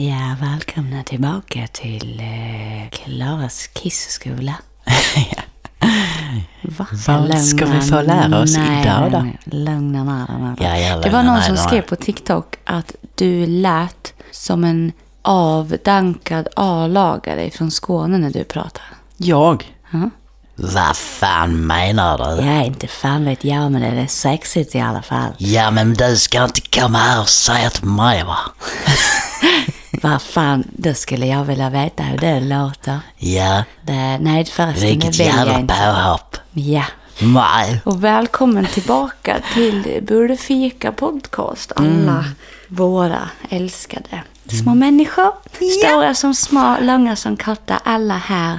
Ja, 0.00 0.36
välkomna 0.40 1.02
tillbaka 1.02 1.66
till 1.72 2.20
eh, 2.20 2.90
Klaras 2.90 3.68
kisskola. 3.74 4.54
Va? 6.62 6.86
Vad 7.06 7.42
ska 7.42 7.66
vi 7.66 7.80
få 7.80 8.02
lära 8.02 8.40
oss 8.42 8.56
nej, 8.56 8.82
idag 8.82 9.12
då? 9.12 9.56
Lugna 9.56 10.04
ner. 10.04 10.56
Ja, 10.60 10.98
Det 10.98 11.10
var 11.10 11.22
någon 11.22 11.42
som 11.42 11.56
skrev 11.56 11.82
på 11.82 11.96
TikTok 11.96 12.56
att 12.64 12.94
du 13.14 13.46
lät 13.46 14.12
som 14.30 14.64
en 14.64 14.92
avdankad 15.22 16.48
A-lagare 16.56 17.50
från 17.50 17.70
Skåne 17.70 18.18
när 18.18 18.30
du 18.30 18.44
pratar. 18.44 18.84
Jag? 19.16 19.74
Ja. 19.90 20.10
Vad 20.54 20.96
fan 20.96 21.66
menar 21.66 22.18
du? 22.18 22.46
Ja, 22.46 22.64
inte 22.64 22.86
fan 22.86 23.24
vet 23.24 23.44
jag, 23.44 23.72
men 23.72 23.80
det 23.80 24.02
är 24.02 24.06
sexigt 24.06 24.74
i 24.74 24.80
alla 24.80 25.02
fall. 25.02 25.32
Ja, 25.38 25.70
men 25.70 25.94
du 25.94 26.16
ska 26.16 26.44
inte 26.44 26.60
komma 26.60 26.98
här 26.98 27.20
och 27.20 27.28
säga 27.28 27.70
till 27.70 27.84
mig 27.84 28.24
va? 28.24 28.38
Vad 30.02 30.22
fan, 30.22 30.64
då 30.72 30.94
skulle 30.94 31.26
jag 31.26 31.44
vilja 31.44 31.70
veta 31.70 32.02
hur 32.02 32.18
det 32.18 32.40
låter. 32.40 32.98
Ja, 33.16 33.64
Det, 33.82 34.18
nej, 34.20 34.44
förresten, 34.44 34.88
vilket 34.88 35.12
det 35.12 35.18
vill 35.18 35.26
jag 35.26 35.36
jävla 35.36 35.58
inte. 35.60 35.74
påhopp. 35.74 36.36
Ja. 36.52 36.84
Nej. 37.22 37.80
Och 37.84 38.04
välkommen 38.04 38.66
tillbaka 38.66 39.40
till 39.54 40.00
Bullefika 40.02 40.92
podcast. 40.92 41.72
Alla 41.76 42.24
våra 42.68 43.28
älskade 43.50 44.22
små 44.56 44.74
människor. 44.74 45.32
Stora 45.78 46.14
som 46.14 46.34
små, 46.34 46.76
långa 46.80 47.16
som 47.16 47.36
korta, 47.36 47.80
alla 47.84 48.16
här. 48.16 48.58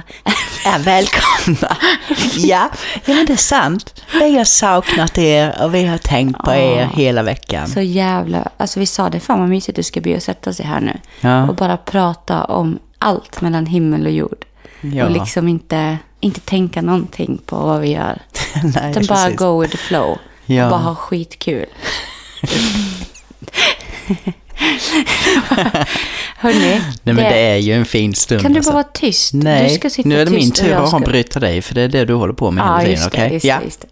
Ja, 0.64 0.74
välkomna. 0.78 1.76
ja, 2.36 2.70
ja, 3.04 3.14
men 3.14 3.26
det 3.26 3.32
är 3.32 3.36
sant. 3.36 4.02
Vi 4.12 4.36
har 4.36 4.44
saknat 4.44 5.18
er 5.18 5.62
och 5.62 5.74
vi 5.74 5.84
har 5.84 5.98
tänkt 5.98 6.44
på 6.44 6.52
er 6.52 6.84
hela 6.84 7.22
veckan. 7.22 7.68
Så 7.68 7.80
jävla, 7.80 8.48
alltså 8.56 8.80
vi 8.80 8.86
sa 8.86 9.10
det, 9.10 9.20
fan 9.20 9.40
vad 9.40 9.48
mysigt 9.48 9.76
det 9.76 9.82
ska 9.82 10.00
bli 10.00 10.16
att 10.16 10.22
sätta 10.22 10.52
sig 10.52 10.66
här 10.66 10.80
nu. 10.80 10.98
Ja. 11.20 11.48
Och 11.48 11.54
bara 11.54 11.76
prata 11.76 12.44
om 12.44 12.78
allt 12.98 13.40
mellan 13.40 13.66
himmel 13.66 14.06
och 14.06 14.12
jord. 14.12 14.44
Ja. 14.80 15.04
Och 15.04 15.10
liksom 15.10 15.48
inte, 15.48 15.98
inte 16.20 16.40
tänka 16.40 16.82
någonting 16.82 17.40
på 17.46 17.56
vad 17.56 17.80
vi 17.80 17.92
gör. 17.92 18.22
Nej, 18.74 18.90
Utan 18.90 19.06
bara 19.06 19.30
go 19.30 19.60
with 19.60 19.72
the 19.72 19.78
flow. 19.78 20.18
Ja. 20.46 20.64
Och 20.64 20.70
bara 20.70 20.80
ha 20.80 20.94
skitkul. 20.94 21.66
Hörni, 26.36 26.58
Nej, 27.02 27.14
men 27.14 27.16
det 27.16 27.40
är 27.50 27.56
ju 27.56 27.72
en 27.72 27.84
fin 27.84 28.14
stund. 28.14 28.40
kan 28.42 28.52
du 28.52 28.58
alltså. 28.58 28.72
bara 28.72 28.82
vara 28.82 28.92
tyst? 28.92 29.34
Nej, 29.34 29.68
du 29.68 29.74
ska 29.74 29.90
sitta 29.90 30.08
nu 30.08 30.20
är 30.20 30.24
det 30.24 30.30
min 30.30 30.50
tur 30.50 30.72
att 30.72 30.88
ska- 30.88 30.96
avbryta 30.96 31.40
dig, 31.40 31.62
för 31.62 31.74
det 31.74 31.82
är 31.82 31.88
det 31.88 32.04
du 32.04 32.14
håller 32.14 32.34
på 32.34 32.50
med 32.50 32.64
Ja, 32.64 32.76
hela 32.78 32.84
tiden, 33.10 33.10
det, 33.10 33.24
okej? 33.26 33.32
just 33.32 33.44
ja. 33.44 33.58
det, 33.58 33.64
just 33.64 33.80
det. 33.80 33.88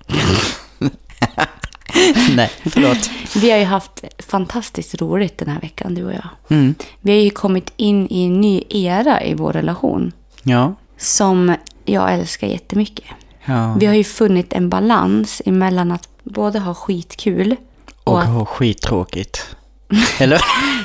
Nej, 2.36 2.50
förlåt. 2.66 3.10
Vi 3.36 3.50
har 3.50 3.58
ju 3.58 3.64
haft 3.64 4.04
fantastiskt 4.18 4.94
roligt 5.00 5.38
den 5.38 5.48
här 5.48 5.60
veckan, 5.60 5.94
du 5.94 6.04
och 6.04 6.12
jag. 6.12 6.28
Mm. 6.50 6.74
Vi 7.00 7.12
har 7.16 7.20
ju 7.22 7.30
kommit 7.30 7.72
in 7.76 8.06
i 8.10 8.24
en 8.26 8.40
ny 8.40 8.62
era 8.68 9.22
i 9.22 9.34
vår 9.34 9.52
relation. 9.52 10.12
Ja. 10.42 10.74
Som 10.98 11.54
jag 11.84 12.14
älskar 12.14 12.46
jättemycket. 12.46 13.04
ja. 13.44 13.74
Vi 13.80 13.86
har 13.86 13.94
ju 13.94 14.04
funnit 14.04 14.52
en 14.52 14.68
balans 14.68 15.42
emellan 15.46 15.92
att 15.92 16.08
både 16.22 16.58
ha 16.58 16.74
skitkul 16.74 17.56
Och 18.04 18.12
och 18.12 18.20
att, 18.22 18.28
ha 18.28 18.44
skittråkigt. 18.44 19.56
Eller? 20.18 20.40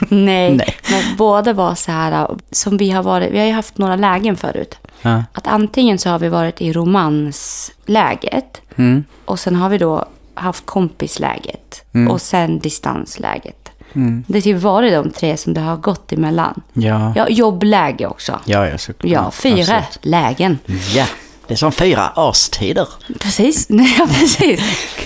nej, 0.10 0.54
Nej. 0.56 0.76
men 0.92 1.04
båda 1.18 1.54
var 1.54 1.76
så 1.76 1.92
här 1.92 2.28
som 2.52 2.78
vi 2.78 2.92
har 2.92 3.04
varit, 3.04 3.32
vi 3.32 3.40
har 3.40 3.46
ju 3.46 3.52
haft 3.52 3.78
några 3.78 3.96
lägen 3.96 4.38
förut. 4.38 4.78
Ja. 5.02 5.24
Att 5.34 5.48
antingen 5.48 6.00
så 6.00 6.10
har 6.10 6.20
vi 6.20 6.30
varit 6.30 6.62
i 6.62 6.74
romansläget 6.74 8.60
Mm. 8.76 9.04
och 9.26 9.40
sen 9.40 9.56
har 9.56 9.70
vi 9.70 9.78
då 9.78 10.06
haft 10.34 10.66
kompisläget 10.66 11.84
och 12.10 12.22
sen 12.22 12.60
distansläget. 12.60 13.70
Mm. 13.96 14.24
Det 14.28 14.34
har 14.38 14.42
typ 14.42 14.58
varit 14.62 14.94
de 14.94 15.12
tre 15.12 15.38
som 15.38 15.54
det 15.54 15.62
har 15.62 15.78
gått 15.78 16.12
emellan. 16.12 16.62
Ja. 16.74 17.14
Ja, 17.16 17.30
jobbläge 17.30 18.08
också. 18.08 18.40
Ja, 18.46 18.68
ja, 18.68 18.78
såklart. 18.78 19.12
Ja, 19.12 19.32
fyra 19.32 19.60
Absolut. 19.78 20.00
lägen. 20.02 20.60
Ja, 20.96 21.06
det 21.48 21.54
är 21.54 21.58
som 21.58 21.72
fyra 21.72 22.12
årstider. 22.16 22.88
Precis, 23.20 23.68
ja, 24.00 24.08
precis. 24.20 24.62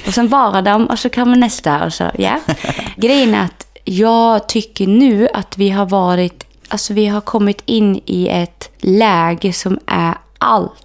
Och 0.07 0.13
sen 0.13 0.27
vara 0.27 0.61
dem 0.61 0.85
och 0.87 0.99
så 0.99 1.09
kommer 1.09 1.35
nästa 1.35 1.85
och 1.85 1.93
så, 1.93 2.11
ja. 2.17 2.39
Grejen 2.95 3.33
är 3.35 3.43
att 3.45 3.66
jag 3.89 4.47
tycker 4.49 4.87
nu 4.87 5.27
att 5.33 5.57
vi 5.57 5.69
har 5.69 5.85
varit, 5.85 6.43
alltså 6.67 6.93
vi 6.93 7.05
har 7.07 7.21
kommit 7.21 7.61
in 7.65 8.01
i 8.05 8.27
ett 8.27 8.69
läge 8.79 9.53
som 9.53 9.79
är 9.85 10.13
allt 10.37 10.83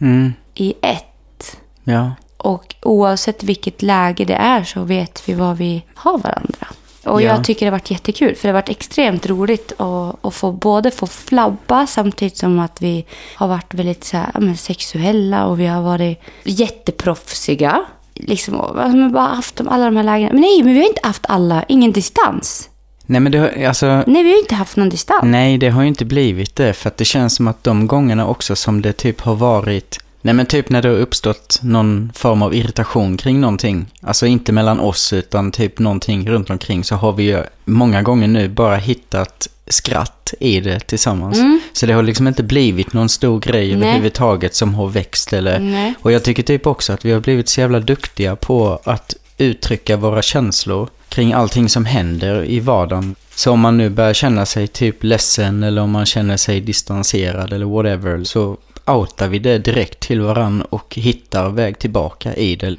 Mm. 0.00 0.32
i 0.54 0.74
ett. 0.82 1.56
Ja. 1.84 2.12
Och 2.36 2.74
oavsett 2.82 3.42
vilket 3.42 3.82
läge 3.82 4.24
det 4.24 4.34
är 4.34 4.64
så 4.64 4.82
vet 4.82 5.28
vi 5.28 5.34
vad 5.34 5.56
vi 5.56 5.82
har 5.94 6.18
varandra. 6.18 6.66
Och 7.04 7.22
Ja. 7.22 7.26
jag 7.26 7.44
tycker 7.44 7.66
det 7.66 7.70
har 7.70 7.78
varit 7.78 7.90
jättekul, 7.90 8.34
för 8.36 8.42
det 8.42 8.52
har 8.54 8.60
varit 8.62 8.68
extremt 8.68 9.26
roligt 9.26 9.72
att, 9.80 10.24
att 10.24 10.34
få 10.34 10.52
både 10.52 10.90
få 10.90 11.06
flabba 11.06 11.86
samtidigt 11.86 12.36
som 12.36 12.58
att 12.58 12.82
vi 12.82 13.04
har 13.36 13.48
varit 13.48 13.74
väldigt 13.74 14.04
så 14.04 14.16
här, 14.16 14.30
men 14.38 14.56
sexuella 14.56 15.46
och 15.46 15.60
vi 15.60 15.66
har 15.66 15.82
varit 15.82 16.18
jätteproffsiga. 16.44 17.84
Liksom, 18.22 18.54
vi 18.94 19.02
har 19.02 19.10
bara 19.10 19.22
haft 19.22 19.56
de, 19.56 19.68
alla 19.68 19.84
de 19.84 19.96
här 19.96 20.04
lägena. 20.04 20.32
Men 20.32 20.40
nej, 20.40 20.62
men 20.62 20.74
vi 20.74 20.80
har 20.80 20.88
inte 20.88 21.00
haft 21.06 21.26
alla, 21.28 21.64
ingen 21.68 21.92
distans. 21.92 22.70
Nej, 23.06 23.20
men 23.20 23.32
det 23.32 23.38
har, 23.38 23.64
alltså... 23.66 23.86
Nej, 24.06 24.22
vi 24.22 24.30
har 24.30 24.38
inte 24.38 24.54
haft 24.54 24.76
någon 24.76 24.88
distans. 24.88 25.22
Nej, 25.24 25.58
det 25.58 25.68
har 25.68 25.82
ju 25.82 25.88
inte 25.88 26.04
blivit 26.04 26.56
det. 26.56 26.72
För 26.72 26.88
att 26.88 26.96
det 26.96 27.04
känns 27.04 27.34
som 27.34 27.48
att 27.48 27.64
de 27.64 27.86
gångerna 27.86 28.26
också 28.26 28.56
som 28.56 28.82
det 28.82 28.92
typ 28.92 29.20
har 29.20 29.34
varit... 29.34 29.98
Nej, 30.22 30.34
men 30.34 30.46
typ 30.46 30.70
när 30.70 30.82
det 30.82 30.88
har 30.88 30.96
uppstått 30.96 31.58
någon 31.62 32.12
form 32.14 32.42
av 32.42 32.54
irritation 32.54 33.16
kring 33.16 33.40
någonting. 33.40 33.86
Alltså 34.00 34.26
inte 34.26 34.52
mellan 34.52 34.80
oss, 34.80 35.12
utan 35.12 35.52
typ 35.52 35.78
någonting 35.78 36.28
runt 36.30 36.50
omkring. 36.50 36.84
Så 36.84 36.94
har 36.94 37.12
vi 37.12 37.22
ju 37.22 37.42
många 37.64 38.02
gånger 38.02 38.28
nu 38.28 38.48
bara 38.48 38.76
hittat 38.76 39.48
skratt 39.66 40.34
i 40.40 40.60
det 40.60 40.80
tillsammans. 40.80 41.38
Så 41.72 41.86
det 41.86 41.92
har 41.92 42.02
liksom 42.02 42.28
inte 42.28 42.42
blivit 42.42 42.92
någon 42.92 43.08
stor 43.08 43.40
grej 43.40 43.76
Nej. 43.76 43.88
överhuvudtaget 43.88 44.54
som 44.54 44.74
har 44.74 44.88
växt 44.88 45.32
eller... 45.32 45.58
Nej. 45.58 45.94
Och 46.00 46.12
jag 46.12 46.22
tycker 46.22 46.42
typ 46.42 46.66
också 46.66 46.92
att 46.92 47.04
vi 47.04 47.12
har 47.12 47.20
blivit 47.20 47.48
så 47.48 47.60
jävla 47.60 47.80
duktiga 47.80 48.36
på 48.36 48.80
att 48.84 49.14
uttrycka 49.38 49.96
våra 49.96 50.22
känslor 50.22 50.88
kring 51.08 51.32
allting 51.32 51.68
som 51.68 51.84
händer 51.84 52.44
i 52.44 52.60
vardagen. 52.60 53.14
Så 53.34 53.52
om 53.52 53.60
man 53.60 53.76
nu 53.76 53.90
börjar 53.90 54.12
känna 54.12 54.46
sig 54.46 54.66
typ 54.66 55.04
ledsen 55.04 55.62
eller 55.62 55.82
om 55.82 55.90
man 55.90 56.06
känner 56.06 56.36
sig 56.36 56.60
distanserad 56.60 57.52
eller 57.52 57.66
whatever 57.66 58.24
så 58.24 58.56
outar 58.90 59.28
vi 59.28 59.38
det 59.38 59.58
direkt 59.58 60.00
till 60.00 60.20
varann 60.20 60.62
och 60.62 60.94
hittar 60.94 61.48
väg 61.48 61.78
tillbaka 61.78 62.34
i 62.34 62.56
det. 62.56 62.76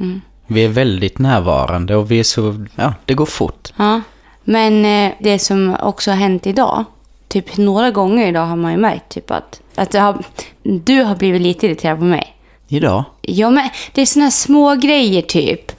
Vi 0.48 0.66
är 0.66 0.70
väldigt 0.70 1.20
närvarande 1.20 1.96
och 1.96 2.12
vi 2.12 2.20
är 2.20 2.24
så, 2.24 2.66
ja, 2.76 2.94
det 3.06 3.14
går 3.14 3.26
fort. 3.26 3.74
Ja, 3.78 4.02
men 4.44 4.86
eh, 4.86 5.14
det 5.20 5.40
som 5.40 5.76
också 5.82 6.12
har 6.12 6.18
hänt 6.18 6.48
idag, 6.48 6.86
typ 7.28 7.58
några 7.58 7.92
gånger 7.92 8.28
idag 8.28 8.46
har 8.46 8.56
man 8.56 8.72
ju 8.72 8.78
märkt 8.78 9.10
typ 9.10 9.32
att, 9.32 9.62
att 9.76 9.94
har, 9.94 10.24
du 10.64 11.04
har 11.04 11.16
blivit 11.16 11.42
lite 11.42 11.66
irriterad 11.66 11.98
på 11.98 12.06
mig. 12.06 12.36
Idag? 12.68 13.04
Ja, 13.22 13.50
men 13.50 13.70
det 13.94 14.02
är 14.02 14.06
såna 14.06 14.26
här 14.26 14.32
små 14.32 14.76
grejer 14.76 15.22
typ. 15.22 15.72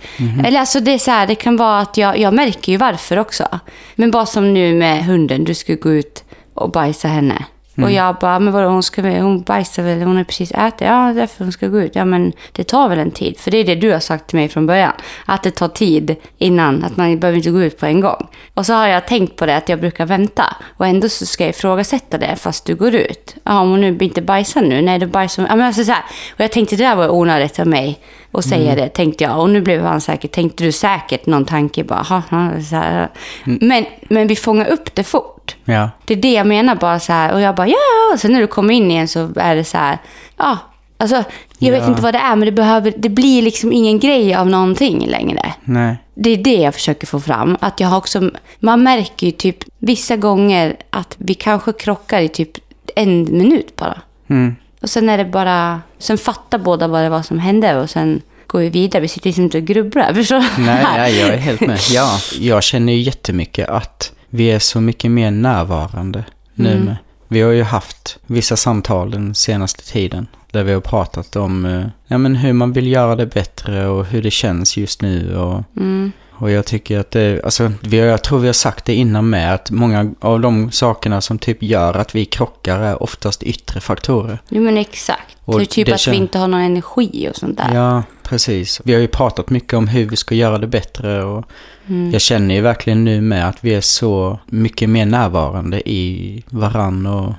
Eller 0.45 0.61
alltså 0.61 0.81
det 0.81 0.93
är 0.93 0.99
så 0.99 1.11
här, 1.11 1.27
det 1.27 1.35
kan 1.35 1.57
vara 1.57 1.81
att 1.81 1.97
jag, 1.97 2.19
jag 2.19 2.35
märker 2.35 2.73
ju 2.73 2.79
varför 2.79 3.17
också. 3.19 3.49
Men 3.95 4.11
bara 4.11 4.27
som 4.27 4.55
nu 4.55 4.75
med 4.75 5.05
hunden, 5.05 5.45
du 5.45 5.55
ska 5.55 5.75
gå 5.75 5.93
ut 5.93 6.25
och 6.55 6.71
bajsa 6.71 7.09
henne. 7.09 7.45
Och 7.77 7.91
jag 7.91 8.17
bara, 8.21 8.39
men 8.39 8.53
vadå, 8.53 8.69
hon, 8.69 8.83
ska, 8.83 9.03
hon 9.03 9.43
bajsar 9.43 9.83
väl, 9.83 10.03
hon 10.03 10.17
har 10.17 10.25
precis 10.25 10.53
ätit. 10.53 10.81
Ja, 10.81 11.13
därför 11.15 11.45
hon 11.45 11.53
ska 11.53 11.69
gå 11.69 11.81
ut. 11.81 11.97
Ja, 11.97 12.05
men 12.05 12.33
det 12.53 12.65
tar 12.65 12.89
väl 12.89 12.99
en 12.99 13.11
tid. 13.11 13.39
För 13.39 13.51
det 13.51 13.59
är 13.59 13.65
det 13.65 13.75
du 13.75 13.93
har 13.93 14.01
sagt 14.01 14.27
till 14.27 14.39
mig 14.39 14.49
från 14.49 14.67
början. 14.67 14.93
Att 15.27 15.43
det 15.43 15.51
tar 15.51 15.69
tid 15.69 16.17
innan, 16.39 16.85
att 16.85 16.97
man 16.97 17.21
behöver 17.21 17.37
inte 17.37 17.51
gå 17.51 17.63
ut 17.63 17.79
på 17.79 17.87
en 17.87 18.01
gång. 18.01 18.29
Och 18.55 18.67
så 18.67 18.73
har 18.73 18.87
jag 18.87 19.07
tänkt 19.07 19.37
på 19.37 19.47
det, 19.47 19.57
att 19.57 19.69
jag 19.69 19.81
brukar 19.81 20.07
vänta. 20.07 20.57
Och 20.77 20.87
ändå 20.87 21.09
så 21.09 21.27
ska 21.27 21.45
jag 21.45 21.51
ifrågasätta 21.51 22.19
det 22.19 22.37
fast 22.37 22.65
du 22.65 22.75
går 22.75 22.95
ut. 22.95 23.37
Ja, 23.45 23.61
om 23.61 23.71
hon 23.71 23.81
nu 23.81 23.99
inte 24.01 24.23
bajsar 24.23 24.63
nu, 24.63 24.83
nej 24.83 24.99
då 24.99 25.07
bajsar 25.07 25.43
hon. 25.43 25.51
Ja, 25.51 25.57
men 25.57 25.67
alltså 25.67 25.85
så 25.85 25.93
här. 25.93 26.05
Och 26.35 26.41
jag 26.41 26.53
tänkte 26.53 26.77
det 26.77 26.85
där 26.85 26.97
var 26.97 27.09
onödigt 27.09 27.59
av 27.59 27.67
mig 27.67 27.99
att 28.39 28.45
säga 28.45 28.75
det, 28.75 28.89
tänkte 28.89 29.25
jag. 29.25 29.41
Och 29.41 29.51
nu 29.51 29.61
blev 29.61 29.83
han 29.85 30.01
säkert, 30.01 30.33
tänkte 30.33 30.65
du 30.65 30.73
säkert 30.73 31.27
någon 31.27 31.45
tanke 31.45 31.85
bara, 31.85 32.03
"Ha, 32.03 32.23
ha", 32.31 32.51
så 32.71 32.77
här. 32.77 33.09
Men, 33.45 33.85
men 34.03 34.27
vi 34.27 34.37
fångar 34.37 34.67
upp 34.67 34.95
det 34.95 35.05
fort. 35.05 35.57
Ja. 35.65 35.91
Det 36.05 36.15
är 36.15 36.19
det 36.19 36.33
jag 36.33 36.47
menar 36.47 36.75
bara 36.75 37.01
så 37.01 37.13
här. 37.13 37.33
Och 37.33 37.41
jag 37.41 37.55
bara, 37.55 37.67
ja, 37.69 38.13
och 38.15 38.21
sen 38.21 38.33
när 38.33 38.41
du 38.41 38.47
kommer 38.47 38.75
in 38.75 38.91
igen 38.91 39.09
så 39.09 39.31
är 39.37 39.55
det 39.57 39.65
så 39.65 39.79
här, 39.79 39.99
ja. 40.37 40.59
Alltså, 40.99 41.25
jag 41.59 41.73
vet 41.73 41.83
Ja. 41.83 41.89
inte 41.89 42.03
vad 42.03 42.15
det 42.15 42.19
är, 42.19 42.37
men 42.37 42.47
det, 42.47 42.53
behöver, 42.53 42.95
det 42.97 43.09
blir 43.09 43.43
liksom 43.43 43.73
ingen 43.73 43.99
grej 43.99 44.35
av 44.35 44.47
någonting 44.47 45.07
längre. 45.07 45.53
Nej. 45.65 45.97
Det 46.15 46.31
är 46.31 46.37
det 46.37 46.55
jag 46.57 46.75
försöker 46.75 47.07
få 47.07 47.21
fram. 47.21 47.57
Att 47.61 47.81
jag 47.81 47.89
har 47.89 47.99
också, 47.99 48.31
man 48.61 48.83
märker 48.83 49.27
ju 49.27 49.33
typ 49.33 49.57
vissa 49.79 50.17
gånger 50.17 50.77
att 50.91 51.15
vi 51.19 51.35
kanske 51.35 51.73
krockar 51.73 52.21
i 52.21 52.29
typ 52.29 52.51
en 52.97 53.23
minut 53.39 53.77
bara. 53.77 54.01
Mm. 54.29 54.57
Och 54.83 54.91
sen 54.91 55.09
är 55.09 55.19
det 55.19 55.25
bara, 55.25 55.81
sen 55.99 56.19
fattar 56.19 56.59
båda 56.59 56.89
vad 56.89 57.03
det 57.03 57.09
var 57.09 57.23
som 57.23 57.39
hände 57.39 57.81
och 57.81 57.91
sen 57.91 58.23
går 58.53 58.59
vi 58.61 58.69
vidare. 58.69 59.03
Vi 59.03 59.09
sitter 59.09 59.27
liksom 59.29 59.45
inte 59.45 59.59
och 59.59 59.65
grubblar, 59.65 60.15
förstår? 60.21 60.45
Nej, 60.61 60.85
nej, 60.97 61.21
jag 61.21 61.29
är 61.29 61.37
helt 61.37 61.61
med. 61.61 61.79
Ja, 61.93 62.19
jag 62.39 62.63
känner 62.63 62.93
ju 62.93 62.99
jättemycket 63.01 63.69
att 63.69 64.13
vi 64.31 64.51
är 64.51 64.59
så 64.59 64.81
mycket 64.81 65.11
mer 65.11 65.31
närvarande 65.31 66.25
nu 66.55 66.73
Mm. 66.73 66.85
med. 66.85 66.97
Vi 67.29 67.41
har 67.41 67.53
ju 67.53 67.63
haft 67.63 68.19
vissa 68.27 68.57
samtal 68.57 69.11
den 69.11 69.35
senaste 69.35 69.85
tiden 69.93 70.27
där 70.51 70.65
vi 70.65 70.73
har 70.73 70.81
pratat 70.81 71.37
om 71.37 71.65
eh, 71.65 71.85
ja, 72.07 72.19
men 72.19 72.37
hur 72.37 72.53
man 72.53 72.73
vill 72.73 72.87
göra 72.87 73.17
det 73.17 73.27
bättre 73.27 73.87
och 73.87 74.07
hur 74.07 74.23
det 74.23 74.31
känns 74.31 74.77
just 74.77 75.03
nu 75.03 75.37
och, 75.37 75.63
Mm. 75.77 76.13
Och 76.43 76.51
jag 76.51 76.65
tycker 76.67 76.99
att 76.99 77.11
det, 77.11 77.45
alltså, 77.45 77.73
vi 77.83 78.01
har, 78.01 78.07
jag 78.07 78.23
tror 78.25 78.39
vi 78.39 78.47
har 78.49 78.53
sagt 78.53 78.85
det 78.85 78.95
innan 78.95 79.31
med, 79.31 79.55
att 79.55 79.71
många 79.71 80.11
av 80.21 80.41
de 80.41 80.71
sakerna 80.71 81.21
som 81.21 81.39
typ 81.39 81.63
gör 81.63 81.95
att 81.97 82.15
vi 82.15 82.25
krockar 82.25 82.81
är 82.81 83.03
oftast 83.03 83.43
yttre 83.43 83.81
faktorer. 83.81 84.39
Jo 84.49 84.63
men 84.63 84.79
exakt. 84.79 85.37
Och 85.45 85.55
Så 85.55 85.65
typ 85.65 85.87
det 85.87 85.93
att 85.95 86.01
kän- 86.01 86.11
vi 86.11 86.17
inte 86.17 86.39
har 86.39 86.49
någon 86.49 86.61
energi 86.61 87.29
och 87.31 87.37
sånt 87.37 87.57
där. 87.57 87.75
Ja, 87.75 88.03
precis. 88.23 88.81
Vi 88.85 88.93
har 88.95 89.01
ju 89.01 89.09
pratat 89.09 89.51
mycket 89.51 89.73
om 89.75 89.89
hur 89.89 90.09
vi 90.09 90.17
ska 90.17 90.35
göra 90.35 90.59
det 90.59 90.67
bättre 90.67 91.25
och 91.25 91.45
Mm. 91.87 92.11
jag 92.13 92.21
känner 92.21 92.55
ju 92.55 92.61
verkligen 92.61 93.05
nu 93.05 93.21
med 93.21 93.49
att 93.49 93.57
vi 93.61 93.75
är 93.75 93.81
så 93.81 94.39
mycket 94.47 94.89
mer 94.91 95.07
närvarande 95.07 95.89
i 95.91 96.43
varann 96.49 97.07
och 97.07 97.33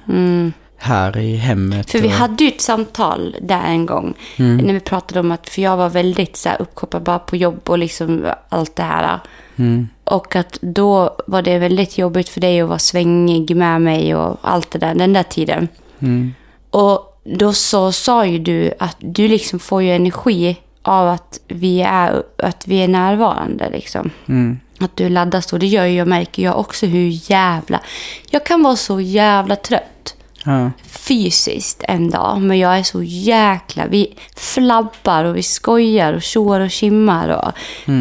här 0.84 1.18
i 1.18 1.36
hemmet. 1.36 1.74
Mm. 1.74 1.84
För 1.84 2.00
vi 2.00 2.08
och, 2.08 2.12
hade 2.12 2.44
ju 2.44 2.50
ett 2.50 2.62
samtal 2.62 3.36
där 3.42 3.64
en 3.66 3.86
gång. 3.86 4.14
När 4.38 4.74
vi 4.74 4.80
pratade 4.80 5.20
om 5.20 5.32
att, 5.32 5.50
för 5.50 5.62
jag 5.62 5.78
var 5.78 5.90
väldigt 5.90 6.38
så 6.38 6.50
här 6.50 6.62
uppkopplad 6.62 7.04
bara 7.04 7.20
på 7.20 7.36
jobb 7.36 7.70
och 7.70 7.78
liksom 7.78 8.26
allt 8.50 8.76
det 8.76 8.84
här. 8.84 9.20
Mm. 9.56 9.88
Och 10.04 10.36
att 10.36 10.58
då 10.62 11.18
var 11.28 11.42
det 11.42 11.60
väldigt 11.60 11.98
jobbigt 11.98 12.30
för 12.30 12.42
dig 12.42 12.62
att 12.62 12.70
vara 12.70 12.80
svängig 12.80 13.56
med 13.56 13.82
mig 13.82 14.16
och 14.16 14.38
allt 14.42 14.72
det 14.72 14.80
där, 14.80 14.96
den 14.96 15.14
där 15.14 15.24
tiden. 15.24 15.68
Mm. 16.00 16.34
Och 16.70 17.20
då 17.24 17.54
så 17.54 17.92
sa 17.92 18.26
ju 18.26 18.40
du 18.40 18.74
att 18.80 18.98
du 19.00 19.28
liksom 19.28 19.60
får 19.60 19.84
ju 19.84 19.92
energi 19.92 20.58
av 20.82 21.10
att 21.10 21.40
vi 21.48 21.82
är, 21.82 22.24
att 22.38 22.68
vi 22.68 22.84
är 22.84 22.88
närvarande 22.88 23.70
liksom. 23.70 24.10
Mm. 24.28 24.60
Att 24.80 24.96
du 24.96 25.10
laddas 25.10 25.54
och 25.54 25.60
det 25.60 25.68
gör 25.68 25.86
ju 25.86 25.98
jag, 25.98 26.08
märker 26.08 26.44
jag 26.44 26.60
också 26.60 26.86
hur 26.86 27.32
jävla... 27.32 27.82
Jag 28.30 28.46
kan 28.46 28.64
vara 28.64 28.76
så 28.76 29.02
jävla 29.02 29.56
trött 29.56 30.16
Ja. 30.44 30.72
fysiskt 30.86 31.84
en 31.88 32.10
dag, 32.10 32.42
men 32.42 32.60
jag 32.60 32.78
är 32.78 32.84
så 32.84 33.04
jäkla... 33.04 33.88
Vi 33.88 34.16
flabbar 34.36 35.24
och 35.24 35.38
vi 35.38 35.44
skojar 35.44 36.14
och 36.14 36.22
tjoar 36.22 36.60
och 36.60 36.72
kimmar 36.72 37.30
och 37.30 37.52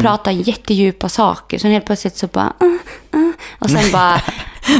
pratar 0.01 0.31
jättedjupa 0.31 1.09
saker. 1.09 1.57
Sen 1.57 1.71
helt 1.71 1.85
plötsligt 1.85 2.17
så 2.17 2.27
bara... 2.27 2.53
Uh, 2.63 3.19
uh, 3.19 3.33
och 3.59 3.69
sen 3.69 3.91
bara... 3.91 4.21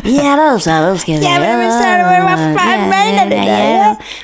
Ja, 0.03 0.51
då 0.51 0.59
så, 0.59 0.69
då 0.69 0.97
ska 0.97 1.11
vi... 1.11 1.19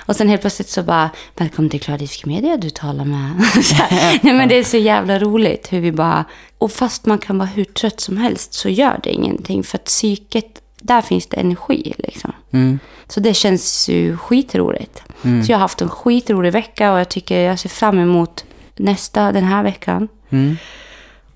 Och 0.06 0.15
sen 0.15 0.30
helt 0.30 0.41
plötsligt 0.41 0.69
så 0.69 0.83
bara... 0.83 1.09
Välkommen 1.38 1.69
till 1.69 1.81
Klarisk 1.81 2.25
Media 2.25 2.57
du 2.57 2.69
talar 2.69 3.06
med. 3.06 3.31
Nej, 4.21 4.33
men 4.33 4.50
det 4.50 4.56
är 4.56 4.63
så 4.63 4.77
jävla 4.77 5.19
roligt 5.19 5.68
hur 5.74 5.80
vi 5.80 5.91
bara... 5.91 6.25
Och 6.57 6.71
fast 6.71 7.06
man 7.06 7.18
kan 7.18 7.38
vara 7.38 7.47
hur 7.47 7.63
trött 7.63 8.00
som 8.00 8.18
helst 8.18 8.53
så 8.53 8.69
gör 8.69 9.00
det 9.03 9.09
ingenting. 9.09 9.63
För 9.63 9.77
att 9.77 9.86
psyket, 9.86 10.62
där 10.81 11.02
finns 11.02 11.28
det 11.28 11.38
energi 11.38 11.94
liksom. 11.98 12.34
Mm. 12.52 12.80
Så 13.08 13.20
det 13.20 13.34
känns 13.34 13.90
ju 13.90 14.18
skitroligt. 14.18 15.04
Så 15.22 15.52
jag 15.52 15.58
har 15.58 15.62
haft 15.62 15.81
en 15.81 15.90
skitrolig 15.90 16.54
vecka 16.54 16.94
och 16.94 17.00
jag 17.00 17.10
tycker 17.10 17.40
jag 17.40 17.60
ser 17.60 17.70
fram 17.70 18.00
emot 18.00 18.46
nästa 18.76 19.31
den 19.31 19.44
här 19.44 19.64
veckan. 19.64 20.08
Mm. 20.30 20.58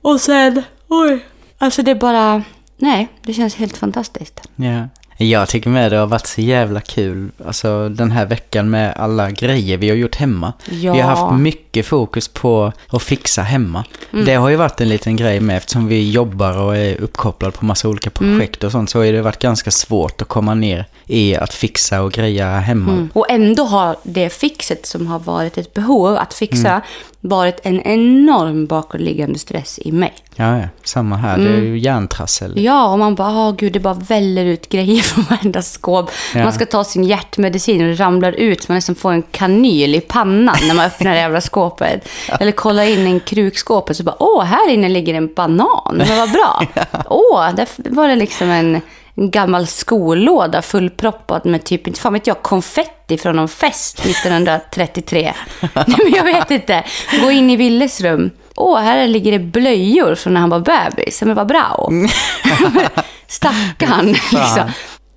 Och 0.01 0.21
sen, 0.21 0.63
oj. 0.87 1.25
Alltså 1.57 1.83
det 1.83 1.91
är 1.91 1.95
bara, 1.95 2.43
nej, 2.77 3.07
det 3.21 3.33
känns 3.33 3.55
helt 3.55 3.77
fantastiskt. 3.77 4.41
Ja. 4.55 4.87
Jag 5.29 5.49
tycker 5.49 5.69
med 5.69 5.91
det 5.91 5.97
har 5.97 6.07
varit 6.07 6.27
så 6.27 6.41
jävla 6.41 6.81
kul. 6.81 7.29
Alltså 7.45 7.89
den 7.89 8.11
här 8.11 8.25
veckan 8.25 8.69
med 8.69 8.93
alla 8.95 9.31
grejer 9.31 9.77
vi 9.77 9.89
har 9.89 9.95
gjort 9.95 10.15
hemma. 10.15 10.53
Ja. 10.69 10.93
Vi 10.93 10.99
har 10.99 11.15
haft 11.15 11.39
mycket 11.39 11.85
fokus 11.85 12.27
på 12.27 12.71
att 12.87 13.03
fixa 13.03 13.41
hemma. 13.41 13.83
Det 14.25 14.33
har 14.33 14.49
ju 14.49 14.55
varit 14.55 14.81
en 14.81 14.89
liten 14.89 15.15
grej 15.15 15.39
med 15.39 15.57
eftersom 15.57 15.87
vi 15.87 16.11
jobbar 16.11 16.61
och 16.61 16.77
är 16.77 17.01
uppkopplade 17.01 17.51
på 17.57 17.65
massa 17.65 17.89
olika 17.89 18.09
projekt 18.09 18.63
och 18.63 18.71
sånt. 18.71 18.89
Så 18.89 18.99
har 18.99 19.05
det 19.05 19.21
varit 19.21 19.39
ganska 19.39 19.71
svårt 19.71 20.21
att 20.21 20.27
komma 20.27 20.53
ner 20.53 20.85
i 21.05 21.35
att 21.35 21.53
fixa 21.53 22.01
och 22.01 22.11
greja 22.11 22.59
hemma. 22.59 23.07
Och 23.13 23.25
ändå 23.29 23.63
har 23.63 23.95
det 24.03 24.29
fixet 24.29 24.85
som 24.85 25.07
har 25.07 25.19
varit 25.19 25.57
ett 25.57 25.73
behov 25.73 26.17
att 26.17 26.33
fixa 26.33 26.81
varit 27.23 27.59
en 27.63 27.81
enorm 27.81 28.65
bakomliggande 28.65 29.39
stress 29.39 29.79
i 29.81 29.91
mig. 29.91 30.13
Ja, 30.35 30.57
ja. 30.57 30.67
Samma 30.83 31.15
här. 31.15 31.37
Det 31.37 31.49
är 31.49 31.61
ju 31.61 31.79
hjärntrassel. 31.79 32.53
Ja, 32.55 32.91
och 32.91 32.99
man 32.99 33.15
bara, 33.15 33.29
åh 33.29 33.55
gud, 33.55 33.73
det 33.73 33.79
bara 33.79 33.93
väller 33.93 34.45
ut 34.45 34.69
grejer 34.69 35.01
från 35.01 35.23
varenda 35.29 35.61
skåp. 35.61 36.11
Ja. 36.35 36.43
Man 36.43 36.53
ska 36.53 36.65
ta 36.65 36.83
sin 36.83 37.03
hjärtmedicin 37.03 37.81
och 37.81 37.87
det 37.87 37.93
ramlar 37.93 38.31
ut 38.31 38.63
så 38.63 38.71
man 38.71 38.75
nästan 38.75 38.95
får 38.95 39.11
en 39.11 39.21
kanyl 39.21 39.95
i 39.95 40.01
pannan 40.01 40.55
när 40.67 40.75
man 40.75 40.85
öppnar 40.85 41.11
det 41.11 41.19
jävla 41.19 41.41
skåpet. 41.41 42.09
Eller 42.39 42.51
kollar 42.51 42.83
in 42.83 43.07
i 43.07 43.19
krukskåpet 43.19 43.97
så 43.97 44.03
bara, 44.03 44.15
åh, 44.19 44.43
här 44.43 44.69
inne 44.69 44.89
ligger 44.89 45.13
en 45.13 45.33
banan. 45.33 45.93
Men 45.95 46.17
vad 46.17 46.31
bra. 46.31 46.63
Åh, 47.09 47.55
där 47.55 47.67
var 47.75 48.07
det 48.07 48.15
liksom 48.15 48.49
en, 48.49 48.81
en 49.15 49.31
gammal 49.31 49.67
skolåda 49.67 50.61
fullproppad 50.61 51.45
med 51.45 51.63
typ, 51.63 51.87
inte 51.87 51.99
fan 51.99 52.13
vet 52.13 52.27
jag, 52.27 52.41
konfetti 52.41 53.17
från 53.17 53.35
någon 53.35 53.47
fest 53.47 53.99
1933. 54.05 55.33
Nej, 55.73 55.85
men 56.03 56.13
jag 56.13 56.23
vet 56.23 56.51
inte. 56.51 56.83
Gå 57.21 57.31
in 57.31 57.49
i 57.49 57.55
Willes 57.55 58.01
rum. 58.01 58.29
Åh, 58.55 58.79
här 58.79 59.07
ligger 59.07 59.31
det 59.31 59.39
blöjor 59.39 60.15
från 60.15 60.33
när 60.33 60.41
han 60.41 60.49
var 60.49 60.59
bebis. 60.59 61.21
Men 61.21 61.35
vad 61.35 61.47
bra. 61.47 61.89
Stackarn. 63.27 64.07
Liksom. 64.07 64.71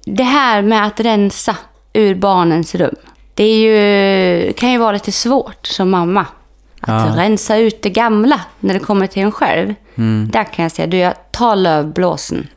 Det 0.04 0.22
här 0.22 0.62
med 0.62 0.86
att 0.86 1.00
rensa 1.00 1.56
ur 1.92 2.14
barnens 2.14 2.74
rum. 2.74 2.94
Det 3.34 3.44
är 3.44 3.56
ju, 3.58 4.52
kan 4.52 4.72
ju 4.72 4.78
vara 4.78 4.92
lite 4.92 5.12
svårt 5.12 5.66
som 5.66 5.90
mamma. 5.90 6.26
Att 6.80 7.16
Ja. 7.16 7.22
rensa 7.22 7.56
ut 7.56 7.82
det 7.82 7.90
gamla 7.90 8.40
när 8.60 8.74
det 8.74 8.80
kommer 8.80 9.06
till 9.06 9.22
en 9.22 9.32
själv. 9.32 9.74
Där 10.30 10.44
kan 10.44 10.62
jag 10.62 10.72
säga, 10.72 10.86
du, 10.86 10.96
jag 10.96 11.14
tar 11.36 11.56
lövblåsen 11.56 12.48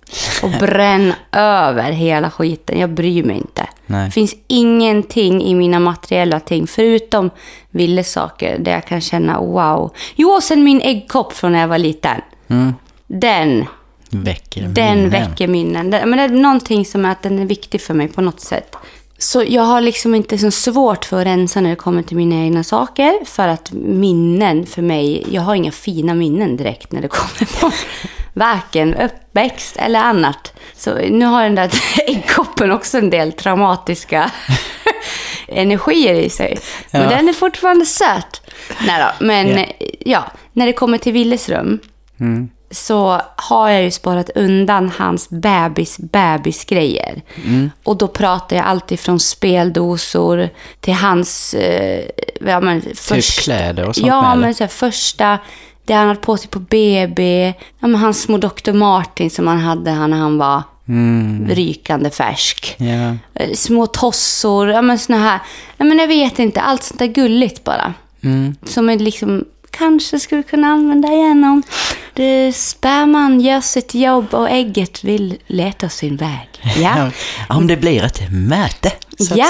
och 0.44 0.50
bränn 0.60 1.14
över 1.32 1.92
hela 1.92 2.32
skiten. 2.32 2.80
Jag 2.80 2.90
bryr 2.90 3.24
mig 3.24 3.38
inte. 3.38 3.68
Det 3.88 4.12
finns 4.12 4.36
ingenting 4.48 5.44
i 5.44 5.56
mina 5.56 5.80
materiella 5.80 6.40
ting, 6.40 6.68
förutom 6.68 7.30
villesaker, 7.70 8.60
där 8.60 8.72
jag 8.72 8.86
kan 8.86 9.02
känna 9.02 9.40
wow. 9.40 9.94
Jo, 10.16 10.30
och 10.30 10.44
sen 10.44 10.64
min 10.64 10.82
äggkopp 10.82 11.34
från 11.34 11.52
när 11.52 11.60
jag 11.60 11.68
var 11.68 11.78
liten. 11.78 12.22
Den, 13.08 13.66
Väcker 14.10 14.62
den 14.62 14.96
minnen. 14.96 15.10
väcker 15.10 15.48
minnen. 15.48 15.90
Det, 15.90 16.06
men 16.06 16.18
det 16.18 16.24
är 16.24 16.30
någonting 16.30 16.86
som 16.86 17.06
är 17.06 17.12
att 17.12 17.24
den 17.24 17.40
är 17.40 17.46
viktig 17.46 17.82
för 17.82 17.94
mig 17.94 18.08
på 18.08 18.22
något 18.22 18.40
sätt. 18.42 18.76
Så 19.22 19.44
jag 19.48 19.62
har 19.62 19.82
liksom 19.82 20.16
inte 20.16 20.38
så 20.38 20.52
svårt 20.52 21.06
för 21.06 21.20
att 21.20 21.26
rensa 21.28 21.62
när 21.62 21.70
det 21.70 21.76
kommer 21.76 22.04
till 22.04 22.18
mina 22.18 22.36
egna 22.36 22.64
saker. 22.64 23.26
För 23.26 23.48
att 23.48 23.72
minnen 23.74 24.66
för 24.66 24.82
mig, 24.82 25.26
jag 25.32 25.42
har 25.42 25.56
inga 25.56 25.72
fina 25.72 26.14
minnen 26.14 26.58
direkt 26.58 26.92
när 26.92 27.02
det 27.02 27.08
kommer 27.08 27.60
på 27.62 27.72
varken 28.34 28.96
uppväxt 28.96 29.76
eller 29.78 30.00
annat. 30.00 30.54
Så 30.76 30.96
nu 30.96 31.26
har 31.26 31.44
den 31.44 31.56
där 31.56 31.72
äggkoppen 32.10 32.72
också 32.72 32.98
en 32.98 33.10
del 33.10 33.32
traumatiska 33.34 34.32
energier 35.48 36.14
i 36.14 36.30
sig. 36.30 36.60
Men 36.92 37.02
Ja. 37.02 37.10
den 37.10 37.30
är 37.30 37.34
fortfarande 37.34 37.86
söt. 37.86 38.42
Nej 38.88 39.04
då, 39.20 39.26
men 39.26 39.48
Ja. 39.58 39.66
ja, 40.00 40.26
när 40.54 40.66
det 40.66 40.74
kommer 40.74 40.98
till 40.98 41.14
Willes 41.14 41.50
rum 41.50 41.80
så 42.72 43.22
har 43.36 43.70
jag 43.70 43.84
ju 43.84 43.92
sparat 43.92 44.30
undan 44.36 44.92
hans 44.98 45.30
bebis 45.30 45.98
bebisgrejer. 46.00 47.22
Och 47.84 47.98
då 47.98 48.08
pratar 48.08 48.56
jag 48.56 48.66
alltid 48.66 49.00
från 49.00 49.20
speldosor 49.20 50.50
till 50.80 50.94
hans... 50.94 51.54
Eh, 51.54 52.06
ja, 52.42 52.60
men 52.60 52.82
först, 52.96 53.40
kläder 53.44 53.88
och 53.88 53.96
sånt 53.96 54.08
Ja, 54.08 54.22
med, 54.30 54.38
men 54.38 54.56
så 54.56 54.64
här, 54.64 54.70
första... 54.70 55.38
Det 55.86 55.94
han 55.94 56.08
hade 56.08 56.20
på 56.20 56.38
sig 56.38 56.50
på 56.50 56.60
BB. 56.60 57.54
Ja, 57.80 57.88
men 57.88 57.96
hans 57.96 58.22
små 58.22 58.38
Dr. 58.38 58.74
Martin 58.74 59.30
som 59.30 59.48
han 59.48 59.58
hade 59.60 60.08
när 60.08 60.18
han 60.18 60.38
var 60.38 60.64
rykande 61.50 62.10
färsk. 62.10 62.76
Eh, 63.34 63.54
Små 63.54 63.86
tossor, 63.88 64.70
ja 64.70 64.82
men 64.82 65.00
såna 65.00 65.18
här... 65.18 65.40
Ja, 65.78 65.86
men 65.86 66.00
jag 66.00 66.08
vet 66.08 66.40
inte, 66.40 66.62
allt 66.62 66.84
sånt 66.84 67.00
där 67.00 67.06
gulligt 67.08 67.64
bara. 67.64 67.94
Som 68.66 68.90
är 68.90 69.00
liksom 69.00 69.46
kanske 69.80 70.20
skulle 70.20 70.44
kunna 70.44 70.68
använda 70.68 71.08
igen 71.08 71.44
om 71.44 71.64
det 72.14 72.56
sperman 72.56 73.42
gör 73.42 73.62
sitt 73.62 73.96
jobb 73.96 74.34
och 74.34 74.50
ägget 74.50 75.04
vill 75.04 75.38
leta 75.48 75.90
sin 75.90 76.18
väg. 76.18 76.50
Ja, 76.78 77.10
Om 77.50 77.68
det 77.68 77.78
blir 77.78 78.04
ett 78.04 78.32
möte, 78.32 78.92
ja. 79.36 79.48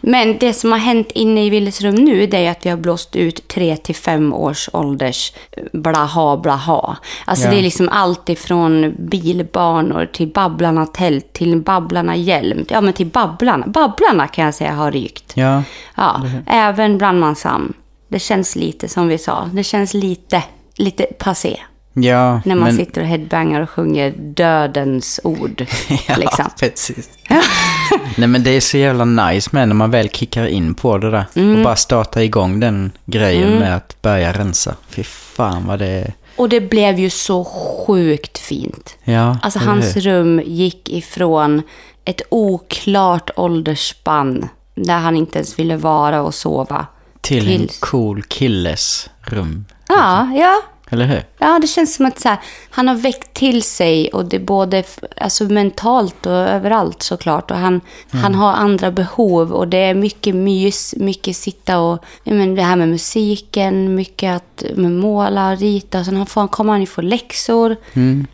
Men 0.00 0.38
det 0.38 0.52
som 0.52 0.72
har 0.72 0.78
hänt 0.78 1.10
inne 1.14 1.44
i 1.46 1.50
Willes 1.50 1.80
rum 1.80 1.94
nu 1.94 2.26
det 2.26 2.46
är 2.46 2.50
att 2.50 2.66
vi 2.66 2.70
har 2.70 2.76
blåst 2.76 3.16
ut 3.16 3.48
3 3.48 3.76
till 3.76 3.94
5 3.94 4.32
års 4.34 4.68
ålders 4.72 5.32
blaha 5.72 6.36
blaha. 6.36 6.96
Alltså 7.24 7.44
Ja. 7.44 7.50
det 7.50 7.58
är 7.58 7.62
liksom 7.62 7.88
allt 7.88 8.28
ifrån 8.28 8.94
bilbanor 8.98 10.06
till 10.12 10.28
Babblarna 10.28 10.86
tält 10.86 11.32
till 11.32 11.60
Babblarna 11.60 12.16
hjälm. 12.16 12.64
Ja 12.68 12.80
men 12.80 12.92
till 12.92 13.06
Babblarna. 13.06 13.66
Babblarna 13.66 14.28
kan 14.28 14.44
jag 14.44 14.54
säga 14.54 14.72
har 14.72 14.92
rykt. 14.92 15.32
Ja. 15.34 15.62
Ja, 15.94 16.22
även 16.46 16.98
brandmanshamn. 16.98 17.72
Det 18.14 18.20
känns 18.20 18.56
lite 18.56 18.88
som 18.88 19.08
vi 19.08 19.18
sa. 19.18 19.50
Det 19.52 19.64
känns 19.64 19.94
lite, 19.94 20.42
lite 20.76 21.04
passé. 21.04 21.60
Ja, 21.92 22.40
När 22.44 22.54
man 22.54 22.64
men... 22.64 22.76
sitter 22.76 23.00
och 23.00 23.06
headbangar 23.06 23.60
och 23.60 23.70
sjunger 23.70 24.14
dödens 24.18 25.20
ord. 25.24 25.66
Ja, 26.08 26.16
liksom. 26.16 26.44
precis. 26.60 27.08
Nej 28.16 28.28
men 28.28 28.42
det 28.42 28.50
är 28.50 28.60
så 28.60 28.78
jävla 28.78 29.04
nice 29.04 29.50
med 29.52 29.68
när 29.68 29.74
man 29.74 29.90
väl 29.90 30.08
kickar 30.08 30.46
in 30.46 30.74
på 30.74 30.98
det 30.98 31.10
där. 31.10 31.24
Mm. 31.34 31.56
Och 31.56 31.64
bara 31.64 31.76
starta 31.76 32.22
igång 32.22 32.60
den 32.60 32.92
grejen 33.04 33.58
med 33.58 33.76
att 33.76 34.02
börja 34.02 34.32
rensa. 34.32 34.74
Fy 34.88 35.02
fan 35.02 35.66
vad 35.66 35.78
det 35.78 35.88
är. 35.88 36.12
Och 36.36 36.48
det 36.48 36.60
blev 36.60 36.98
ju 36.98 37.10
så 37.10 37.44
sjukt 37.44 38.38
fint. 38.38 38.96
Ja, 39.04 39.38
Alltså 39.42 39.58
hans 39.58 39.96
rum 39.96 40.42
gick 40.44 40.88
ifrån 40.88 41.62
ett 42.04 42.22
oklart 42.28 43.30
åldersspann 43.36 44.48
där 44.74 44.98
han 44.98 45.16
inte 45.16 45.38
ens 45.38 45.58
ville 45.58 45.76
vara 45.76 46.22
och 46.22 46.34
sova. 46.34 46.86
Till 47.24 47.54
en 47.54 47.68
cool 47.80 48.22
killes 48.22 49.10
rum. 49.20 49.64
Ja, 49.88 50.30
ja. 50.36 50.60
Eller 50.90 51.04
hur? 51.06 51.22
Ja, 51.38 51.58
det 51.62 51.66
känns 51.66 51.94
som 51.94 52.06
att 52.06 52.20
så 52.20 52.28
här, 52.28 52.38
han 52.70 52.88
har 52.88 52.94
väckt 52.94 53.34
till 53.34 53.62
sig 53.62 54.08
och 54.08 54.24
det 54.24 54.36
är 54.36 54.40
både 54.40 54.84
alltså, 55.20 55.44
mentalt 55.44 56.26
och 56.26 56.32
överallt 56.32 57.02
såklart. 57.02 57.50
Och 57.50 57.56
han, 57.56 57.80
han 58.10 58.34
har 58.34 58.52
andra 58.52 58.90
behov 58.90 59.52
och 59.52 59.68
det 59.68 59.76
är 59.78 59.94
mycket 59.94 60.34
mys, 60.34 60.94
mycket 60.98 61.36
sitta 61.36 61.78
och 61.78 62.04
men 62.24 62.54
det 62.54 62.62
här 62.62 62.76
med 62.76 62.88
musiken, 62.88 63.94
mycket 63.94 64.36
att 64.36 64.64
med 64.76 64.92
måla, 64.92 65.54
rita. 65.54 65.98
Och 65.98 66.04
sen 66.04 66.16
har- 66.16 66.26
får- 66.26 66.48
kommer 66.48 66.72
han 66.72 66.80
ju 66.80 66.86
få 66.86 67.00
läxor. 67.00 67.76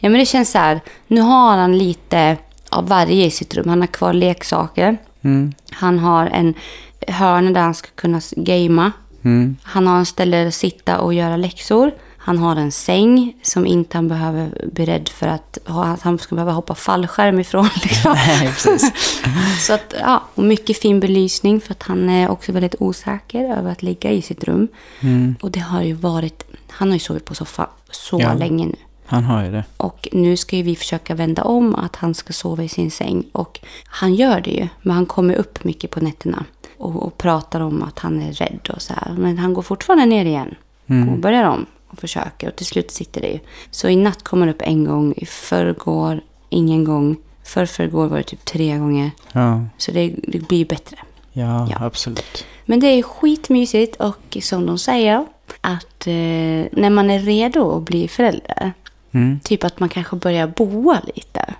Ja, 0.00 0.08
men 0.08 0.12
det 0.18 0.26
känns 0.26 0.50
så 0.50 0.58
här, 0.58 0.80
nu 1.06 1.20
har 1.20 1.56
han 1.56 1.78
lite 1.78 2.36
av 2.68 2.88
varje 2.88 3.24
i 3.24 3.30
sitt 3.30 3.54
rum. 3.54 3.68
Han 3.68 3.80
har 3.80 3.86
kvar 3.86 4.12
leksaker. 4.12 4.98
Han 5.70 5.98
har 5.98 6.26
en 6.26 6.54
hörna 7.08 7.50
där 7.50 7.60
han 7.60 7.74
ska 7.74 7.88
kunna 7.94 8.20
gamea. 8.36 8.92
Han 9.62 9.86
har 9.86 9.98
en 9.98 10.06
ställe 10.06 10.48
att 10.48 10.54
sitta 10.54 10.98
och 11.00 11.14
göra 11.14 11.36
läxor. 11.36 11.90
Han 12.22 12.38
har 12.38 12.56
en 12.56 12.72
säng 12.72 13.34
som 13.42 13.66
inte 13.66 13.96
han 13.96 14.08
behöver 14.08 14.68
bli 14.72 14.86
rädd 14.86 15.08
för 15.08 15.26
att, 15.28 15.58
att 15.64 16.02
han 16.02 16.18
ska 16.18 16.34
behöva 16.34 16.52
hoppa 16.52 16.74
fallskärm 16.74 17.40
ifrån. 17.40 17.68
Liksom. 17.82 18.12
Nej, 18.12 18.46
precis. 18.46 18.92
Så 19.66 19.72
att, 19.72 19.94
ja, 20.00 20.22
och 20.34 20.44
mycket 20.44 20.78
fin 20.78 21.00
belysning 21.00 21.60
för 21.60 21.72
att 21.72 21.82
han 21.82 22.10
är 22.10 22.30
också 22.30 22.52
väldigt 22.52 22.74
osäker 22.78 23.56
över 23.58 23.72
att 23.72 23.82
ligga 23.82 24.10
i 24.10 24.22
sitt 24.22 24.44
rum. 24.44 24.68
Och 25.42 25.50
det 25.50 25.60
har 25.60 25.82
ju 25.82 25.92
varit, 25.92 26.44
han 26.68 26.88
har 26.88 26.94
ju 26.94 27.00
sovit 27.00 27.24
på 27.24 27.34
soffa 27.34 27.66
så 27.90 28.20
Ja. 28.20 28.34
länge 28.34 28.66
nu. 28.66 28.76
Han 29.06 29.24
har 29.24 29.44
ju 29.44 29.50
det. 29.50 29.64
Och 29.76 30.08
nu 30.12 30.36
ska 30.36 30.56
ju 30.56 30.62
vi 30.62 30.76
försöka 30.76 31.14
vända 31.14 31.42
om 31.44 31.74
att 31.74 31.96
han 31.96 32.14
ska 32.14 32.32
sova 32.32 32.62
i 32.64 32.68
sin 32.68 32.90
säng. 32.90 33.24
Och 33.32 33.60
han 33.86 34.14
gör 34.14 34.40
det 34.40 34.50
ju, 34.50 34.68
men 34.82 34.96
han 34.96 35.06
kommer 35.06 35.34
upp 35.34 35.64
mycket 35.64 35.90
på 35.90 36.00
nätterna. 36.00 36.44
Och, 36.80 37.02
och 37.02 37.18
pratar 37.18 37.60
om 37.60 37.82
att 37.82 37.98
han 37.98 38.22
är 38.22 38.32
rädd 38.32 38.70
och 38.74 38.82
så 38.82 38.92
här. 38.94 39.12
Men 39.18 39.38
han 39.38 39.54
går 39.54 39.62
fortfarande 39.62 40.06
ner 40.06 40.24
igen. 40.24 40.54
Och 41.12 41.18
börjar 41.18 41.44
om 41.44 41.66
och 41.88 41.98
försöker. 41.98 42.48
Och 42.48 42.56
till 42.56 42.66
slut 42.66 42.90
sitter 42.90 43.20
det 43.20 43.28
ju. 43.28 43.38
Så 43.70 43.88
i 43.88 43.96
natt 43.96 44.22
kommer 44.22 44.46
han 44.46 44.54
upp 44.54 44.62
en 44.62 44.84
gång. 44.84 45.14
I 45.16 45.26
förrgår 45.26 46.20
ingen 46.48 46.84
gång. 46.84 47.16
För 47.44 47.66
förrgår 47.66 48.06
var 48.06 48.16
det 48.16 48.22
typ 48.22 48.44
tre 48.44 48.78
gånger. 48.78 49.10
Ja, 49.32 49.64
Så 49.78 49.92
det, 49.92 50.14
det 50.22 50.38
blir 50.48 50.58
ju 50.58 50.64
bättre. 50.64 50.96
ja, 51.32 51.68
Ja. 51.70 51.76
absolut. 51.86 52.44
Men 52.66 52.80
det 52.80 52.86
är 52.86 53.02
skitmysigt 53.02 53.96
och 53.96 54.36
som 54.42 54.66
de 54.66 54.78
säger 54.78 55.26
att 55.60 56.06
eh, 56.06 56.12
när 56.72 56.90
man 56.90 57.10
är 57.10 57.18
redo 57.18 57.76
att 57.76 57.82
bli 57.82 58.08
förälder, 58.08 58.72
Mm. 59.12 59.40
typ 59.44 59.64
att 59.64 59.80
man 59.80 59.88
kanske 59.88 60.16
börjar 60.16 60.46
boa 60.46 61.00
lite. 61.14 61.54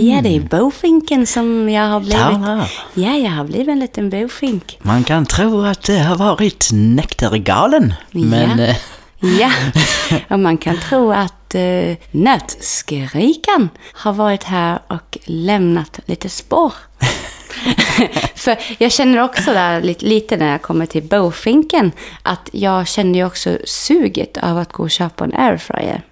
Ja, 0.00 0.20
det 0.22 0.36
är 0.36 0.40
bofinken 0.40 1.26
som 1.26 1.68
jag 1.68 1.88
har 1.88 2.00
blivit. 2.00 2.16
Tala. 2.18 2.68
Ja, 2.94 3.16
jag 3.16 3.30
har 3.30 3.44
blivit 3.44 3.68
en 3.68 3.78
liten 3.80 4.10
bofink. 4.10 4.78
Man 4.82 5.04
kan 5.04 5.26
tro 5.26 5.64
att 5.64 5.82
det 5.82 5.98
har 5.98 6.16
varit 6.16 6.68
nektargalen. 6.72 7.94
Men 8.10 8.58
Ja. 8.58 8.64
eh, 8.64 8.76
Ja, 9.40 9.50
och 10.28 10.38
man 10.38 10.58
kan 10.58 10.78
tro 10.78 11.12
att 11.12 11.54
eh, 11.54 11.96
nötskrikan 12.10 13.68
har 13.92 14.12
varit 14.12 14.44
här 14.44 14.78
och 14.88 15.18
lämnat 15.24 16.00
lite 16.06 16.28
spår. 16.28 16.72
För 18.34 18.56
jag 18.78 18.92
känner 18.92 19.22
också 19.24 19.52
där 19.52 19.82
lite, 19.82 20.06
lite 20.06 20.36
när 20.36 20.50
jag 20.52 20.62
kommer 20.62 20.86
till 20.86 21.02
bofinken 21.02 21.92
att 22.22 22.48
jag 22.52 22.88
känner 22.88 23.18
ju 23.18 23.26
också 23.26 23.58
suget 23.64 24.36
av 24.36 24.58
att 24.58 24.72
gå 24.72 24.82
och 24.82 24.90
köpa 24.90 25.24
en 25.24 25.34
airfryer. 25.34 26.02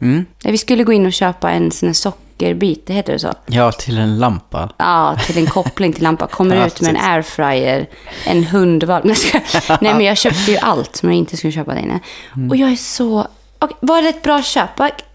mm, 0.00 0.24
Vi 0.44 0.58
skulle 0.58 0.84
gå 0.84 0.92
in 0.92 1.06
och 1.06 1.12
köpa 1.12 1.50
en 1.50 1.70
sån 1.70 1.88
här 1.88 1.94
sockerbit, 1.94 2.21
det 2.36 2.92
heter 2.92 3.12
det 3.12 3.18
så? 3.18 3.32
ja, 3.46 3.72
till 3.72 3.98
en 3.98 4.18
lampa. 4.18 4.68
Ja, 4.76 5.16
till 5.26 5.38
en 5.38 5.46
koppling 5.46 5.92
till 5.92 6.02
lampa. 6.02 6.26
Kommer 6.26 6.66
ut 6.66 6.80
med 6.80 6.90
en 6.90 6.96
airfryer, 6.96 7.86
en 8.26 8.44
hundvalp. 8.44 9.04
Nej, 9.04 9.94
men 9.94 10.00
jag 10.00 10.18
köpte 10.18 10.50
ju 10.50 10.56
allt 10.58 10.96
som 10.96 11.08
jag 11.08 11.18
inte 11.18 11.36
skulle 11.36 11.52
köpa 11.52 11.74
där 11.74 11.80
inne. 11.80 12.00
Mm. 12.36 12.50
Och 12.50 12.56
jag 12.56 12.72
är 12.72 12.76
så... 12.76 13.26
Okej, 13.58 13.76
var 13.80 14.02
det 14.02 14.08
ett 14.08 14.22
bra 14.22 14.42
köp? 14.42 14.70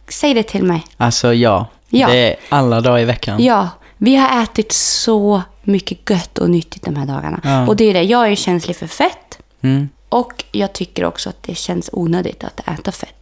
Säg 0.10 0.34
det 0.34 0.44
till 0.44 0.64
mig. 0.64 0.84
Alltså 0.98 1.34
ja, 1.34 1.66
Ja. 1.90 2.08
det 2.08 2.18
är 2.32 2.36
alla 2.50 2.82
dagar 2.82 3.00
i 3.00 3.06
veckan. 3.06 3.44
Ja, 3.44 3.70
vi 3.98 4.16
har 4.16 4.44
ätit 4.44 4.72
så 4.72 5.42
mycket 5.64 6.10
gött 6.10 6.38
och 6.38 6.50
nyttigt 6.50 6.86
de 6.86 6.96
här 6.96 7.06
dagarna. 7.06 7.40
Ja. 7.44 7.68
Och 7.68 7.76
det 7.76 7.84
är 7.90 7.94
det, 7.94 8.04
jag 8.04 8.32
är 8.32 8.36
känslig 8.36 8.76
för 8.78 8.88
fett. 8.88 9.40
Mm. 9.62 9.90
Och 10.10 10.44
jag 10.52 10.74
tycker 10.74 11.06
också 11.06 11.30
att 11.30 11.44
det 11.44 11.56
känns 11.58 11.90
onödigt 11.94 12.44
att 12.44 12.60
äta 12.68 12.92
fett. 12.92 13.17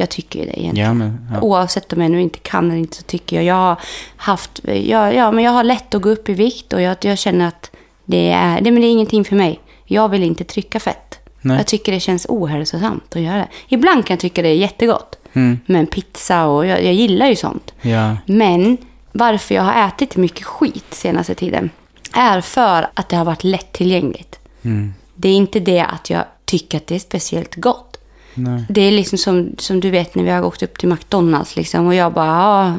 Jag 0.00 0.08
tycker 0.08 0.38
ju 0.38 0.44
det 0.44 0.60
egentligen. 0.60 0.88
Ja, 0.88 0.94
men, 0.94 1.28
ja. 1.32 1.40
Oavsett 1.40 1.92
om 1.92 2.02
jag 2.02 2.10
nu 2.10 2.22
inte 2.22 2.38
kan 2.38 2.70
eller 2.70 2.78
inte 2.78 2.96
så 2.96 3.02
tycker 3.02 3.36
jag 3.36 3.44
jag 3.44 3.54
har 3.54 3.80
haft, 4.16 4.60
ja, 4.64 5.12
ja 5.12 5.30
men 5.30 5.44
jag 5.44 5.52
har 5.52 5.64
lätt 5.64 5.94
att 5.94 6.02
gå 6.02 6.08
upp 6.08 6.28
i 6.28 6.34
vikt 6.34 6.72
och 6.72 6.80
jag, 6.80 6.96
jag 7.00 7.18
känner 7.18 7.48
att 7.48 7.70
det 8.04 8.30
är, 8.30 8.60
det, 8.60 8.70
men 8.70 8.82
det 8.82 8.88
är 8.88 8.92
ingenting 8.92 9.24
för 9.24 9.36
mig. 9.36 9.60
Jag 9.84 10.08
vill 10.08 10.22
inte 10.22 10.44
trycka 10.44 10.80
fett. 10.80 11.18
Nej. 11.40 11.56
Jag 11.56 11.66
tycker 11.66 11.92
det 11.92 12.00
känns 12.00 12.26
ohälsosamt 12.28 13.16
att 13.16 13.22
göra 13.22 13.36
det. 13.36 13.48
Ibland 13.68 14.06
kan 14.06 14.14
jag 14.14 14.20
tycka 14.20 14.42
det 14.42 14.48
är 14.48 14.54
jättegott. 14.54 15.18
Mm. 15.32 15.60
Men 15.66 15.86
pizza 15.86 16.46
och 16.46 16.66
jag, 16.66 16.84
jag 16.84 16.94
gillar 16.94 17.26
ju 17.26 17.36
sånt. 17.36 17.74
ja. 17.80 18.16
Men 18.26 18.76
varför 19.12 19.54
jag 19.54 19.62
har 19.62 19.88
ätit 19.88 20.16
mycket 20.16 20.44
skit 20.44 20.94
senaste 20.94 21.34
tiden 21.34 21.70
är 22.12 22.40
för 22.40 22.88
att 22.94 23.08
det 23.08 23.16
har 23.16 23.24
varit 23.24 23.44
lättillgängligt. 23.44 24.38
Mm. 24.62 24.94
Det 25.14 25.28
är 25.28 25.34
inte 25.34 25.60
det 25.60 25.80
att 25.80 26.10
jag 26.10 26.24
tycker 26.44 26.78
att 26.78 26.86
det 26.86 26.94
är 26.94 26.98
speciellt 26.98 27.54
gott. 27.54 27.97
Nej. 28.38 28.64
Det 28.68 28.80
är 28.80 28.90
liksom 28.90 29.18
som, 29.18 29.50
som 29.58 29.80
du 29.80 29.90
vet 29.90 30.14
när 30.14 30.24
vi 30.24 30.30
har 30.30 30.44
åkt 30.44 30.62
upp 30.62 30.78
till 30.78 30.88
McDonalds 30.88 31.56
liksom 31.56 31.86
och 31.86 31.94
jag 31.94 32.12
bara, 32.12 32.26
ja, 32.26 32.74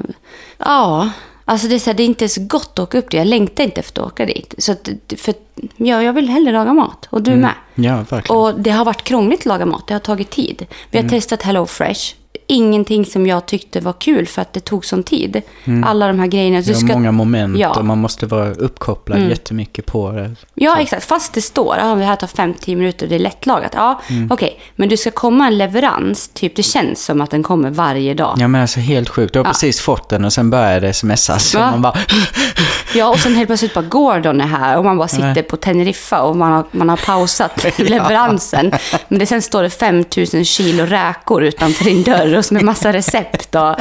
ja. 0.57 1.09
Alltså 1.45 1.67
det 1.67 1.75
är, 1.75 1.79
så 1.79 1.89
här, 1.89 1.97
det 1.97 2.03
är 2.03 2.05
inte 2.05 2.29
så 2.29 2.41
gott 2.41 2.69
att 2.73 2.79
åka 2.79 2.97
upp 2.97 3.11
dit. 3.11 3.17
Jag 3.17 3.27
längtar 3.27 3.63
inte 3.63 3.79
efter 3.79 4.01
att 4.01 4.07
åka 4.07 4.25
dit. 4.25 4.53
Så 4.57 4.71
att, 4.71 4.89
för, 5.17 5.33
ja, 5.77 6.03
jag 6.03 6.13
vill 6.13 6.29
hellre 6.29 6.51
laga 6.51 6.73
mat. 6.73 7.07
Och 7.09 7.21
du 7.21 7.35
med. 7.35 7.53
Ja, 7.75 8.05
verkligen. 8.09 8.41
Och 8.41 8.59
det 8.59 8.71
har 8.71 8.85
varit 8.85 9.03
krångligt 9.03 9.39
att 9.39 9.45
laga 9.45 9.65
mat. 9.65 9.87
Det 9.87 9.93
har 9.93 9.99
tagit 9.99 10.29
tid. 10.29 10.65
Vi 10.91 11.01
har 11.01 11.09
testat 11.09 11.41
Hello 11.41 11.65
Fresh. 11.65 12.15
Ingenting 12.51 13.05
som 13.05 13.27
jag 13.27 13.45
tyckte 13.45 13.79
var 13.79 13.93
kul 13.93 14.27
för 14.27 14.41
att 14.41 14.53
det 14.53 14.59
tog 14.59 14.85
sån 14.85 15.03
tid. 15.03 15.41
Alla 15.85 16.07
de 16.07 16.19
här 16.19 16.27
grejerna. 16.27 16.61
det 16.61 16.71
är 16.71 16.93
många 16.93 17.11
moment 17.11 17.57
Ja. 17.59 17.69
och 17.79 17.85
man 17.85 17.97
måste 17.97 18.25
vara 18.25 18.51
uppkopplad 18.51 19.29
jättemycket 19.29 19.85
på 19.85 20.11
det. 20.11 20.35
Ja, 20.53 20.77
exakt. 20.79 21.05
Fast 21.05 21.33
det 21.33 21.41
står 21.41 21.75
att 21.77 21.97
det 21.99 22.05
här 22.05 22.15
tar 22.15 22.27
5-10 22.27 22.75
minuter 22.75 23.05
och 23.05 23.09
det 23.09 23.15
är 23.15 23.19
lättlagat. 23.19 23.71
Ja, 23.75 24.01
Mm. 24.09 24.31
okej. 24.31 24.59
Men 24.75 24.89
du 24.89 24.97
ska 24.97 25.11
komma 25.11 25.47
en 25.47 25.57
leverans, 25.57 26.27
typ 26.33 26.55
det 26.55 26.63
känns 26.63 27.05
som 27.05 27.21
att 27.21 27.31
den 27.31 27.43
kommer 27.43 27.69
varje 27.69 28.13
dag. 28.13 28.35
Ja 28.39 28.47
men 28.47 28.61
alltså 28.61 28.79
helt 28.79 29.09
sjukt. 29.09 29.33
Du 29.33 29.39
har 29.39 29.43
precis 29.45 29.79
fått 29.81 30.09
den 30.09 30.25
och 30.25 30.33
sen 30.33 30.49
börjar 30.49 30.81
det 30.81 30.93
smsas. 30.93 31.53
Ja. 31.53 31.65
Och 31.65 31.71
man 31.71 31.81
bara... 31.81 31.97
Ja, 32.95 33.09
och 33.09 33.19
sen 33.19 33.35
helt 33.35 33.47
plötsligt 33.47 33.73
bara 33.73 33.85
Gordon 33.85 34.41
är 34.41 34.45
här 34.47 34.77
och 34.77 34.85
man 34.85 34.97
bara 34.97 35.07
sitter 35.07 35.33
Nej. 35.33 35.43
på 35.43 35.57
Teneriffa 35.57 36.21
och 36.21 36.35
man 36.35 36.51
har, 36.51 36.63
man 36.71 36.89
har 36.89 36.97
pausat 36.97 37.65
leveransen. 37.79 38.71
Men 39.07 39.19
det, 39.19 39.25
sen 39.25 39.41
står 39.41 39.63
det 39.63 39.69
5000 39.69 40.45
kilo 40.45 40.85
räkor 40.85 41.43
utanför 41.43 41.83
din 41.85 42.03
dörr 42.03 42.35
och 42.47 42.53
med 42.53 42.63
massa 42.63 42.93
recept 42.93 43.55
och 43.55 43.75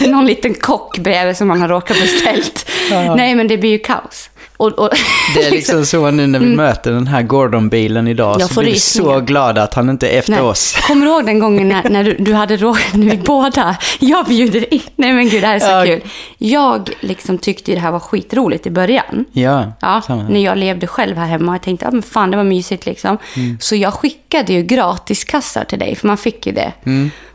någon 0.08 0.26
liten 0.26 0.54
kock 0.54 0.98
bredvid 0.98 1.36
som 1.36 1.48
man 1.48 1.60
har 1.60 1.68
råkat 1.68 1.96
beställt. 2.00 2.70
Nej, 3.16 3.34
men 3.34 3.48
det 3.48 3.58
blir 3.58 3.70
ju 3.70 3.78
kaos. 3.78 4.30
Och, 4.56 4.78
och, 4.78 4.90
Det 5.34 5.42
är 5.46 5.50
liksom 5.50 5.86
så 5.86 6.10
nu 6.10 6.26
när 6.26 6.38
vi 6.38 6.46
möter 6.46 6.92
den 6.92 7.06
här 7.06 7.22
Gordon-bilen 7.22 8.08
idag 8.08 8.40
Jag 8.40 8.50
så 8.50 8.60
blir 8.60 8.72
vi 8.72 8.78
så 8.78 9.20
glada 9.20 9.62
att 9.62 9.74
han 9.74 9.90
inte 9.90 10.08
är 10.08 10.18
efter 10.18 10.32
Nej. 10.32 10.40
oss. 10.40 10.76
Kommer 10.86 11.06
du 11.06 11.12
ihåg 11.12 11.26
den 11.26 11.38
gången 11.38 11.68
när, 11.68 11.88
när 11.90 12.04
du, 12.04 12.16
du 12.18 12.34
hade 12.34 12.56
råkat, 12.56 12.94
när 12.94 13.10
vi 13.10 13.16
båda, 13.16 13.76
jag 13.98 14.26
bjuder 14.26 14.74
in, 14.74 14.80
nej 14.96 15.12
men 15.12 15.28
gud 15.28 15.42
det 15.42 15.46
här 15.46 15.54
är 15.54 15.60
så 15.60 15.66
Ja. 15.66 15.84
kul. 15.84 16.00
Jag 16.38 16.90
liksom 17.00 17.38
tyckte 17.38 17.70
ju 17.70 17.74
det 17.74 17.80
här 17.80 17.90
var 17.90 18.00
skitroligt 18.00 18.66
i 18.66 18.70
början. 18.70 19.24
Ja, 19.32 19.72
Ja, 19.80 20.02
samma. 20.06 20.22
när 20.22 20.40
jag 20.44 20.58
levde 20.58 20.86
själv 20.86 21.16
här 21.16 21.26
hemma. 21.26 21.52
Jag 21.54 21.62
tänkte, 21.62 21.84
ja 21.86 21.90
men 21.90 22.02
fan 22.02 22.30
det 22.30 22.36
var 22.36 22.44
mysigt 22.44 22.86
liksom. 22.86 23.18
Så 23.60 23.76
jag 23.76 23.94
skickade 23.94 24.52
ju 24.52 24.62
gratiskassar 24.62 25.64
till 25.64 25.78
dig, 25.78 25.94
för 25.96 26.06
man 26.06 26.16
fick 26.18 26.46
ju 26.46 26.52
det. 26.52 26.72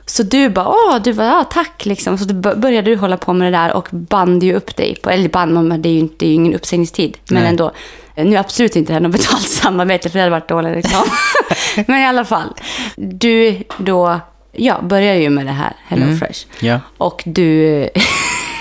Så 0.05 0.23
du 0.23 0.49
bara, 0.49 0.67
åh, 0.67 1.01
du 1.03 1.13
bara, 1.13 1.27
ja 1.27 1.43
tack 1.43 1.85
liksom. 1.85 2.17
Så 2.17 2.33
började 2.33 2.91
du 2.91 2.95
hålla 2.95 3.17
på 3.17 3.33
med 3.33 3.53
det 3.53 3.57
där 3.57 3.73
och 3.73 3.87
band 3.91 4.43
ju 4.43 4.53
upp 4.53 4.75
dig. 4.75 4.95
På, 4.95 5.09
eller 5.09 5.29
band, 5.29 5.83
det 5.83 5.89
är 5.89 5.93
ju, 5.93 5.99
inte, 5.99 6.15
det 6.17 6.25
är 6.25 6.27
ju 6.27 6.33
ingen 6.33 6.53
uppsägningstid. 6.53 7.17
Men 7.27 7.41
Nej. 7.41 7.49
ändå. 7.49 7.71
Nu 8.15 8.35
är 8.35 8.39
absolut 8.39 8.75
inte 8.75 8.89
det 8.89 8.93
här 8.93 8.99
något 8.99 9.11
betalt 9.11 9.47
samarbete, 9.49 10.09
för 10.09 10.19
det 10.19 10.23
hade 10.23 10.31
varit 10.31 10.49
dåligt 10.49 10.75
liksom. 10.75 11.01
men 11.87 12.01
i 12.01 12.05
alla 12.05 12.25
fall. 12.25 12.53
Du 12.95 13.63
då, 13.77 14.19
ja, 14.51 14.81
började 14.81 15.19
ju 15.19 15.29
med 15.29 15.45
det 15.45 15.51
här, 15.51 15.73
Hello 15.87 16.17
Fresh. 16.17 16.45
Ja. 16.59 16.79
Och 16.97 17.23
du, 17.25 17.89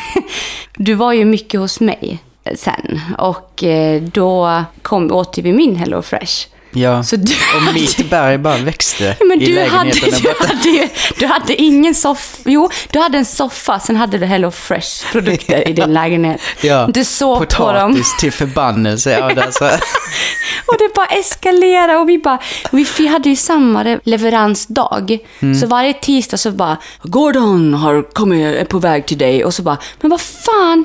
du 0.76 0.94
var 0.94 1.12
ju 1.12 1.24
mycket 1.24 1.60
hos 1.60 1.80
mig 1.80 2.18
sen. 2.54 3.00
Och 3.18 3.64
eh, 3.64 4.02
då 4.02 4.64
kom, 4.82 5.12
åt 5.12 5.38
vi 5.38 5.52
min 5.52 5.76
Hello 5.76 6.02
Fresh. 6.02 6.46
Ja, 6.76 7.02
Så 7.02 7.16
du 7.16 7.32
och 7.56 7.74
mitt 7.74 8.10
berg 8.10 8.38
bara 8.38 8.56
växte 8.56 9.16
men 9.28 9.42
i 9.42 9.46
du 9.46 9.60
hade, 9.60 9.84
lägenheten. 9.84 10.10
där 10.10 10.38
du, 10.40 10.46
hade 10.46 10.68
ju, 10.68 10.88
du 11.18 11.26
hade 11.26 11.62
ingen 11.62 11.94
soffa. 11.94 12.38
Jo, 12.44 12.70
du 12.92 12.98
hade 12.98 13.18
en 13.18 13.24
soffa, 13.24 13.80
sen 13.80 13.96
hade 13.96 14.18
du 14.18 14.26
Hello 14.26 14.50
Fresh-produkter 14.50 15.68
i 15.68 15.72
din 15.72 15.92
lägenhet. 15.94 16.40
Ja, 16.60 16.88
Du 16.92 17.04
såg 17.04 17.48
på 17.50 17.72
dem. 17.72 17.90
potatis 17.92 18.16
till 18.16 18.32
förbannelse. 18.32 19.10
Ja, 19.10 19.34
det 19.34 19.40
är 19.42 19.50
så. 19.50 19.64
Och 20.66 20.74
det 20.78 20.94
bara 20.94 21.06
eskalerade 21.06 21.96
och 21.96 22.08
vi 22.08 22.18
bara, 22.18 22.38
vi, 22.70 23.06
hade 23.06 23.28
ju 23.28 23.36
samma 23.36 23.98
leveransdag. 24.04 25.18
Mm. 25.40 25.54
Så 25.54 25.66
varje 25.66 25.92
tisdag 25.92 26.36
så 26.36 26.50
bara, 26.50 26.76
Gordon 27.02 27.74
har 27.74 28.02
kommit, 28.12 28.56
är 28.56 28.64
på 28.64 28.78
väg 28.78 29.06
till 29.06 29.18
dig. 29.18 29.44
Och 29.44 29.54
så 29.54 29.62
bara, 29.62 29.76
men 30.00 30.10
vad 30.10 30.20
fan? 30.20 30.84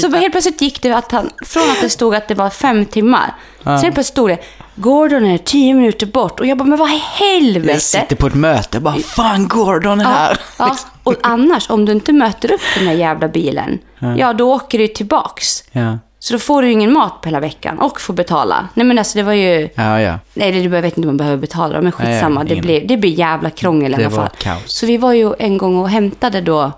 Så 0.00 0.08
bara 0.08 0.18
helt 0.20 0.32
plötsligt 0.32 0.60
gick 0.60 0.82
det 0.82 0.92
att 0.92 1.12
han, 1.12 1.30
från 1.46 1.70
att 1.70 1.80
det 1.80 1.90
stod 1.90 2.14
att 2.14 2.28
det 2.28 2.34
var 2.34 2.50
fem 2.50 2.86
timmar. 2.86 3.34
Så 3.64 3.70
helt 3.70 3.82
plötsligt 3.82 4.06
stod 4.06 4.28
det, 4.28 4.38
Gordon 4.76 5.24
är 5.26 5.38
tio 5.38 5.74
minuter 5.74 6.06
bort. 6.06 6.40
Och 6.40 6.46
jag 6.46 6.58
bara, 6.58 6.64
men 6.64 6.78
vad 6.78 6.90
i 6.90 7.02
helvete? 7.18 7.72
Jag 7.72 7.82
sitter 7.82 8.16
på 8.16 8.26
ett 8.26 8.34
möte 8.34 8.80
bara, 8.80 8.94
fan 8.94 9.48
Gordon 9.48 10.00
är 10.00 10.04
här. 10.04 10.38
Ja, 10.58 10.76
och 11.02 11.14
annars, 11.22 11.70
om 11.70 11.84
du 11.84 11.92
inte 11.92 12.12
möter 12.12 12.52
upp 12.52 12.60
den 12.78 12.86
här 12.86 12.94
jävla 12.94 13.28
bilen, 13.28 13.78
ja 14.16 14.32
då 14.32 14.52
åker 14.54 14.78
du 14.78 14.88
tillbaks. 14.88 15.64
Ja, 15.72 15.98
Så 16.18 16.32
då 16.32 16.38
får 16.38 16.62
du 16.62 16.68
ju 16.68 16.72
ingen 16.74 16.92
mat 16.92 17.20
på 17.20 17.28
hela 17.28 17.40
veckan 17.40 17.78
och 17.78 18.00
får 18.00 18.14
betala. 18.14 18.68
Nej 18.74 18.86
men 18.86 18.98
alltså 18.98 19.18
det 19.18 19.22
var 19.24 19.32
ju... 19.32 19.68
ja, 19.74 20.00
ja. 20.00 20.18
Nej, 20.34 20.52
det, 20.52 20.58
jag 20.60 20.70
vet 20.70 20.84
inte 20.84 21.00
om 21.00 21.06
man 21.06 21.16
behöver 21.16 21.36
betala, 21.36 21.80
men 21.80 21.92
skitsamma. 21.92 22.44
det, 22.44 22.52
ingen- 22.52 22.64
blir, 22.64 22.88
det 22.88 22.96
blir 22.96 23.10
jävla 23.18 23.50
krångel 23.50 23.94
i 23.94 23.96
Det 23.96 24.04
alla 24.06 24.16
fall. 24.16 24.28
kaos. 24.38 24.62
Så 24.66 24.86
vi 24.86 24.96
var 24.96 25.12
ju 25.12 25.32
en 25.38 25.58
gång 25.58 25.78
och 25.78 25.88
hämtade 25.90 26.40
då... 26.40 26.72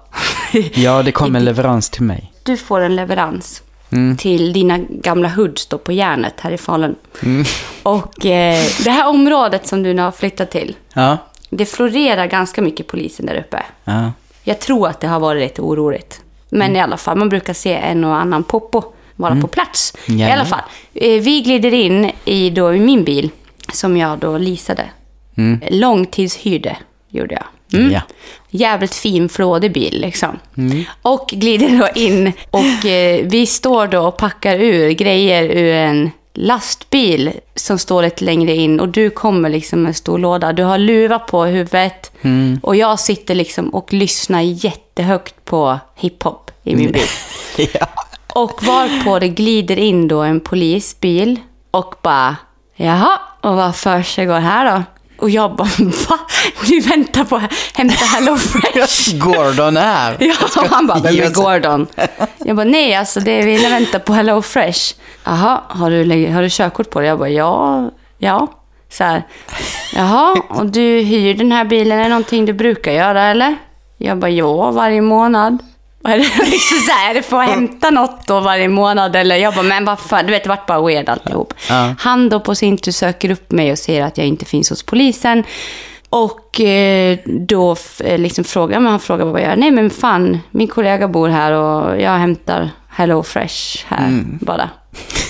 Ja, 0.74 1.02
det 1.02 1.12
kom 1.12 1.36
en 1.36 1.44
leverans 1.44 1.90
till 1.90 2.02
mig. 2.02 2.32
Du 2.42 2.56
får 2.56 2.80
en 2.80 2.96
leverans 2.96 3.62
Mm. 3.93 4.16
till 4.16 4.52
dina 4.52 4.78
gamla 4.78 5.28
hoods 5.28 5.66
då 5.66 5.78
på 5.78 5.93
järnet 5.93 6.40
här 6.40 6.50
i 6.50 6.59
Falun. 6.59 6.95
Mm. 7.23 7.45
Och 7.83 8.26
eh, 8.26 8.64
det 8.85 8.90
här 8.90 9.09
området 9.09 9.66
som 9.66 9.83
du 9.83 9.95
nu 9.95 10.02
har 10.02 10.12
flyttat 10.12 10.50
till, 10.50 10.76
Ja, 10.95 11.16
det 11.50 11.66
florerar 11.66 12.26
ganska 12.26 12.62
mycket 12.62 12.87
polisen 12.87 13.26
där 13.26 13.35
uppe. 13.37 13.62
ja. 13.85 14.12
Jag 14.45 14.61
tror 14.61 14.88
att 14.88 15.00
det 15.00 15.07
har 15.09 15.21
varit 15.21 15.43
lite 15.43 15.62
oroligt. 15.62 16.21
Men 16.49 16.76
i 16.76 16.81
alla 16.81 16.97
fall, 16.97 17.16
man 17.19 17.28
brukar 17.28 17.52
se 17.52 17.75
en 17.75 18.05
och 18.05 18.16
annan 18.16 18.45
poppo 18.45 18.83
vara 19.16 19.40
på 19.40 19.47
plats. 19.47 19.93
I 20.07 20.12
Gärna. 20.12 20.35
alla 20.35 20.45
fall, 20.45 20.62
eh, 20.95 21.21
vi 21.23 21.40
glider 21.40 21.75
in 21.75 22.11
i, 22.25 22.50
då, 22.50 22.75
i 22.75 22.78
min 22.81 23.05
bil 23.05 23.31
som 23.73 23.97
jag 23.97 24.19
då 24.19 24.38
leasade. 24.38 24.85
Långtidshyrde 25.71 26.76
gjorde 27.09 27.35
jag. 27.35 27.45
Mm. 27.73 27.92
Ja. 27.92 28.00
Jävligt 28.50 28.94
fin, 28.94 29.28
flådig 29.28 29.73
bil 29.73 30.00
liksom. 30.00 30.38
Och 31.02 31.28
glider 31.28 31.78
då 31.78 31.88
in 32.00 32.32
och 32.50 32.87
eh, 32.87 33.26
vi 33.26 33.46
står 33.46 33.87
då 33.87 34.00
och 34.00 34.16
packar 34.16 34.56
ur 34.56 34.90
grejer 34.90 35.42
ur 35.44 35.75
en 35.75 36.11
lastbil 36.35 37.32
som 37.54 37.78
står 37.78 38.02
lite 38.02 38.25
längre 38.25 38.54
in 38.54 38.80
och 38.80 38.88
du 38.88 39.11
kommer 39.11 39.49
liksom 39.49 39.82
med 39.82 39.88
en 39.88 39.94
stor 39.94 40.18
låda. 40.18 40.52
Du 40.52 40.62
har 40.62 40.78
luva 40.78 41.18
på 41.18 41.44
huvudet 41.44 42.12
och 42.62 42.76
jag 42.76 43.00
sitter 43.00 43.35
liksom 43.35 43.68
och 43.68 43.92
lyssnar 43.92 44.40
jättehögt 44.40 45.44
på 45.44 45.78
hiphop 45.94 46.50
i 46.64 46.76
min 46.76 46.92
bil. 46.92 47.06
ja. 47.73 47.87
Och 48.26 48.62
varpå 48.62 49.18
det 49.18 49.28
glider 49.28 49.78
in 49.78 50.08
då 50.08 50.20
en 50.20 50.40
polisbil 50.40 51.40
och 51.70 51.94
bara, 52.02 52.37
jaha, 52.76 53.18
och 53.40 53.56
vad 53.56 53.76
för 53.76 54.02
sig 54.02 54.26
går 54.26 54.38
här 54.38 54.76
då? 54.76 54.82
Och 55.18 55.30
jag 55.30 55.56
bara, 55.56 55.68
va? 56.08 56.18
Ni 56.70 56.80
väntar 56.80 57.25
på 57.25 57.37
att 57.37 57.52
hämta 57.75 58.04
Hello 58.04 58.37
Fresh? 58.37 59.16
Gordon 59.18 59.76
är 59.76 59.80
här. 59.80 60.16
Ja, 60.20 60.35
och 60.56 60.68
han 60.68 60.87
bara, 60.87 60.99
vem 61.00 61.20
är 61.20 61.30
Gordon? 61.30 61.87
Jag 62.38 62.56
bara, 62.56 62.64
nej 62.64 62.94
alltså 62.94 63.20
det 63.20 63.30
är 63.30 63.46
vi 63.46 63.56
väntar 63.56 63.99
på 63.99 64.12
Hello 64.12 64.42
Fresh. 64.42 64.94
Jaha, 65.25 65.61
har 65.68 65.90
du, 65.90 66.32
har 66.32 66.42
du 66.42 66.49
körkort 66.50 66.90
på 66.90 67.00
det? 67.00 67.06
Jag 67.06 67.18
bara, 67.18 67.28
ja, 67.28 67.90
ja. 68.18 68.46
Så 68.90 69.04
här, 69.04 69.23
jaha, 69.94 70.42
och 70.49 70.66
du 70.66 70.80
hyr 70.80 71.35
den 71.35 71.52
här 71.52 71.64
bilen, 71.64 71.99
är 71.99 72.02
det 72.02 72.08
någonting 72.08 72.46
du 72.46 72.52
brukar 72.52 72.92
göra 72.92 73.25
eller? 73.25 73.56
Jag 73.99 74.18
bara, 74.18 74.30
ja, 74.30 74.70
varje 74.70 75.00
månad. 75.00 75.58
Liksom 76.44 76.78
så 76.86 76.92
här, 76.92 77.18
att 77.18 77.48
hämta 77.48 77.90
något 77.90 78.26
då 78.26 78.40
varje 78.40 78.68
månad 78.68 79.16
eller? 79.16 79.36
Jag 79.36 79.54
bara, 79.54 79.62
men 79.62 79.84
vad 79.84 80.00
fan, 80.00 80.26
du 80.26 80.32
vet 80.32 80.42
det 80.42 80.48
vart 80.48 80.66
bara 80.66 80.86
weird 80.86 81.08
alltihop. 81.08 81.54
Ja. 81.68 81.94
Han 81.98 82.28
då 82.28 82.40
på 82.40 82.54
sin 82.54 82.78
tur 82.78 82.92
söker 82.92 83.30
upp 83.30 83.52
mig 83.52 83.72
och 83.72 83.78
säger 83.78 84.02
att 84.02 84.18
jag 84.18 84.26
inte 84.26 84.44
finns 84.44 84.70
hos 84.70 84.82
polisen. 84.82 85.44
Och 86.08 86.60
eh, 86.60 87.18
då 87.25 87.76
eh, 88.04 88.18
liksom 88.18 88.44
frågar 88.44 88.80
men 88.80 88.90
han 88.90 89.00
frågar 89.00 89.25
vad 89.25 89.40
jag 89.40 89.48
gör. 89.48 89.56
Nej 89.56 89.70
men 89.70 89.90
fan, 89.90 90.38
min 90.50 90.68
kollega 90.68 91.08
bor 91.08 91.28
här 91.28 91.52
och 91.52 92.00
jag 92.00 92.10
hämtar 92.10 92.70
Hello 92.88 93.22
Fresh 93.22 93.84
här 93.86 94.22
bara. 94.25 94.70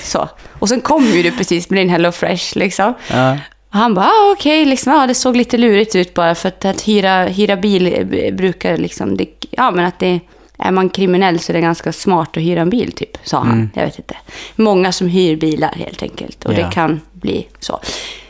Så. 0.03 0.29
Och 0.59 0.69
sen 0.69 0.81
kom 0.81 1.05
ju 1.05 1.23
du 1.23 1.31
precis 1.31 1.71
med 1.71 1.79
din 1.79 1.91
Hello 1.91 2.13
Fresh 2.13 2.59
liksom. 2.59 2.95
Ja. 3.11 3.37
Och 3.71 3.79
han 3.79 3.95
bara, 3.95 4.07
ah, 4.07 4.33
okej, 4.33 4.65
liksom, 4.65 4.93
ja, 4.93 5.07
det 5.07 5.15
såg 5.15 5.37
lite 5.37 5.59
lurigt 5.59 5.97
ut 5.97 6.15
bara 6.15 6.35
för 6.35 6.49
att, 6.49 6.65
att 6.65 6.89
hyra, 6.89 7.25
hyra 7.25 7.57
bil 7.57 7.87
eh, 8.13 8.35
brukar 8.35 8.77
liksom, 8.77 9.17
det, 9.17 9.27
ja 9.51 9.71
men 9.71 9.85
att 9.85 9.99
det, 9.99 10.21
är 10.59 10.71
man 10.71 10.89
kriminell 10.91 11.39
så 11.41 11.53
är 11.53 11.55
det 11.55 11.61
ganska 11.61 11.93
smart 11.93 12.37
att 12.37 12.43
hyra 12.43 12.61
en 12.61 12.71
bil 12.71 12.93
typ, 12.93 13.19
sa 13.25 13.39
han. 13.39 13.71
Jag 13.75 13.85
vet 13.85 13.99
inte. 13.99 14.17
Många 14.57 14.93
som 14.93 15.09
hyr 15.09 15.37
bilar 15.37 15.73
helt 15.77 16.03
enkelt 16.03 16.45
och 16.45 16.53
Ja. 16.53 16.57
det 16.57 16.73
kan 16.73 17.01
bli 17.13 17.47
så. 17.61 17.81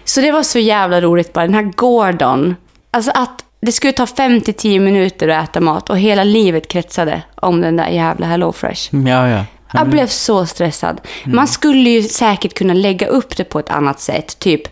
Så 0.04 0.20
det 0.20 0.32
var 0.32 0.42
så 0.42 0.58
jävla 0.58 1.00
roligt 1.00 1.32
bara, 1.32 1.44
den 1.46 1.54
här 1.54 1.62
Gordon, 1.76 2.56
alltså 2.90 3.10
att 3.14 3.44
det 3.60 3.72
skulle 3.72 3.92
ta 3.92 4.04
5-10 4.04 4.80
minuter 4.80 5.28
att 5.28 5.48
äta 5.48 5.60
mat 5.60 5.90
och 5.90 5.98
hela 5.98 6.24
livet 6.24 6.68
kretsade 6.68 7.22
om 7.34 7.60
den 7.60 7.76
där 7.76 7.88
jävla 7.88 8.26
Hello 8.26 8.52
Fresh. 8.52 8.94
Ja, 9.06 9.28
ja. 9.28 9.44
Jag 9.72 9.88
blev 9.88 10.06
så 10.06 10.46
stressad. 10.46 11.00
Man 11.24 11.48
skulle 11.48 11.90
ju 11.90 12.02
säkert 12.02 12.54
kunna 12.54 12.74
lägga 12.74 13.06
upp 13.06 13.36
det 13.36 13.44
på 13.44 13.58
ett 13.58 13.70
annat 13.70 14.00
sätt, 14.00 14.38
typ 14.38 14.62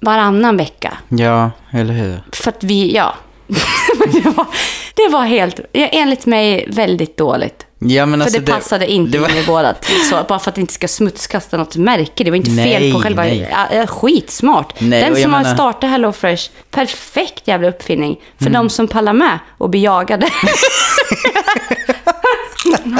varannan 0.00 0.56
vecka. 0.56 0.98
Ja, 1.08 1.50
eller 1.70 1.94
hur? 1.94 2.20
För 2.32 2.50
att 2.50 2.64
vi, 2.64 2.94
ja. 2.94 3.14
Det, 4.12 4.20
var, 4.30 4.46
det 4.94 5.08
var 5.08 5.24
helt, 5.24 5.60
enligt 5.72 6.26
mig, 6.26 6.64
väldigt 6.68 7.16
dåligt. 7.16 7.66
Ja, 7.78 8.06
men 8.06 8.20
För 8.20 8.24
alltså 8.26 8.40
det 8.40 8.52
passade 8.52 8.86
inte 8.92 9.12
det 9.12 9.18
var- 9.18 9.28
in 9.30 9.36
i 9.36 9.42
vårat. 9.42 9.84
Så, 10.10 10.24
bara 10.28 10.38
för 10.38 10.48
att 10.50 10.54
det 10.54 10.60
inte 10.60 10.72
ska 10.74 10.88
smutskasta 10.88 11.56
något 11.56 11.76
märke. 11.76 12.24
Det 12.24 12.30
var 12.30 12.36
inte 12.36 12.50
fel 12.50 12.82
Nej, 12.82 12.92
på 12.92 13.00
själva... 13.00 13.22
nej. 13.22 13.54
Ja, 13.72 13.86
skitsmart. 13.86 14.74
Nej, 14.80 15.00
Den 15.00 15.22
som 15.22 15.32
har 15.32 15.40
menar- 15.42 15.54
startat 15.54 15.90
HelloFresh, 15.90 16.50
perfekt 16.70 17.48
jävla 17.48 17.68
uppfinning. 17.68 18.20
För 18.38 18.46
Mm. 18.46 18.52
de 18.52 18.70
som 18.70 18.88
pallar 18.88 19.12
med 19.12 19.38
och 19.58 19.70
blir 19.70 19.80
jagade. 19.82 20.28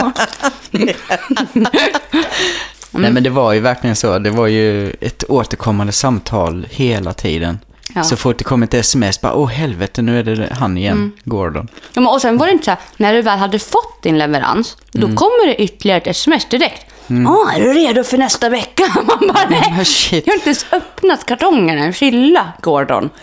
Nej, 2.90 3.10
men 3.12 3.22
det 3.22 3.30
var 3.30 3.52
ju 3.52 3.60
verkligen 3.60 3.96
så. 3.96 4.18
Det 4.18 4.30
var 4.30 4.46
ju 4.46 4.90
ett 4.90 5.24
återkommande 5.28 5.92
samtal 5.92 6.66
hela 6.70 7.12
tiden. 7.12 7.58
Ja. 7.94 8.04
Så 8.04 8.16
fort 8.16 8.38
det 8.38 8.44
kom 8.44 8.62
ett 8.62 8.74
sms, 8.74 9.20
bara 9.20 9.34
åh 9.34 9.48
helvete, 9.48 10.02
nu 10.02 10.18
är 10.18 10.22
det 10.22 10.48
han 10.58 10.78
igen, 10.78 10.92
Mm. 10.96 11.12
Gordon. 11.24 11.68
Ja, 11.92 12.00
men 12.00 12.06
och 12.06 12.20
sen 12.20 12.38
var 12.38 12.46
det 12.46 12.52
inte 12.52 12.64
så 12.64 12.70
här, 12.70 12.80
när 12.96 13.12
du 13.12 13.22
väl 13.22 13.38
hade 13.38 13.58
fått 13.58 14.02
din 14.02 14.18
leverans, 14.18 14.76
då 14.92 15.04
Mm. 15.06 15.16
kommer 15.16 15.46
det 15.46 15.62
ytterligare 15.62 16.00
ett 16.00 16.06
sms 16.06 16.44
direkt. 16.44 16.86
Ah, 17.28 17.52
är 17.56 17.60
du 17.60 17.72
redo 17.72 18.04
för 18.04 18.18
nästa 18.18 18.48
vecka? 18.48 18.82
Man 19.06 19.28
bara, 19.34 19.48
nej. 19.50 19.72
Men 19.76 19.84
shit. 19.84 20.26
Jag 20.26 20.32
har 20.32 20.36
inte 20.36 20.48
ens 20.48 20.66
öppnat 20.72 21.26
kartongen 21.26 21.78
än. 21.78 21.92
Chilla, 21.92 22.52
Gordon. 22.60 23.10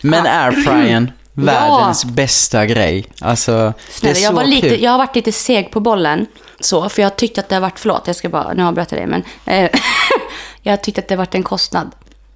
Men 0.00 0.26
airfryern, 0.26 1.10
världens 1.32 2.04
bästa 2.04 2.66
grej. 2.66 3.06
Alltså, 3.20 3.52
det 3.52 3.66
är 3.66 3.72
Snälla, 3.92 4.14
så 4.14 4.22
jag, 4.22 4.32
var 4.32 4.44
lite, 4.44 4.68
kul. 4.68 4.82
jag 4.82 4.90
har 4.90 4.98
varit 4.98 5.16
lite 5.16 5.32
seg 5.32 5.70
på 5.70 5.80
bollen. 5.80 6.26
Så, 6.60 6.88
för 6.88 7.02
jag 7.02 7.16
tyckte 7.16 7.40
att 7.40 7.48
det 7.48 7.54
har 7.56 7.60
varit, 7.60 7.78
förlåt, 7.78 8.02
jag 8.06 8.16
ska 8.16 8.28
bara, 8.28 8.52
nu 8.52 8.64
avbröt 8.64 8.92
jag 8.92 9.00
dig, 9.00 9.06
men 9.06 9.24
eh, 9.46 9.70
jag 10.62 10.82
tyckte 10.82 11.00
att 11.00 11.08
det 11.08 11.14
har 11.14 11.18
varit 11.18 11.34
en 11.34 11.42
kostnad. 11.42 11.90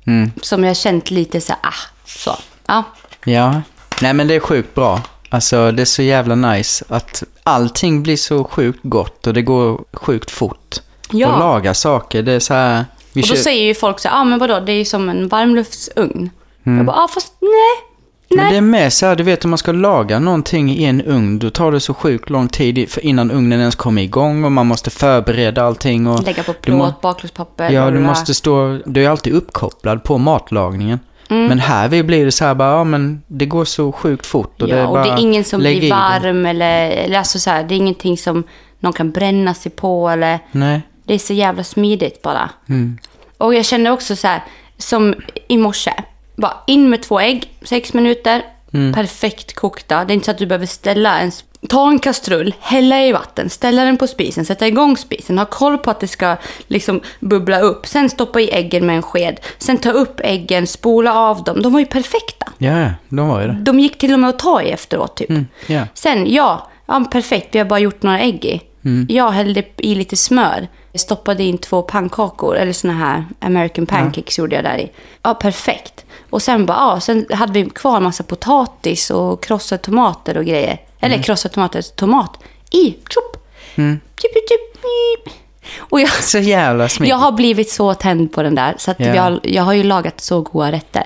Mm. 0.07 0.31
Som 0.43 0.64
jag 0.64 0.77
känt 0.77 1.11
lite 1.11 1.40
så 1.40 1.53
ah, 1.53 1.75
så. 2.05 2.37
Ja, 2.67 2.85
Ja, 3.25 3.62
nej 4.03 4.14
men 4.14 4.29
det 4.29 4.35
är 4.35 4.40
sjukt 4.40 4.75
bra. 4.75 5.01
Alltså 5.29 5.73
det 5.73 5.83
är 5.83 5.87
så 5.87 6.03
jävla 6.03 6.35
nice 6.35 6.85
att 6.88 7.23
allting 7.43 8.03
blir 8.03 8.17
så 8.17 8.45
sjukt 8.45 8.81
gott 8.83 9.27
och 9.27 9.35
det 9.35 9.43
går 9.43 9.85
sjukt 9.93 10.31
fort. 10.31 10.77
Ja. 11.11 11.33
Och 11.33 11.38
laga 11.38 11.75
saker, 11.75 12.23
det 12.23 12.33
är 12.33 12.40
så 12.40 12.55
här... 12.55 12.85
Och 13.14 13.21
då 13.21 13.23
kör- 13.23 13.37
säger 13.37 13.64
ju 13.64 13.75
folk 13.75 14.01
så 14.01 14.09
här, 14.09 14.21
ah, 14.21 14.25
men 14.25 14.38
vadå, 14.38 14.61
det 14.61 14.73
är 14.73 14.77
ju 14.77 14.85
som 14.85 15.09
en 15.09 15.29
varmluftsugn. 15.29 16.31
Jag 16.62 16.85
bara, 16.87 16.97
ah, 16.97 17.09
fast 17.09 17.33
nej. 17.40 17.94
Men 18.31 18.51
det 18.51 18.57
är 18.57 18.61
med 18.61 18.93
så 18.93 19.07
här, 19.07 19.17
du 19.17 19.23
vet 19.23 19.45
om 19.45 19.51
man 19.51 19.59
ska 19.59 19.73
laga 19.73 20.19
någonting 20.19 20.71
i 20.71 20.85
en 20.85 21.03
ugn, 21.03 21.39
då 21.39 21.51
tar 21.51 21.73
det 21.73 21.81
så 21.81 21.95
sjukt 21.95 22.31
lång 22.31 22.49
tid 22.49 22.97
innan 23.03 23.31
ugnen 23.31 23.61
ens 23.61 23.75
kommer 23.75 24.03
igång 24.03 24.45
och 24.45 24.53
man 24.53 24.67
måste 24.67 24.91
förbereda 24.91 25.63
allting. 25.63 26.07
Och 26.07 26.23
Lägga 26.23 26.43
på 26.43 26.53
plåt, 26.53 27.01
bakplåtspapper. 27.01 27.71
Ja, 27.71 27.91
du 27.91 27.99
måste 27.99 28.35
stå, 28.35 28.79
du 28.87 29.05
är 29.05 29.09
alltid 29.09 29.33
uppkopplad 29.33 30.05
på 30.05 30.19
matlagningen. 30.19 31.01
Mm. 31.31 31.47
Men 31.47 31.59
här 31.59 31.89
vi 31.89 32.03
blir 32.03 32.25
det 32.25 32.33
så 32.33 32.45
här 32.45 32.55
bara, 32.55 32.71
ja 32.71 32.85
men 32.85 33.23
det 33.27 33.47
går 33.47 33.65
så 33.65 33.93
sjukt 33.93 34.27
fort. 34.27 34.63
Och 34.63 34.69
ja, 34.69 34.75
det 34.75 34.81
är 34.81 34.87
och 34.87 34.93
bara 34.93 35.05
det 35.05 35.11
är 35.11 35.19
ingen 35.19 35.45
som 35.45 35.61
blir 35.61 35.91
varm 35.91 36.47
eller, 36.47 36.91
eller 36.91 37.19
alltså 37.19 37.39
så 37.39 37.51
här, 37.51 37.65
det 37.65 37.75
är 37.75 37.77
ingenting 37.77 38.19
som 38.19 38.45
någon 38.81 38.93
kan 38.93 39.11
bränna 39.11 39.55
sig 39.55 39.73
på 39.73 40.09
eller... 40.09 40.39
Nej. 40.53 40.81
Det 41.07 41.15
är 41.15 41.19
så 41.19 41.33
jävla 41.33 41.65
smidigt 41.65 42.23
bara. 42.23 42.51
Mm. 42.69 42.99
Och 43.39 43.55
jag 43.55 43.65
känner 43.65 43.91
också 43.91 44.17
så 44.17 44.27
här, 44.27 44.45
som 44.79 45.15
i 45.49 45.57
morse. 45.57 45.93
Bara 46.37 46.57
in 46.66 46.90
med 46.90 47.03
två 47.03 47.20
ägg, 47.20 47.51
sex 47.62 47.94
minuter. 47.94 48.42
Mm. 48.73 48.92
Perfekt 48.92 49.55
kokta. 49.55 50.05
Det 50.05 50.12
är 50.12 50.14
inte 50.14 50.25
så 50.25 50.31
att 50.31 50.38
du 50.38 50.47
behöver 50.47 50.66
ställa 50.66 51.18
en... 51.18 51.33
Ta 51.68 51.88
en 51.88 51.99
kastrull, 51.99 52.55
hälla 52.61 53.03
i 53.03 53.12
vatten, 53.12 53.51
ställa 53.51 53.85
den 53.85 53.97
på 53.97 54.07
spisen, 54.07 54.44
sätta 54.44 54.66
igång 54.66 54.97
spisen, 54.97 55.38
ha 55.38 55.47
koll 55.47 55.79
på 55.79 55.90
att 55.90 56.01
det 56.01 56.09
ska 56.09 56.37
liksom 56.66 57.01
bubbla 57.20 57.61
upp. 57.61 57.87
Sen 57.87 58.11
stoppa 58.11 58.40
i 58.40 58.51
äggen 58.51 58.87
med 58.87 58.97
en 58.97 59.03
sked. 59.03 59.40
Sen 59.59 59.79
ta 59.79 59.90
upp 59.90 60.20
äggen, 60.25 60.66
spola 60.66 61.14
av 61.14 61.44
dem. 61.44 61.62
De 61.62 61.73
var 61.73 61.81
ju 61.81 61.87
perfekta. 61.87 62.47
Ja, 62.59 62.79
ja, 62.79 62.90
de 63.09 63.29
var 63.29 63.40
ju 63.40 63.47
det. 63.47 63.53
De 63.62 63.81
gick 63.81 63.99
till 63.99 64.12
och 64.12 64.20
med 64.20 64.31
att 64.31 64.38
ta 64.38 64.62
i 64.62 64.70
efteråt 64.70 65.16
typ. 65.16 65.31
Mm, 65.31 65.47
ja. 65.66 65.83
Sen, 65.94 66.33
ja, 66.33 66.70
ja, 66.87 67.05
perfekt. 67.11 67.55
Vi 67.55 67.59
har 67.59 67.66
bara 67.66 67.79
gjort 67.79 68.03
några 68.03 68.20
ägg 68.20 68.44
i. 68.44 68.61
Mm. 68.85 69.07
Jag 69.11 69.31
hällde 69.31 69.62
i 69.77 69.94
lite 69.94 70.16
smör. 70.16 70.68
Stoppade 70.94 71.42
in 71.42 71.59
två 71.59 71.83
pannkakor, 71.83 72.57
eller 72.57 72.73
såna 72.73 72.92
här 72.92 73.25
American 73.40 73.87
pancakes 73.87 74.38
gjorde 74.38 74.57
jag 74.57 74.64
där 74.64 74.79
i. 74.79 74.90
Ja, 75.23 75.35
perfekt. 75.35 75.94
Och 76.35 76.42
sen 76.42 76.66
bara, 76.66 76.79
ja, 76.79 77.01
sen 77.01 77.27
hade 77.33 77.53
vi 77.53 77.70
kvar 77.70 78.01
massa 78.01 78.23
potatis 78.23 79.11
och 79.11 79.42
krossade 79.44 79.83
tomater 79.83 80.37
och 80.37 80.44
grejer. 80.44 80.81
Eller 81.01 81.23
krossade 81.23 81.55
tomater, 81.55 81.83
tomat 81.97 82.31
i, 82.70 82.90
tjopp. 82.90 83.37
Mm. 83.75 84.01
Tjup, 84.23 84.33
tjup, 84.35 84.83
tjup. 84.83 85.35
Och 85.79 86.01
jag, 86.01 86.11
Så 86.11 86.38
jävla 86.38 86.88
smidigt. 86.88 87.11
jag 87.11 87.16
har 87.16 87.33
blivit 87.33 87.70
så 87.70 87.94
tänd 87.94 88.33
på 88.33 88.42
den 88.42 88.55
där. 88.55 88.75
Så 88.79 88.90
att 88.90 89.01
Ja. 89.01 89.12
vi 89.12 89.18
har, 89.18 89.40
jag 89.42 89.62
har 89.62 89.73
ju 89.73 89.83
lagat 89.83 90.20
så 90.20 90.40
goda 90.40 90.73
rätter. 90.73 91.05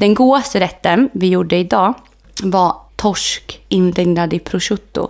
Den 0.00 0.14
godaste 0.14 0.60
rätten 0.60 1.10
vi 1.12 1.28
gjorde 1.28 1.56
idag 1.56 1.94
var 2.42 2.76
torsk 2.96 3.60
inlindad 3.68 4.32
i 4.32 4.38
prosciutto. 4.38 5.08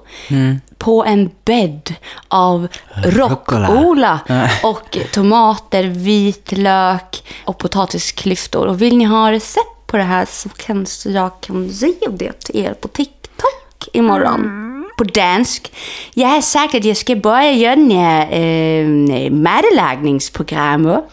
På 0.78 1.04
en 1.04 1.30
bädd 1.44 1.94
av 2.28 2.68
rockola 3.04 4.20
och 4.62 4.98
tomater, 5.12 5.82
vitlök 5.84 7.24
och 7.44 7.58
potatisklyftor. 7.58 8.66
Och 8.66 8.82
vill 8.82 8.96
ni 8.96 9.04
ha 9.04 9.32
recept 9.32 9.86
på 9.86 9.96
det 9.96 10.02
här 10.02 10.26
så 10.30 10.48
kan 10.48 10.86
jag 11.04 11.40
kan 11.40 11.68
ge 11.68 11.92
det 12.10 12.32
till 12.32 12.64
er 12.64 12.74
på 12.74 12.88
TikTok 12.88 13.88
imorgon. 13.92 14.62
På 14.98 15.04
dansk. 15.04 15.72
Jag 16.14 16.28
har 16.28 16.40
sagt 16.40 16.74
att 16.74 16.84
jag 16.84 16.96
ska 16.96 17.16
börja 17.16 17.52
göra 17.52 17.74
här 17.74 18.32
eh, 18.32 19.30
matlagningsprogrammet 19.30 21.04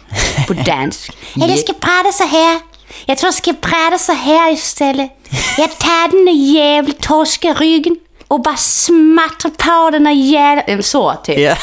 på 0.47 0.53
dansk. 0.65 1.17
Eller 1.35 1.55
ska 1.55 1.73
prata 1.73 2.11
så 2.11 2.23
här. 2.23 2.59
Jag 3.05 3.17
tror 3.17 3.27
jag 3.27 3.33
ska 3.33 3.53
prata 3.53 3.97
så 3.97 4.11
här 4.11 4.51
istället. 4.53 5.22
Jag 5.57 5.77
tar 5.79 6.11
den 6.11 6.25
där 6.25 6.53
jävla 6.53 6.93
torskaryggen 7.01 7.95
och 8.27 8.41
bara 8.41 8.55
smattrar 8.57 9.51
på 9.51 9.89
den 9.91 10.03
där 10.03 10.11
jävla... 10.11 10.81
Så, 10.81 11.13
typ. 11.23 11.39
Ja. 11.39 11.55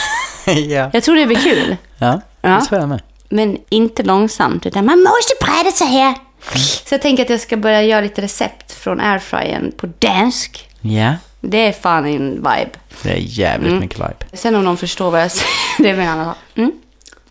ja. 0.52 0.90
Jag 0.92 1.02
tror 1.02 1.16
det 1.16 1.26
blir 1.26 1.36
kul. 1.36 1.76
ja, 1.98 2.20
det 2.40 2.60
tror 2.60 2.80
jag 2.80 2.88
med. 2.88 3.02
Men 3.28 3.58
inte 3.68 4.02
långsamt, 4.02 4.66
utan 4.66 4.84
man 4.86 4.98
måste 4.98 5.34
prata 5.44 5.70
så 5.70 5.84
här. 5.84 6.14
Så 6.86 6.94
jag 6.94 7.02
tänker 7.02 7.22
att 7.24 7.30
jag 7.30 7.40
ska 7.40 7.56
börja 7.56 7.82
göra 7.82 8.00
lite 8.00 8.22
recept 8.22 8.72
från 8.72 9.00
airfryern 9.00 9.72
på 9.76 9.86
dansk. 9.98 10.68
Ja, 10.80 11.14
Det 11.40 11.58
är 11.66 11.72
fan 11.72 12.06
en 12.06 12.30
vibe. 12.34 12.70
det 13.02 13.10
är 13.10 13.16
jävligt 13.16 13.68
Mm. 13.68 13.80
mycket 13.80 13.98
vibe. 13.98 14.16
Sen 14.32 14.54
om 14.54 14.64
någon 14.64 14.76
förstår 14.76 15.10
vad 15.10 15.22
jag 15.22 15.30
säger, 15.30 15.48
det 15.78 15.88
är 15.90 15.94
en 15.94 16.08
annan. 16.08 16.34
Mm. 16.54 16.72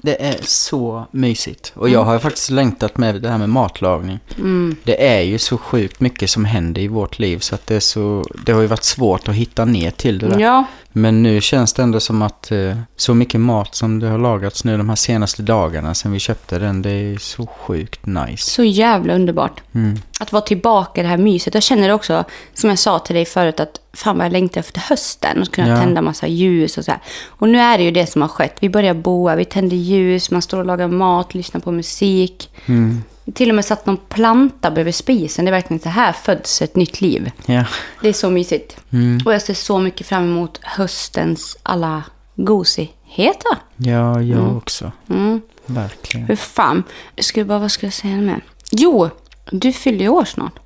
Det 0.02 0.26
är 0.26 0.38
så 0.42 1.06
mysigt. 1.12 1.74
Och 1.76 1.90
jag 1.90 2.04
har 2.04 2.14
ju 2.14 2.20
faktiskt 2.20 2.50
längtat 2.50 2.98
med 2.98 3.22
det 3.22 3.30
här 3.30 3.38
med 3.38 3.50
matlagning. 3.50 4.20
Mm. 4.38 4.76
Det 4.84 5.08
är 5.08 5.22
ju 5.22 5.38
så 5.38 5.58
sjukt 5.58 6.00
mycket 6.00 6.30
som 6.30 6.46
händer 6.46 6.82
i 6.82 6.88
vårt 6.88 7.20
liv 7.20 7.40
så 7.40 7.56
att 7.56 7.68
det 7.68 7.76
är 7.76 7.80
så... 7.80 8.26
Det 8.46 8.52
har 8.52 8.62
ju 8.62 8.68
varit 8.68 8.84
svårt 8.84 9.28
att 9.28 9.36
hitta 9.36 9.66
ner 9.66 9.92
till 9.92 10.20
det 10.20 10.28
där. 10.28 10.40
Ja, 10.40 10.66
Men 10.92 11.24
nu 11.24 11.42
känns 11.42 11.74
det 11.74 11.84
ändå 11.84 12.00
som 12.00 12.22
att 12.22 12.52
eh, 12.52 12.78
så 12.96 13.14
mycket 13.14 13.42
mat 13.42 13.76
som 13.76 14.00
det 14.00 14.08
har 14.08 14.18
lagats 14.18 14.64
nu 14.64 14.78
de 14.78 14.90
här 14.90 14.96
senaste 14.96 15.42
dagarna 15.42 15.94
sen 15.94 16.12
vi 16.12 16.20
köpte 16.20 16.60
den, 16.60 16.82
det 16.82 16.90
är 16.92 17.18
så 17.18 17.46
sjukt 17.48 18.06
nice. 18.06 18.52
så 18.52 18.64
jävla 18.64 19.14
underbart. 19.16 19.62
Mm. 19.76 20.00
Att 20.20 20.32
vara 20.32 20.42
tillbaka 20.42 21.02
i 21.02 21.04
det 21.04 21.10
här 21.10 21.18
myset. 21.18 21.54
Jag 21.54 21.64
känner 21.64 21.90
också, 21.90 22.24
som 22.54 22.70
jag 22.70 22.80
sa 22.80 23.00
till 23.00 23.16
dig 23.16 23.26
förut, 23.26 23.60
att 23.60 23.80
fan 23.94 24.18
vad 24.18 24.26
jag 24.26 24.32
längtar 24.34 24.60
efter 24.60 24.80
hösten. 24.80 25.42
Och 25.42 25.52
kunna 25.54 25.68
Ja. 25.70 25.78
tända 25.78 26.02
massa 26.02 26.28
ljus 26.28 26.78
och 26.78 26.86
så 26.86 26.92
här. 26.92 27.00
Och 27.28 27.50
nu 27.50 27.60
är 27.60 27.78
det 27.78 27.84
ju 27.84 27.92
det 27.92 28.06
som 28.06 28.22
har 28.22 28.30
skett. 28.30 28.56
Vi 28.60 28.70
börjar 28.70 28.94
boa, 28.94 29.36
vi 29.36 29.46
tänder 29.46 29.78
ljus, 29.78 30.32
man 30.32 30.42
står 30.42 30.58
och 30.60 30.66
lagar 30.66 30.88
mat, 30.88 31.34
lyssnar 31.34 31.62
på 31.62 31.72
musik. 31.72 32.50
Mm. 32.66 33.04
Till 33.34 33.50
och 33.50 33.56
med 33.56 33.66
satt 33.66 33.86
någon 33.86 33.98
planta 33.98 34.72
bredvid 34.72 34.96
spisen. 34.96 35.46
Det 35.46 35.50
är 35.50 35.52
verkligen 35.52 35.80
så 35.80 35.90
här 35.90 36.14
föds 36.14 36.62
ett 36.62 36.76
nytt 36.76 37.02
liv. 37.02 37.32
Ja. 37.46 37.66
Det 38.02 38.10
är 38.10 38.14
så 38.14 38.30
mysigt. 38.30 38.78
Mm. 38.90 39.20
Och 39.26 39.34
jag 39.34 39.42
ser 39.42 39.54
så 39.54 39.80
mycket 39.80 40.08
fram 40.08 40.24
emot 40.24 40.60
höstens 40.62 41.58
alla 41.64 42.04
gosigheter. 42.36 43.58
Ja, 43.78 44.22
jag 44.22 44.58
också. 44.58 44.92
Mm. 45.10 45.42
Verkligen. 45.66 46.28
Hur 46.28 46.36
fan. 46.36 46.84
Jag 47.16 47.26
skulle 47.26 47.46
bara, 47.46 47.60
vad 47.60 47.72
ska 47.72 47.86
jag 47.86 47.94
säga 47.94 48.16
med? 48.16 48.42
Jo, 48.72 49.10
du 49.52 49.74
fyller 49.74 50.00
ju 50.00 50.10
år 50.10 50.26
snart. 50.26 50.60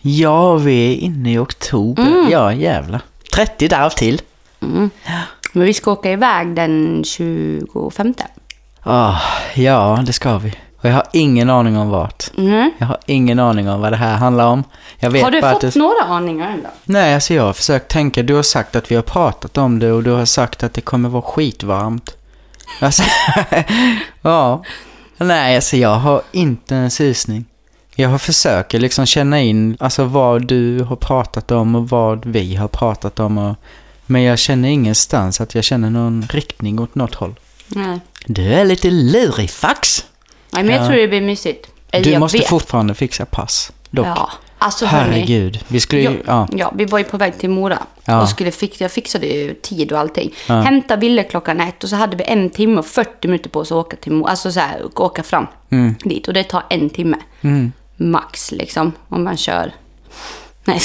Ja, 0.00 0.54
vi 0.54 0.92
är 0.92 0.96
inne 0.96 1.32
i 1.32 1.38
oktober. 1.38 2.02
Mm. 2.02 2.30
Ja, 2.30 2.52
jävlar. 2.52 3.00
30 3.34 3.68
dagar 3.68 3.90
till. 3.90 4.22
Men 5.52 5.64
vi 5.66 5.74
ska 5.74 5.92
åka 5.92 6.12
iväg 6.12 6.54
den 6.54 7.04
25. 7.04 8.14
Ah, 8.82 9.20
ja, 9.54 10.02
det 10.06 10.12
ska 10.12 10.38
vi. 10.38 10.54
Och 10.84 10.90
jag 10.90 10.94
har 10.94 11.06
ingen 11.12 11.50
aning 11.50 11.78
om 11.78 11.90
vart. 11.90 12.30
Mm. 12.38 12.72
Jag 12.78 12.86
har 12.86 12.98
ingen 13.06 13.38
aning 13.38 13.68
om 13.68 13.80
vad 13.80 13.92
det 13.92 13.96
här 13.96 14.16
handlar 14.16 14.46
om. 14.46 14.64
Jag 14.98 15.10
vet 15.10 15.24
Har 15.24 15.30
du 15.30 15.40
fått 15.40 15.60
det... 15.60 15.76
några 15.76 16.04
aningar 16.04 16.50
ändå? 16.50 16.68
Nej, 16.84 17.14
alltså 17.14 17.34
jag 17.34 17.42
har 17.42 17.52
försökt 17.52 17.90
tänka. 17.90 18.22
Du 18.22 18.34
har 18.34 18.42
sagt 18.42 18.76
att 18.76 18.90
vi 18.90 18.94
har 18.94 19.02
pratat 19.02 19.58
om 19.58 19.78
det 19.78 19.92
och 19.92 20.02
du 20.02 20.10
har 20.10 20.24
sagt 20.24 20.62
att 20.62 20.74
det 20.74 20.80
kommer 20.80 21.08
vara 21.08 21.22
skitvarmt. 21.22 22.16
Alltså, 22.80 23.02
ja. 24.22 24.64
Nej, 25.16 25.56
alltså 25.56 25.76
jag 25.76 25.96
har 25.96 26.22
inte 26.32 26.76
en 26.76 26.90
susning. 26.90 27.44
Jag 27.94 28.08
har 28.08 28.18
försökt 28.18 28.72
liksom 28.72 29.06
känna 29.06 29.40
in 29.40 29.76
alltså 29.80 30.04
vad 30.04 30.46
du 30.46 30.82
har 30.82 30.96
pratat 30.96 31.50
om 31.50 31.74
och 31.74 31.88
vad 31.88 32.26
vi 32.26 32.54
har 32.54 32.68
pratat 32.68 33.20
om. 33.20 33.38
Och, 33.38 33.56
men 34.06 34.22
jag 34.22 34.38
känner 34.38 34.68
ingenstans 34.68 35.40
att 35.40 35.54
jag 35.54 35.64
känner 35.64 35.90
någon 35.90 36.26
riktning 36.30 36.78
åt 36.80 36.94
något 36.94 37.14
håll. 37.14 37.34
Nej. 37.68 38.00
Du 38.26 38.52
är 38.54 38.64
lite 38.64 38.90
lurifax. 38.90 40.04
Nej, 40.54 40.64
men 40.64 40.74
jag 40.74 40.82
Ja. 40.84 40.86
tror 40.88 40.96
det 40.96 41.08
blir 41.08 41.20
mysigt. 41.20 41.68
Eller 41.92 42.04
Du 42.04 42.10
jag 42.10 42.20
måste 42.20 42.38
vet. 42.38 42.46
fortfarande 42.48 42.94
fixa 42.94 43.24
pass. 43.26 43.72
Dock. 43.90 44.06
Ja, 44.06 44.30
alltså 44.58 44.86
hörni. 44.86 45.10
Herregud. 45.10 45.60
Vi 45.68 45.80
skulle 45.80 46.02
ju... 46.02 46.08
Ja, 46.08 46.16
Ja. 46.26 46.48
ja, 46.58 46.72
vi 46.74 46.84
var 46.84 46.98
ju 46.98 47.04
på 47.04 47.16
väg 47.16 47.38
till 47.38 47.50
Mora. 47.50 47.78
Ja. 48.04 48.22
Och 48.22 48.28
skulle 48.28 48.50
fixa, 48.50 48.84
jag 48.84 48.92
fixade 48.92 49.26
ju 49.26 49.54
tid 49.54 49.92
och 49.92 49.98
allting. 49.98 50.34
Hämta 50.48 50.96
bilder 50.96 51.22
klockan 51.22 51.60
ett 51.60 51.84
och 51.84 51.90
så 51.90 51.96
hade 51.96 52.16
vi 52.16 52.24
en 52.24 52.50
timme 52.50 52.78
och 52.78 52.86
40 52.86 53.28
minuter 53.28 53.50
på 53.50 53.60
oss 53.60 53.72
att 53.72 53.76
åka 53.76 53.96
till 53.96 54.12
Mora. 54.12 54.30
Alltså 54.30 54.52
så 54.52 54.60
här, 54.60 54.80
åka 54.96 55.22
fram 55.22 55.46
dit. 56.04 56.28
Och 56.28 56.34
det 56.34 56.44
tar 56.44 56.62
en 56.70 56.90
timme. 56.90 57.16
Mm. 57.40 57.72
Max 57.96 58.52
liksom, 58.52 58.92
om 59.08 59.24
man 59.24 59.36
kör. 59.36 59.72
Nej, 60.64 60.80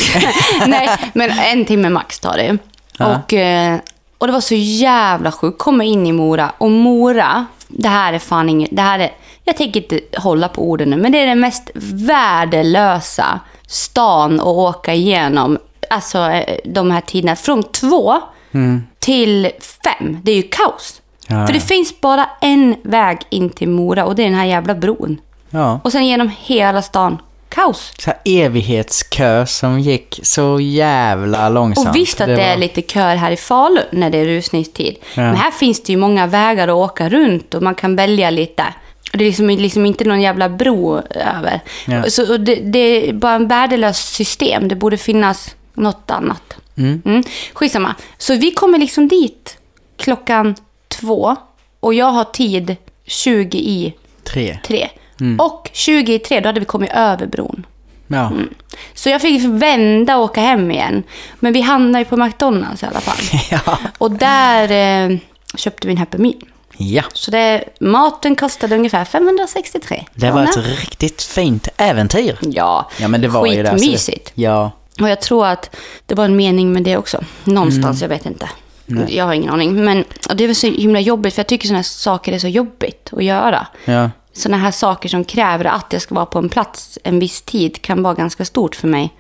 Nej 0.68 0.90
men 1.14 1.30
en 1.32 1.66
timme 1.66 1.90
max 1.90 2.20
tar 2.20 2.38
det. 2.38 2.58
Och, 3.06 3.34
eh, 3.34 3.78
och 4.18 4.28
det 4.28 4.34
var 4.34 4.42
så 4.42 4.56
jävla 4.56 5.32
sjukt. 5.32 5.60
Kommer 5.60 5.86
in 5.86 6.08
i 6.08 6.12
Mora 6.12 6.52
och 6.58 6.72
Mora, 6.72 7.46
det 7.68 7.88
här 7.88 8.14
är 8.14 8.20
fan 8.20 8.50
inget, 8.50 8.70
det 8.74 8.82
här 8.82 9.00
är, 9.00 9.12
jag 9.50 9.58
tänker 9.58 9.80
inte 9.82 10.00
hålla 10.20 10.48
på 10.48 10.62
orden 10.70 10.90
nu, 10.90 10.98
men 10.98 11.12
det 11.12 11.20
är 11.20 11.26
den 11.28 11.40
mest 11.40 11.70
värdelösa 12.44 13.40
stan 13.68 14.40
att 14.40 14.46
åka 14.46 14.94
igenom. 14.94 15.58
Alltså 15.90 16.20
eh, 16.20 16.56
de 16.66 16.92
här 16.92 17.02
tiderna. 17.02 17.36
Från 17.36 17.64
två 17.64 18.22
till 19.00 19.50
fem, 19.84 20.18
det 20.24 20.32
är 20.32 20.36
ju 20.36 20.42
kaos. 20.44 21.02
Ja, 21.28 21.46
För 21.48 21.54
det 21.54 21.60
finns 21.60 22.02
bara 22.02 22.30
en 22.42 22.76
väg 22.84 23.18
in 23.30 23.50
till 23.50 23.70
Mora 23.70 24.06
och 24.06 24.16
det 24.16 24.22
är 24.24 24.30
den 24.30 24.36
här 24.40 24.46
jävla 24.46 24.76
bron. 24.76 25.22
ja. 25.50 25.80
Och 25.84 25.92
sen 25.92 26.06
genom 26.08 26.32
hela 26.42 26.82
stan. 26.82 27.18
Kaos. 27.50 27.92
Så 28.00 28.12
evighetskö 28.26 29.46
som 29.46 29.80
gick 29.80 30.20
så 30.24 30.60
jävla 30.60 31.50
långsamt. 31.50 31.90
Och 31.90 31.96
visst 31.96 32.22
att 32.22 32.28
det, 32.28 32.42
är 32.42 32.50
var- 32.54 32.58
lite 32.58 32.82
kör 32.82 33.16
här 33.16 33.32
i 33.32 33.38
Falun 33.38 33.84
när 33.92 34.10
det 34.10 34.18
är 34.18 34.26
rusningstid. 34.26 34.96
Ja. 35.16 35.22
Men 35.22 35.36
här 35.36 35.52
finns 35.52 35.84
det 35.84 35.92
ju 35.94 35.98
många 35.98 36.28
vägar 36.28 36.68
att 36.68 36.74
åka 36.74 37.10
runt 37.10 37.54
och 37.54 37.64
man 37.64 37.76
kan 37.76 37.96
välja 37.96 38.30
lite. 38.30 38.64
Det 39.12 39.24
är 39.24 39.28
liksom, 39.28 39.50
liksom 39.50 39.86
inte 39.86 40.04
någon 40.04 40.22
jävla 40.22 40.50
bro 40.50 41.02
över. 41.10 41.60
Ja. 41.88 42.04
Så 42.10 42.38
det, 42.38 42.56
det 42.56 42.80
är 43.10 43.14
bara 43.14 43.34
en 43.34 43.48
värdelöst 43.48 44.14
system. 44.14 44.68
Det 44.68 44.76
borde 44.76 44.98
finnas 44.98 45.56
något 45.74 46.12
annat. 46.12 46.54
Mm. 46.78 47.02
Mm. 47.06 47.24
Skitsamma. 47.54 47.96
Så 48.18 48.36
vi 48.36 48.52
kommer 48.52 48.78
liksom 48.78 49.08
dit 49.08 49.58
klockan 49.98 50.56
två 50.88 51.36
och 51.80 51.94
jag 51.94 52.12
har 52.12 52.24
tid 52.24 52.76
20 53.06 53.58
i 53.58 53.94
Tre. 54.24 54.60
tre. 54.64 54.90
Mm. 55.20 55.40
Och 55.40 55.70
20 55.74 56.14
i 56.14 56.20
tre, 56.20 56.40
då 56.40 56.50
hade 56.50 56.60
vi 56.60 56.66
kommit 56.66 56.92
över 56.94 57.28
bron. 57.28 57.66
Ja. 58.08 58.28
Mm. 58.28 58.50
Så 58.94 59.10
jag 59.10 59.22
fick 59.22 59.44
vända 59.46 60.18
och 60.18 60.24
åka 60.24 60.42
hem 60.42 60.72
igen. 60.72 61.04
Men 61.40 61.54
vi 61.54 61.62
hamnade 61.62 62.00
ju 62.00 62.06
på 62.06 62.18
McDonalds 62.18 62.84
i 62.84 62.86
alla 62.86 63.00
fall. 63.02 63.40
ja. 63.66 63.78
Och 63.98 64.12
där 64.12 64.72
eh, 65.12 65.18
köpte 65.56 65.88
vi 65.88 65.94
en 65.94 65.98
Happy 65.98 66.18
Meal. 66.18 66.44
Ja. 66.82 67.04
Så 67.14 67.32
det, 67.32 67.64
maten 67.80 68.36
kostade 68.36 68.76
ungefär 68.76 69.06
563 69.06 70.06
Det 70.14 70.32
var 70.32 70.46
kronor. 70.46 70.68
ett 70.68 70.80
riktigt 70.80 71.22
fint 71.22 71.68
äventyr. 71.78 72.38
Ja, 72.42 72.90
Ja, 73.00 73.08
men 73.08 73.22
det 73.22 73.28
var 73.28 73.46
ju 73.46 73.64
det. 73.64 73.70
skitmysigt. 73.72 74.32
Ja. 74.36 74.72
Och 75.02 75.10
jag 75.10 75.22
tror 75.22 75.46
att 75.46 75.76
det 76.06 76.16
var 76.16 76.26
en 76.26 76.36
mening 76.36 76.72
med 76.72 76.84
det 76.84 76.98
också. 76.98 77.24
Någonstans, 77.44 78.02
Mm. 78.02 78.12
jag 78.12 78.18
vet 78.18 78.26
inte. 78.26 78.50
Jag 79.14 79.26
har 79.26 79.34
ingen 79.34 79.50
aning. 79.50 79.84
Men 79.86 80.04
det 80.36 80.48
var 80.48 80.54
så 80.54 80.68
himla 80.68 81.00
jobbigt, 81.00 81.34
för 81.34 81.40
jag 81.40 81.48
tycker 81.48 81.68
sådana 81.68 81.78
här 81.78 81.84
saker 81.84 82.34
är 82.34 82.40
så 82.40 82.48
jobbigt 82.48 83.10
att 83.14 83.24
göra. 83.24 83.68
Ja. 83.86 84.10
Sådana 84.34 84.58
här 84.58 84.72
saker 84.72 85.10
som 85.10 85.24
kräver 85.24 85.66
att 85.66 85.86
jag 85.94 86.02
ska 86.02 86.16
vara 86.16 86.26
på 86.26 86.40
en 86.40 86.50
plats 86.50 87.00
en 87.04 87.20
viss 87.20 87.42
tid 87.42 87.82
kan 87.82 88.04
vara 88.04 88.14
ganska 88.14 88.46
stort 88.46 88.76
för 88.76 88.88
mig. 88.88 89.14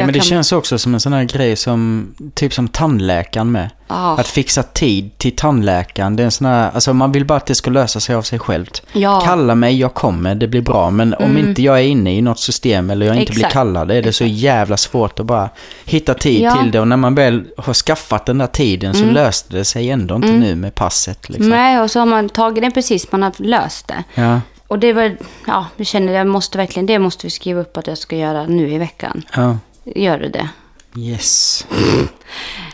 Ja 0.00 0.04
men 0.06 0.12
det 0.12 0.18
kan- 0.18 0.26
känns 0.26 0.52
också 0.52 0.78
som 0.78 0.94
en 0.94 1.00
sån 1.00 1.12
här 1.12 1.24
grej 1.24 1.56
som, 1.56 2.08
typ 2.34 2.54
som 2.54 2.68
tandläkaren 2.68 3.52
med. 3.52 3.70
Ja. 3.88 4.18
Att 4.18 4.26
fixa 4.28 4.62
tid 4.62 5.18
till 5.18 5.36
tandläkaren, 5.36 6.16
det 6.16 6.22
är 6.22 6.24
en 6.24 6.30
sån 6.30 6.46
här, 6.46 6.70
alltså 6.74 6.94
man 6.94 7.12
vill 7.12 7.24
bara 7.24 7.36
att 7.36 7.46
det 7.46 7.54
ska 7.54 7.70
lösa 7.70 8.00
sig 8.00 8.14
av 8.14 8.22
sig 8.22 8.38
självt. 8.38 8.82
Ja. 8.92 9.20
Kalla 9.24 9.54
mig, 9.54 9.78
jag 9.80 9.94
kommer, 9.94 10.34
det 10.34 10.48
blir 10.48 10.60
bra. 10.62 10.90
Men 10.90 11.14
om 11.14 11.38
inte 11.38 11.62
jag 11.62 11.78
är 11.78 11.82
inne 11.84 12.14
i 12.16 12.22
något 12.22 12.38
system 12.38 12.90
eller 12.90 13.06
jag 13.06 13.16
inte 13.16 13.32
blir 13.32 13.40
Exakt. 13.40 13.52
kallad, 13.52 13.90
är 13.90 14.02
det 14.02 14.12
så 14.12 14.24
jävla 14.24 14.76
svårt 14.76 15.20
att 15.20 15.26
bara 15.26 15.48
hitta 15.84 16.14
tid 16.14 16.40
Ja. 16.42 16.56
till 16.62 16.70
det. 16.70 16.80
Och 16.80 16.88
när 16.88 16.96
man 16.96 17.14
väl 17.14 17.44
har 17.58 17.74
skaffat 17.74 18.26
den 18.26 18.38
där 18.38 18.46
tiden 18.46 18.94
så 18.94 19.04
löste 19.04 19.56
det 19.56 19.64
sig 19.64 19.90
ändå 19.90 20.14
inte 20.16 20.32
nu 20.32 20.54
med 20.54 20.74
passet. 20.74 21.28
Liksom. 21.28 21.48
Nej, 21.48 21.80
och 21.80 21.90
så 21.90 21.98
har 21.98 22.06
man 22.06 22.28
tagit 22.28 22.64
det 22.64 22.70
precis, 22.70 23.12
man 23.12 23.22
har 23.22 23.32
löst 23.38 23.88
det. 23.88 24.04
Ja, 24.14 24.40
Och 24.68 24.78
det 24.78 24.92
var, 24.92 25.16
ja, 25.46 25.66
jag 25.76 25.86
känner 25.86 26.12
jag 26.12 26.26
måste 26.26 26.58
verkligen, 26.58 26.86
det 26.86 26.98
måste 26.98 27.26
vi 27.26 27.30
skriva 27.30 27.60
upp 27.60 27.76
att 27.76 27.86
jag 27.86 27.98
ska 27.98 28.16
göra 28.16 28.46
nu 28.46 28.70
i 28.72 28.78
veckan. 28.78 29.22
ja. 29.36 29.58
Gör 29.94 30.18
du 30.18 30.28
det? 30.28 30.48
Yes. 30.96 31.66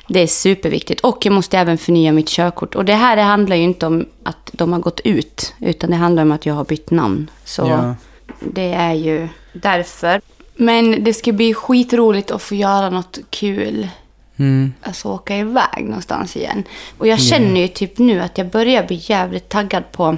Det 0.08 0.20
är 0.20 0.26
superviktigt. 0.26 1.00
Och 1.00 1.26
jag 1.26 1.32
måste 1.34 1.58
även 1.58 1.78
förnya 1.78 2.12
mitt 2.12 2.28
körkort. 2.28 2.74
Och 2.74 2.84
det 2.84 2.94
här 2.94 3.16
det 3.16 3.22
handlar 3.22 3.56
ju 3.56 3.62
inte 3.62 3.86
om 3.86 4.06
att 4.22 4.50
de 4.52 4.72
har 4.72 4.80
gått 4.80 5.00
ut. 5.00 5.54
Utan 5.60 5.90
det 5.90 5.96
handlar 5.96 6.22
om 6.22 6.32
att 6.32 6.46
jag 6.46 6.54
har 6.54 6.64
bytt 6.64 6.90
namn. 6.90 7.30
Så 7.44 7.62
Ja. 7.68 7.94
det 8.40 8.72
är 8.72 8.92
ju 8.94 9.28
därför. 9.52 10.20
Men 10.54 11.04
det 11.04 11.14
ska 11.14 11.32
bli 11.32 11.54
skitroligt 11.54 12.30
att 12.30 12.42
få 12.42 12.54
göra 12.54 12.90
något 12.90 13.18
kul. 13.30 13.88
Mm. 14.36 14.72
Alltså 14.82 15.08
åka 15.08 15.36
iväg 15.36 15.84
någonstans 15.84 16.36
igen. 16.36 16.64
Och 16.98 17.06
jag 17.06 17.20
känner 17.20 17.60
ju 17.60 17.68
typ 17.68 17.98
nu 17.98 18.20
att 18.20 18.38
jag 18.38 18.46
börjar 18.50 18.86
bli 18.86 19.00
jävligt 19.02 19.48
taggad 19.48 19.92
på 19.92 20.16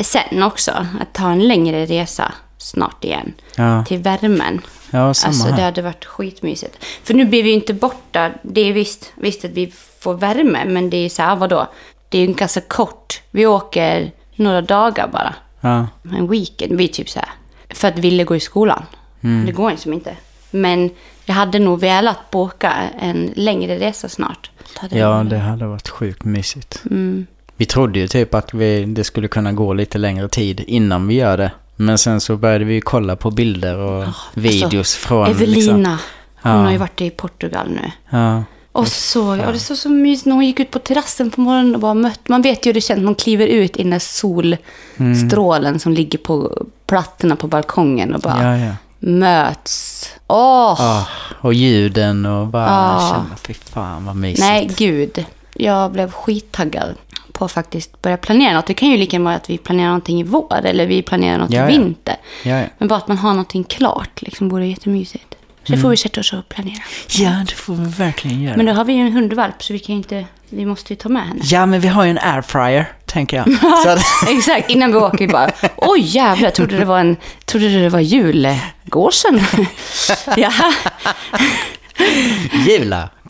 sen 0.00 0.42
också. 0.42 0.70
Att 1.00 1.12
ta 1.12 1.30
en 1.30 1.48
längre 1.48 1.86
resa 1.86 2.32
snart 2.58 3.04
igen. 3.04 3.32
Ja. 3.56 3.84
Till 3.84 3.98
värmen. 3.98 4.60
Ja, 4.90 5.14
samma 5.14 5.28
Alltså 5.30 5.46
det 5.46 5.62
hade 5.62 5.82
varit 5.82 6.04
skitmysigt. 6.04 6.84
För 7.02 7.14
nu 7.14 7.24
blir 7.24 7.42
vi 7.42 7.48
ju 7.48 7.54
inte 7.54 7.74
borta. 7.74 8.30
Det 8.42 8.60
är 8.60 8.72
visst, 8.72 9.12
visst 9.14 9.44
att 9.44 9.50
vi 9.50 9.72
får 10.00 10.14
värme, 10.14 10.64
men 10.64 10.90
det 10.90 10.96
är 10.96 11.08
så 11.08 11.22
här, 11.22 11.36
vadå? 11.36 11.68
Det 12.08 12.18
är 12.18 12.26
ju 12.26 12.32
ganska 12.32 12.60
kort. 12.60 13.22
Vi 13.30 13.46
åker 13.46 14.12
några 14.36 14.62
dagar 14.62 15.08
bara. 15.08 15.34
Ja. 15.60 15.88
En 16.16 16.28
weekend. 16.28 16.72
Vi 16.72 16.84
är 16.84 16.88
typ 16.88 17.08
så 17.08 17.18
här. 17.18 17.28
För 17.70 17.88
att 17.88 17.98
Ville 17.98 18.24
går 18.24 18.36
i 18.36 18.40
skolan. 18.40 18.82
Mm. 19.20 19.46
Det 19.46 19.52
går 19.52 19.70
liksom 19.70 19.92
inte. 19.92 20.16
Men 20.50 20.90
jag 21.24 21.34
hade 21.34 21.58
nog 21.58 21.80
velat 21.80 22.30
boka 22.30 22.72
en 23.00 23.32
längre 23.36 23.78
resa 23.78 24.08
snart. 24.08 24.50
Hade 24.76 24.98
ja, 24.98 25.24
det 25.24 25.38
hade 25.38 25.66
varit 25.66 25.88
sjukt 25.88 26.24
mysigt. 26.24 26.82
Mm. 26.90 27.26
Vi 27.56 27.66
trodde 27.66 27.98
ju 27.98 28.08
typ 28.08 28.34
att 28.34 28.54
vi, 28.54 28.84
det 28.84 29.04
skulle 29.04 29.28
kunna 29.28 29.52
gå 29.52 29.74
lite 29.74 29.98
längre 29.98 30.28
tid 30.28 30.64
innan 30.66 31.08
vi 31.08 31.14
gör 31.14 31.36
det. 31.36 31.50
Men 31.76 31.98
sen 31.98 32.20
så 32.20 32.36
började 32.36 32.64
vi 32.64 32.80
kolla 32.80 33.16
på 33.16 33.30
bilder 33.30 33.76
och 33.78 34.04
videos 34.34 34.74
Alltså, 34.74 34.98
från... 35.08 35.26
Evelina. 35.30 35.56
Liksom, 35.56 35.98
Hon 36.42 36.52
Ja. 36.52 36.58
har 36.58 36.70
ju 36.70 36.76
varit 36.78 37.00
i 37.00 37.10
Portugal 37.10 37.70
nu. 37.70 37.90
ja. 38.10 38.44
Och 38.72 38.88
så 38.88 39.30
och 39.46 39.52
det 39.52 39.58
såg 39.58 39.76
så 39.76 39.88
mysigt 39.88 40.26
när 40.26 40.34
hon 40.34 40.44
gick 40.46 40.60
ut 40.60 40.70
på 40.70 40.78
terrassen 40.78 41.30
på 41.30 41.40
morgonen 41.40 41.74
och 41.74 41.80
bara 41.80 41.94
mött. 41.94 42.28
Man 42.28 42.42
vet 42.42 42.66
ju 42.66 42.68
hur 42.68 42.74
det 42.74 42.80
känns, 42.80 43.00
man 43.02 43.14
kliver 43.14 43.46
ut 43.46 43.76
i 43.76 43.82
den 43.82 43.90
där 43.90 43.98
solstrålen 43.98 45.78
som 45.78 45.92
ligger 45.92 46.18
på 46.18 46.66
plattorna 46.86 47.36
på 47.36 47.46
balkongen 47.46 48.14
och 48.14 48.20
bara 48.20 48.42
ja, 48.58 48.66
ja. 48.66 48.72
möts. 48.98 50.08
Åh! 50.26 50.80
Ah, 50.80 51.06
och 51.40 51.54
ljuden 51.54 52.26
och 52.26 52.46
bara 52.46 52.66
Ja. 52.66 53.10
känna, 53.12 53.36
fy 53.36 53.54
fan 53.54 54.04
vad 54.04 54.16
mysigt. 54.16 54.40
Nej, 54.40 54.70
gud. 54.76 55.24
Jag 55.54 55.92
blev 55.92 56.10
skittaggad 56.12 56.94
på 57.38 57.44
att 57.44 57.52
faktiskt 57.52 58.02
börja 58.02 58.16
planera 58.16 58.54
något. 58.54 58.66
Det 58.66 58.74
kan 58.74 58.88
ju 58.88 58.96
lika 58.96 59.14
gärna 59.16 59.24
vara 59.24 59.34
att 59.36 59.50
vi 59.50 59.58
planerar 59.58 59.86
någonting 59.86 60.20
i 60.20 60.22
vår 60.22 60.60
eller 60.64 60.86
vi 60.86 61.02
planerar 61.02 61.38
något 61.38 61.50
Ja, 61.52 61.64
i 61.64 61.72
vinter. 61.72 62.16
Ja, 62.42 62.58
ja. 62.60 62.66
Men 62.78 62.88
bara 62.88 62.96
att 62.98 63.08
man 63.08 63.18
har 63.18 63.30
någonting 63.30 63.64
klart 63.64 64.22
liksom 64.22 64.48
vore 64.48 64.66
jättemysigt. 64.66 65.24
Så 65.64 65.72
Mm. 65.72 65.78
det 65.78 65.82
får 65.82 65.90
vi 65.90 65.96
sätta 65.96 66.20
oss 66.20 66.32
och 66.32 66.48
planera. 66.48 66.82
ja, 67.08 67.30
det 67.48 67.52
får 67.54 67.74
vi 67.74 67.84
verkligen 67.84 68.42
göra. 68.42 68.56
Men 68.56 68.66
nu 68.66 68.72
har 68.72 68.84
vi 68.84 68.92
ju 68.92 69.00
en 69.00 69.12
hundvalp 69.12 69.62
så 69.62 69.72
vi 69.72 69.78
kan 69.78 69.94
ju 69.94 69.96
inte, 69.96 70.24
vi 70.48 70.66
måste 70.66 70.92
ju 70.92 70.96
ta 70.96 71.08
med 71.08 71.22
henne. 71.28 71.40
Ja, 71.44 71.66
men 71.66 71.80
vi 71.80 71.88
har 71.88 72.04
ju 72.04 72.10
en 72.10 72.18
airfryer, 72.18 72.92
tänker 73.06 73.36
jag. 73.36 73.48
Att, 73.88 74.00
Exakt, 74.28 74.70
innan 74.70 74.92
vi 74.92 74.96
åker 74.98 75.18
vi 75.18 75.28
bara, 75.28 75.50
oj 75.76 76.00
jävlar, 76.00 76.44
jag 76.46 76.54
trodde 76.54 76.76
det 76.78 76.84
var 76.84 76.98
en, 77.00 77.16
trodde 77.44 77.68
det 77.68 77.88
var 77.88 78.00
julgåsen. 78.00 79.40
ja, 80.36 80.52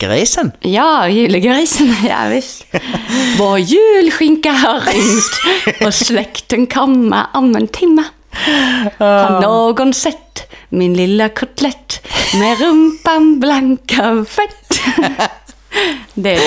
Julagrisen. 0.01 0.51
ja, 0.59 1.07
julgrisen, 1.09 1.95
ja 2.09 2.29
visst. 2.29 2.65
Vår 3.37 3.59
julskinka 3.59 4.51
har 4.51 4.79
ringt 4.79 5.81
och 5.87 5.93
släkten 5.93 6.67
kommer 6.67 7.25
om 7.33 7.55
en 7.55 7.67
timme. 7.67 8.03
Har 8.97 9.41
någon 9.41 9.93
sett 9.93 10.53
min 10.69 10.93
lilla 10.93 11.29
kotlett 11.29 12.07
med 12.33 12.59
rumpan 12.59 13.39
blank 13.39 13.99
av 13.99 14.25
fett? 14.25 14.79
Det 16.13 16.35
är 16.35 16.41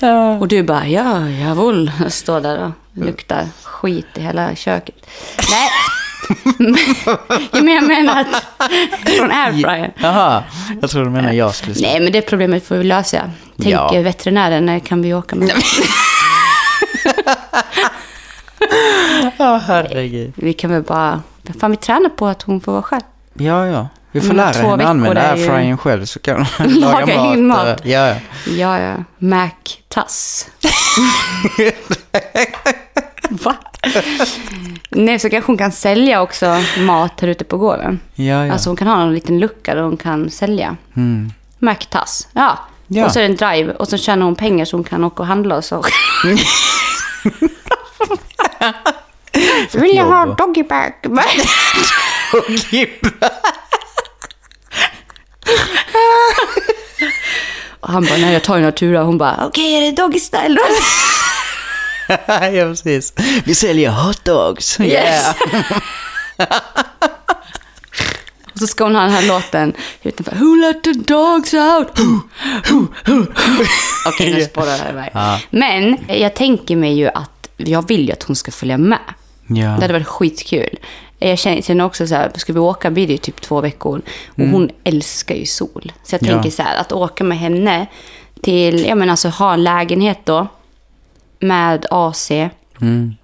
det. 0.00 0.38
Och 0.40 0.48
du 0.48 0.62
bara, 0.62 0.86
ja, 0.86 1.28
jawohl. 1.28 1.90
Jag 2.02 2.12
står 2.12 2.40
där 2.40 2.64
och 2.64 3.02
luktar 3.04 3.48
skit 3.62 4.06
i 4.14 4.20
hela 4.20 4.56
köket. 4.56 5.06
Nej. 5.50 5.68
men 7.52 7.68
jag 7.68 7.84
menar 7.88 8.20
att 8.20 8.44
från 9.16 9.30
airfryer. 9.32 9.92
Jaha, 9.96 10.42
jag 10.80 10.90
tror 10.90 11.04
du 11.04 11.10
menar 11.10 11.32
jag 11.32 11.54
skulle 11.54 11.74
säga. 11.74 11.88
Nej, 11.88 12.00
men 12.00 12.12
det 12.12 12.22
problemet 12.22 12.66
får 12.66 12.74
vi 12.76 12.84
lösa. 12.84 13.30
Tänk 13.56 13.68
Ja. 13.74 13.92
veterinären, 14.00 14.66
när 14.66 14.78
kan 14.78 15.02
vi 15.02 15.14
åka 15.14 15.36
med? 15.36 15.52
Ja, 19.38 19.60
herregud. 19.66 20.32
Vi 20.36 20.52
kan 20.52 20.70
väl 20.70 20.82
bara... 20.82 21.22
Fan, 21.60 21.70
vi 21.70 21.76
tränar 21.76 22.08
på 22.08 22.26
att 22.26 22.42
hon 22.42 22.60
får 22.60 22.72
vara 22.72 22.82
själv. 22.82 23.02
Ja, 23.34 23.66
ja. 23.66 23.88
Vi 24.12 24.20
får 24.20 24.28
Men 24.28 24.36
lära 24.36 24.52
henne 24.52 24.76
veckor 24.76 24.90
använda 24.90 25.36
ju- 25.36 25.42
airfryern 25.42 25.78
själv 25.78 26.04
så 26.04 26.18
kan 26.18 26.46
hon 26.58 26.68
Laga 26.80 27.06
laga 27.06 27.16
mat. 27.24 27.38
mat. 27.38 27.80
och- 27.80 27.86
Ja, 27.86 28.06
ja. 28.08 28.14
Ja, 28.46 28.80
ja. 28.80 28.94
Mac-tass. 29.18 30.46
Va? 33.32 33.56
Nej, 34.90 35.18
så 35.18 35.30
kanske 35.30 35.50
hon 35.52 35.58
kan 35.58 35.72
sälja 35.72 36.22
också 36.22 36.62
mat 36.78 37.20
här 37.20 37.28
ute 37.28 37.44
på 37.44 37.58
gården. 37.58 38.00
Ja, 38.14 38.46
ja. 38.46 38.52
Alltså 38.52 38.70
hon 38.70 38.76
kan 38.76 38.88
ha 38.88 39.02
en 39.02 39.14
liten 39.14 39.38
lucka 39.40 39.74
där 39.74 39.82
hon 39.82 39.96
kan 39.96 40.30
sälja. 40.30 40.76
Mm. 40.96 41.32
Mac-tass. 41.58 42.28
Ja. 42.32 42.58
Ja. 42.86 43.06
Och 43.06 43.12
så 43.12 43.18
är 43.18 43.22
det 43.22 43.28
en 43.28 43.36
drive 43.36 43.72
och 43.72 43.88
så 43.88 43.96
tjänar 43.98 44.24
hon 44.24 44.36
pengar 44.36 44.64
så 44.64 44.76
hon 44.76 44.84
kan 44.84 45.04
åka 45.04 45.22
och 45.22 45.26
handla 45.26 45.56
och 45.56 45.64
så. 45.64 45.84
Vill 49.72 49.96
jag 49.96 50.04
ha 50.04 50.26
jobb. 50.26 50.38
doggybag? 50.38 50.92
Och 57.80 57.88
han 57.88 58.04
bara, 58.04 58.16
nej 58.16 58.32
jag 58.32 58.42
tar 58.42 58.56
ju 58.56 58.62
natura. 58.62 59.02
Hon 59.02 59.18
bara, 59.18 59.46
okej 59.46 59.74
är 59.76 59.80
det 59.80 60.02
doggy 60.02 60.18
style 60.18 60.54
då? 60.54 60.62
ja, 62.52 62.64
precis. 62.64 63.12
Vi 63.44 63.54
säljer 63.54 63.90
hotdogs. 63.90 64.80
Yes. 64.80 65.34
Och 68.52 68.58
så 68.58 68.66
ska 68.66 68.84
hon 68.84 68.94
ha 68.94 69.02
den 69.02 69.10
här 69.10 69.28
låten 69.28 69.72
utanför. 70.02 70.36
Who 70.36 70.54
let 70.54 70.82
the 70.84 70.92
dogs 70.92 71.54
out? 71.54 71.88
Okej, 74.06 74.34
nu 74.34 74.44
spårar 74.44 74.66
det 74.66 74.72
här 74.82 74.90
iväg. 74.90 75.10
Ja. 75.14 75.40
Men 75.50 75.98
jag 76.08 76.34
tänker 76.34 76.76
mig 76.76 76.92
ju 76.94 77.08
att 77.08 77.48
jag 77.56 77.88
vill 77.88 78.06
ju 78.06 78.12
att 78.12 78.22
hon 78.22 78.36
ska 78.36 78.50
följa 78.50 78.78
med. 78.78 78.98
Ja. 79.46 79.54
Det 79.56 79.68
hade 79.82 79.92
varit 79.92 80.06
skitkul. 80.06 80.78
Jag 81.18 81.38
känner 81.38 81.62
känner 81.62 81.84
också 81.84 82.06
så 82.06 82.14
här, 82.14 82.30
ska 82.36 82.52
vi 82.52 82.58
åka 82.58 82.90
blir 82.90 83.06
det 83.06 83.12
ju 83.12 83.18
typ 83.18 83.40
två 83.40 83.60
veckor. 83.60 84.02
Och 84.28 84.38
Mm. 84.38 84.52
hon 84.52 84.70
älskar 84.84 85.34
ju 85.34 85.46
sol. 85.46 85.92
Så 86.04 86.14
jag 86.14 86.22
Ja. 86.22 86.26
tänker 86.32 86.50
så 86.50 86.62
här, 86.62 86.76
att 86.76 86.92
åka 86.92 87.24
med 87.24 87.38
henne 87.38 87.86
till, 88.42 88.84
ja 88.86 88.94
men 88.94 89.10
alltså 89.10 89.28
ha 89.28 89.52
en 89.52 89.62
lägenhet 89.64 90.18
då. 90.24 90.46
Med 91.42 91.86
AC. 91.90 92.30
Mm. 92.80 93.14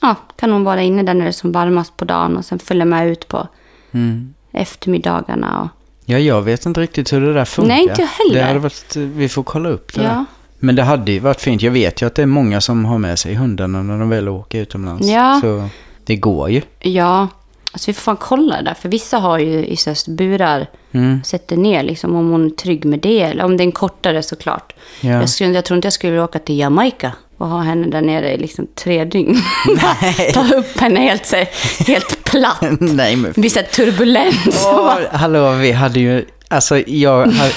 Ja, 0.00 0.14
kan 0.36 0.52
hon 0.52 0.64
vara 0.64 0.82
inne 0.82 1.02
där 1.02 1.14
när 1.14 1.22
det 1.24 1.30
är 1.30 1.32
som 1.32 1.52
varmast 1.52 1.96
på 1.96 2.04
dagen 2.04 2.36
och 2.36 2.44
sen 2.44 2.58
följa 2.58 2.84
med 2.84 3.08
ut 3.08 3.28
på 3.28 3.48
Mm. 3.94 4.34
eftermiddagarna. 4.52 5.60
Och, 5.62 5.68
Ja, 6.04 6.18
jag 6.18 6.42
vet 6.42 6.66
inte 6.66 6.80
riktigt 6.80 7.12
hur 7.12 7.20
det 7.20 7.34
där 7.34 7.44
funkar. 7.44 7.68
Nej, 7.74 7.82
inte 7.82 8.00
jag 8.00 8.08
heller. 8.08 8.34
Det 8.40 8.46
hade 8.46 8.58
varit, 8.58 8.96
vi 8.96 9.28
får 9.28 9.42
kolla 9.42 9.68
upp 9.68 9.94
det 9.94 10.02
Ja. 10.02 10.24
Men 10.58 10.76
det 10.76 10.82
hade 10.82 11.12
ju 11.12 11.18
varit 11.18 11.40
fint. 11.40 11.62
Jag 11.62 11.70
vet 11.72 12.02
ju 12.02 12.06
att 12.06 12.14
det 12.14 12.22
är 12.22 12.26
många 12.26 12.60
som 12.60 12.84
har 12.84 12.98
med 12.98 13.18
sig 13.18 13.34
hundarna 13.34 13.82
när 13.82 13.98
de 13.98 14.08
väl 14.08 14.28
åker 14.28 14.58
utomlands. 14.60 15.08
Ja. 15.08 15.38
Så 15.42 15.68
det 16.04 16.16
går 16.16 16.50
ju. 16.50 16.62
ja, 16.80 17.28
alltså 17.72 17.90
vi 17.90 17.94
får 17.94 18.00
fan 18.02 18.16
kolla 18.16 18.56
det 18.56 18.62
där. 18.62 18.74
För 18.74 18.88
vissa 18.88 19.18
har 19.18 19.38
ju 19.38 19.66
i 19.66 19.76
burar, 20.08 20.66
Mm. 20.92 21.20
sätter 21.24 21.56
ner 21.56 21.82
liksom 21.82 22.14
om 22.16 22.30
hon 22.30 22.46
är 22.46 22.50
trygg 22.50 22.84
med 22.84 22.98
det. 22.98 23.20
Eller 23.22 23.44
om 23.44 23.56
det 23.56 23.62
är 23.62 23.66
en 23.66 23.72
kortare 23.72 24.22
såklart. 24.22 24.72
Ja. 25.00 25.10
Jag, 25.10 25.28
skulle, 25.28 25.50
jag 25.52 25.64
tror 25.64 25.76
inte 25.76 25.86
jag 25.86 25.92
skulle 25.92 26.22
åka 26.22 26.38
till 26.38 26.58
Jamaica 26.58 27.12
och 27.42 27.48
ha 27.48 27.60
henne 27.60 27.86
där 27.86 28.00
nere 28.00 28.32
i 28.32 28.38
liksom 28.38 28.66
tre 28.74 29.04
dygn. 29.04 29.42
Ta 30.34 30.54
upp 30.54 30.80
henne 30.80 31.00
helt, 31.00 31.32
helt 31.86 32.24
platt. 32.24 32.60
Nej, 32.80 33.16
men... 33.16 33.32
Det 33.34 33.40
blir 33.40 33.50
så 33.50 33.58
här 33.58 33.66
turbulens. 33.66 34.66
Åh, 34.66 34.98
hallå, 35.12 35.52
vi 35.52 35.72
hade 35.72 36.00
ju... 36.00 36.24
Alltså, 36.48 36.78
jag... 36.78 37.26
Hade... 37.26 37.52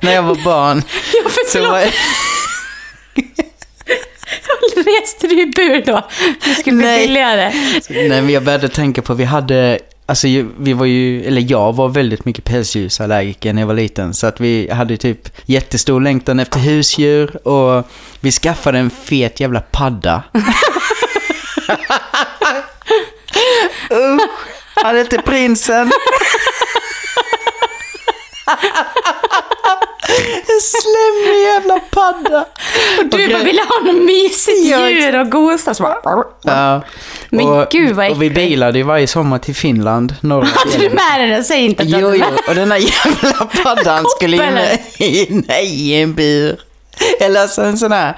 när 0.00 0.12
jag 0.12 0.22
var 0.22 0.44
barn 0.44 0.82
Ja, 1.24 1.30
så 1.48 1.60
var... 1.60 1.84
Reste 4.76 5.26
du 5.26 5.42
i 5.42 5.46
bur 5.46 5.82
då? 5.86 6.08
Det 6.44 6.54
skulle 6.54 6.76
bli 6.76 6.86
Nej. 6.86 7.06
billigare. 7.06 7.52
Nej, 7.90 8.08
men 8.08 8.30
jag 8.30 8.42
började 8.44 8.68
tänka 8.68 9.02
på, 9.02 9.14
vi 9.14 9.24
hade, 9.24 9.78
alltså 10.12 10.26
vi 10.58 10.72
var 10.72 10.86
ju, 10.86 11.24
eller 11.24 11.50
jag 11.50 11.72
var 11.72 11.88
väldigt 11.88 12.24
mycket 12.24 12.44
pälsdjursallergiker 12.44 13.52
när 13.52 13.62
jag 13.62 13.66
var 13.66 13.74
liten. 13.74 14.14
Så 14.14 14.26
att 14.26 14.40
vi 14.40 14.70
hade 14.70 14.96
typ 14.96 15.28
jättestor 15.46 16.00
längtan 16.00 16.40
efter 16.40 16.60
husdjur 16.60 17.46
och 17.48 17.86
vi 18.20 18.30
skaffade 18.30 18.78
en 18.78 18.90
fet 18.90 19.40
jävla 19.40 19.60
padda. 19.60 20.22
Usch, 23.90 24.30
han 24.74 24.96
hette 24.96 25.22
prinsen. 25.22 25.92
En 30.46 30.60
slemmig 30.60 31.42
jävla 31.42 31.80
padda. 31.90 32.40
Och 32.98 33.04
du 33.04 33.28
bara 33.28 33.38
gre- 33.40 33.44
ville 33.44 33.62
ha 33.62 33.92
något 33.92 34.02
mysigt 34.02 34.64
djur 34.66 35.20
och 35.20 35.30
gosa. 35.30 35.74
Så 35.74 35.82
bara, 35.82 36.24
Ja. 36.42 36.82
Men 37.30 37.46
och, 37.46 37.66
gud, 37.70 37.96
vad 37.96 38.10
Och 38.10 38.22
vi 38.22 38.26
äckligt. 38.26 38.34
bilade 38.48 38.78
ju 38.78 38.84
varje 38.84 39.06
sommar 39.06 39.38
till 39.38 39.54
Finland. 39.54 40.14
Norra 40.20 40.46
Hade 40.54 40.78
du 40.78 40.90
med 40.90 41.30
den? 41.30 41.44
Säg 41.44 41.64
inte 41.64 41.82
att 41.82 41.88
du 41.90 41.98
Jo, 42.00 42.14
jo, 42.14 42.24
och 42.48 42.54
den 42.54 42.70
här 42.72 42.78
jävla 42.78 43.44
paddan 43.64 44.04
skulle 44.16 44.36
in 44.98 45.44
i, 45.50 45.94
en 45.94 46.14
bur. 46.14 46.56
Eller 47.20 47.40
alltså 47.40 47.62
en 47.62 47.78
sån 47.78 47.92
här, 47.92 48.14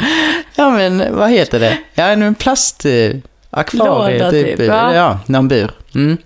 ja 0.55 0.71
men 0.71 1.17
vad 1.17 1.31
heter 1.31 1.61
det? 1.61 1.79
Ja, 1.95 2.05
en 2.05 2.35
plast... 2.35 2.85
Eh, 2.85 3.11
typ. 4.31 4.57
typ, 4.57 4.69
ja. 4.69 4.95
ja. 4.95 5.19
någon 5.27 5.49
bur. 5.49 5.71
Mm. 5.95 6.19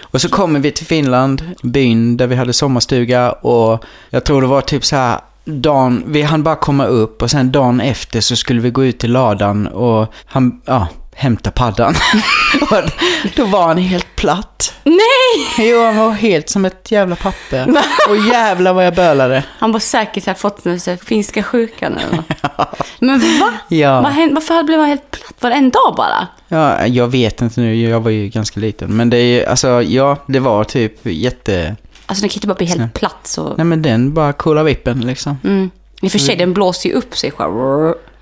Och 0.00 0.20
så 0.20 0.28
kommer 0.28 0.60
vi 0.60 0.70
till 0.70 0.86
Finland, 0.86 1.42
byn 1.62 2.16
där 2.16 2.26
vi 2.26 2.36
hade 2.36 2.52
sommarstuga 2.52 3.32
och 3.32 3.84
jag 4.10 4.24
tror 4.24 4.40
det 4.40 4.46
var 4.46 4.60
typ 4.60 4.84
så 4.84 4.96
här 4.96 5.20
dagen, 5.44 6.02
vi 6.06 6.22
hann 6.22 6.42
bara 6.42 6.56
komma 6.56 6.86
upp 6.86 7.22
och 7.22 7.30
sen 7.30 7.52
dagen 7.52 7.80
efter 7.80 8.20
så 8.20 8.36
skulle 8.36 8.60
vi 8.60 8.70
gå 8.70 8.84
ut 8.84 8.98
till 8.98 9.12
ladan 9.12 9.66
och 9.66 10.06
han, 10.24 10.60
ja, 10.64 10.88
hämta 11.16 11.50
paddan. 11.50 11.94
och 12.60 12.90
då 13.36 13.44
var 13.44 13.66
han 13.66 13.78
helt 13.78 14.16
platt. 14.16 14.74
Nej! 14.84 15.68
Jo, 15.68 15.84
han 15.84 15.96
var 15.96 16.10
helt 16.10 16.48
som 16.48 16.64
ett 16.64 16.92
jävla 16.92 17.16
papper. 17.16 17.82
Och 18.08 18.16
jävlar 18.16 18.72
vad 18.72 18.86
jag 18.86 18.94
bölade. 18.94 19.44
Han 19.58 19.72
var 19.72 19.80
säkert 19.80 20.26
här, 20.26 20.34
fått 20.34 20.64
den 20.64 20.72
här, 20.86 20.96
finska 21.04 21.42
sjukan 21.42 21.98
eller 21.98 22.16
något. 22.16 22.80
Men 22.98 23.18
va? 23.18 23.52
Ja. 23.68 24.02
Vad 24.02 24.12
hände? 24.12 24.34
Varför 24.34 24.62
blev 24.62 24.78
han 24.80 24.88
helt 24.88 25.10
platt? 25.10 25.34
Var 25.40 25.50
det 25.50 25.56
en 25.56 25.70
dag 25.70 25.94
bara? 25.96 26.26
Ja, 26.48 26.86
jag 26.86 27.08
vet 27.08 27.42
inte 27.42 27.60
nu, 27.60 27.76
jag 27.76 28.00
var 28.00 28.10
ju 28.10 28.28
ganska 28.28 28.60
liten. 28.60 28.96
Men 28.96 29.10
det 29.10 29.18
är 29.18 29.48
alltså, 29.48 29.82
ja, 29.82 30.16
det 30.26 30.40
var 30.40 30.64
typ 30.64 30.98
jätte... 31.02 31.76
Alltså 32.06 32.22
den 32.22 32.28
kan 32.28 32.36
inte 32.36 32.46
bara 32.46 32.54
bli 32.54 32.66
helt 32.66 32.94
platt 32.94 33.20
så... 33.22 33.54
Nej 33.56 33.66
men 33.66 33.82
den 33.82 34.14
bara 34.14 34.32
coola 34.32 34.62
vippen 34.62 35.00
liksom. 35.00 35.38
Mm. 35.44 35.70
I 36.02 36.06
och 36.06 36.12
för 36.12 36.18
sig, 36.18 36.36
den 36.36 36.52
blåser 36.52 36.88
ju 36.88 36.94
upp 36.94 37.16
sig 37.16 37.30
själv. 37.30 37.52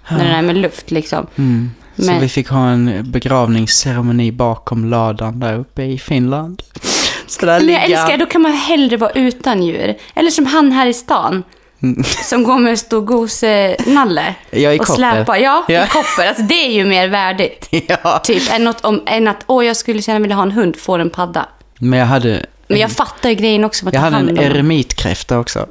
När 0.09 0.24
den 0.24 0.35
är 0.35 0.42
med 0.42 0.57
luft 0.57 0.90
liksom. 0.90 1.26
Mm. 1.37 1.70
Så 1.96 2.02
Men- 2.04 2.20
vi 2.20 2.28
fick 2.28 2.48
ha 2.48 2.68
en 2.68 3.11
begravningsceremoni 3.11 4.33
bakom 4.33 4.85
ladan 4.90 5.40
där 5.40 5.59
uppe 5.59 5.83
i 5.83 5.98
Finland. 5.98 6.62
Så 7.26 7.46
där 7.46 7.61
Men 7.61 7.68
jag 7.74 7.83
ligga... 7.83 8.00
älskar, 8.00 8.18
då 8.18 8.26
kan 8.26 8.42
man 8.42 8.52
hellre 8.52 8.96
vara 8.96 9.11
utan 9.11 9.62
djur. 9.62 9.94
Eller 10.14 10.30
som 10.30 10.46
han 10.46 10.72
här 10.72 10.87
i 10.87 10.94
stan. 10.94 11.42
Som 12.22 12.42
går 12.44 12.59
med 12.59 12.70
en 12.70 12.76
stor 12.78 13.00
gosenalle. 13.00 14.35
Ja, 14.50 14.72
i 14.72 14.78
och 14.78 14.88
släpar. 14.88 15.37
Ja, 15.37 15.64
Ja. 15.68 15.85
i 15.85 15.88
koppel. 15.88 16.28
Alltså 16.28 16.42
det 16.42 16.54
är 16.66 16.72
ju 16.72 16.85
mer 16.85 17.09
värdigt. 17.09 17.68
Ja. 17.88 18.18
Typ 18.24 18.52
än, 18.52 18.64
något 18.64 18.85
om, 18.85 19.02
än 19.07 19.28
att, 19.28 19.44
åh 19.46 19.66
jag 19.66 19.76
skulle 19.76 19.98
gärna 20.00 20.20
vilja 20.20 20.37
ha 20.37 20.42
en 20.42 20.50
hund, 20.52 20.76
får 20.76 20.98
en 20.98 21.11
padda. 21.11 21.48
Men 21.78 21.98
jag 21.98 22.07
hade... 22.07 22.46
Men 22.68 22.78
jag 22.78 22.90
fattar 22.90 23.28
ju 23.28 23.35
grejen 23.35 23.64
också 23.64 23.88
att 23.88 23.94
Jag 23.94 24.00
hade 24.00 24.16
en 24.16 24.38
eremitkräfta 24.38 25.38
också. 25.38 25.59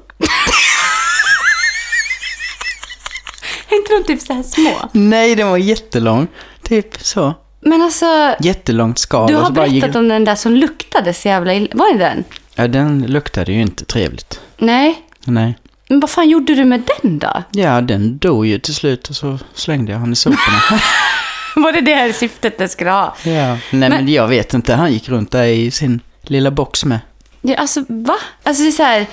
Är 3.69 3.75
inte 3.75 3.82
de 3.99 4.03
typ 4.07 4.21
så 4.21 4.33
här 4.33 4.43
små? 4.43 4.89
Nej, 4.91 5.35
den 5.35 5.47
var 5.49 5.57
jättelång. 5.57 6.27
Typ 6.63 6.97
så. 7.01 7.33
Men 7.61 7.81
alltså, 7.81 8.35
Jättelångt 8.39 8.99
skal. 8.99 9.27
du 9.27 9.35
har 9.35 9.51
bara 9.51 9.67
gick- 9.67 9.81
berättat 9.81 9.95
om 9.99 10.07
den 10.07 10.25
där 10.25 10.35
som 10.35 10.53
luktade 10.55 11.13
så 11.13 11.27
jävla 11.27 11.53
illa. 11.53 11.67
Var 11.73 11.93
det 11.93 11.99
den? 11.99 12.23
Ja, 12.55 12.67
den 12.67 13.01
luktade 13.07 13.51
ju 13.51 13.61
inte 13.61 13.85
trevligt. 13.85 14.39
Nej. 14.57 15.01
Nej. 15.25 15.57
Men 15.89 15.99
vad 15.99 16.09
fan 16.09 16.29
gjorde 16.29 16.55
du 16.55 16.65
med 16.65 16.81
den 17.01 17.19
då? 17.19 17.43
Ja, 17.51 17.81
den 17.81 18.17
dog 18.17 18.45
ju 18.45 18.59
till 18.59 18.75
slut 18.75 19.09
och 19.09 19.15
så 19.15 19.39
slängde 19.53 19.91
jag 19.91 19.99
han 19.99 20.11
i 20.13 20.15
soporna. 20.15 20.59
Var 21.55 21.71
det 21.71 21.81
det 21.81 21.95
här 21.95 22.11
syftet 22.11 22.57
den 22.57 22.69
skulle 22.69 22.89
ha? 22.89 23.15
ja. 23.23 23.31
Nej, 23.31 23.59
men... 23.71 23.89
Men- 23.89 24.09
jag 24.09 24.27
vet 24.27 24.53
inte. 24.53 24.73
Han 24.75 24.93
gick 24.93 25.09
runt 25.09 25.31
där 25.31 25.43
i 25.43 25.71
sin 25.71 25.99
lilla 26.21 26.51
box 26.51 26.85
med. 26.85 26.99
Ja, 27.41 27.55
alltså 27.55 27.83
va? 27.87 28.15
Alltså 28.43 28.63
det 28.63 28.69
är 28.69 28.71
så 28.71 28.83
här, 28.83 29.05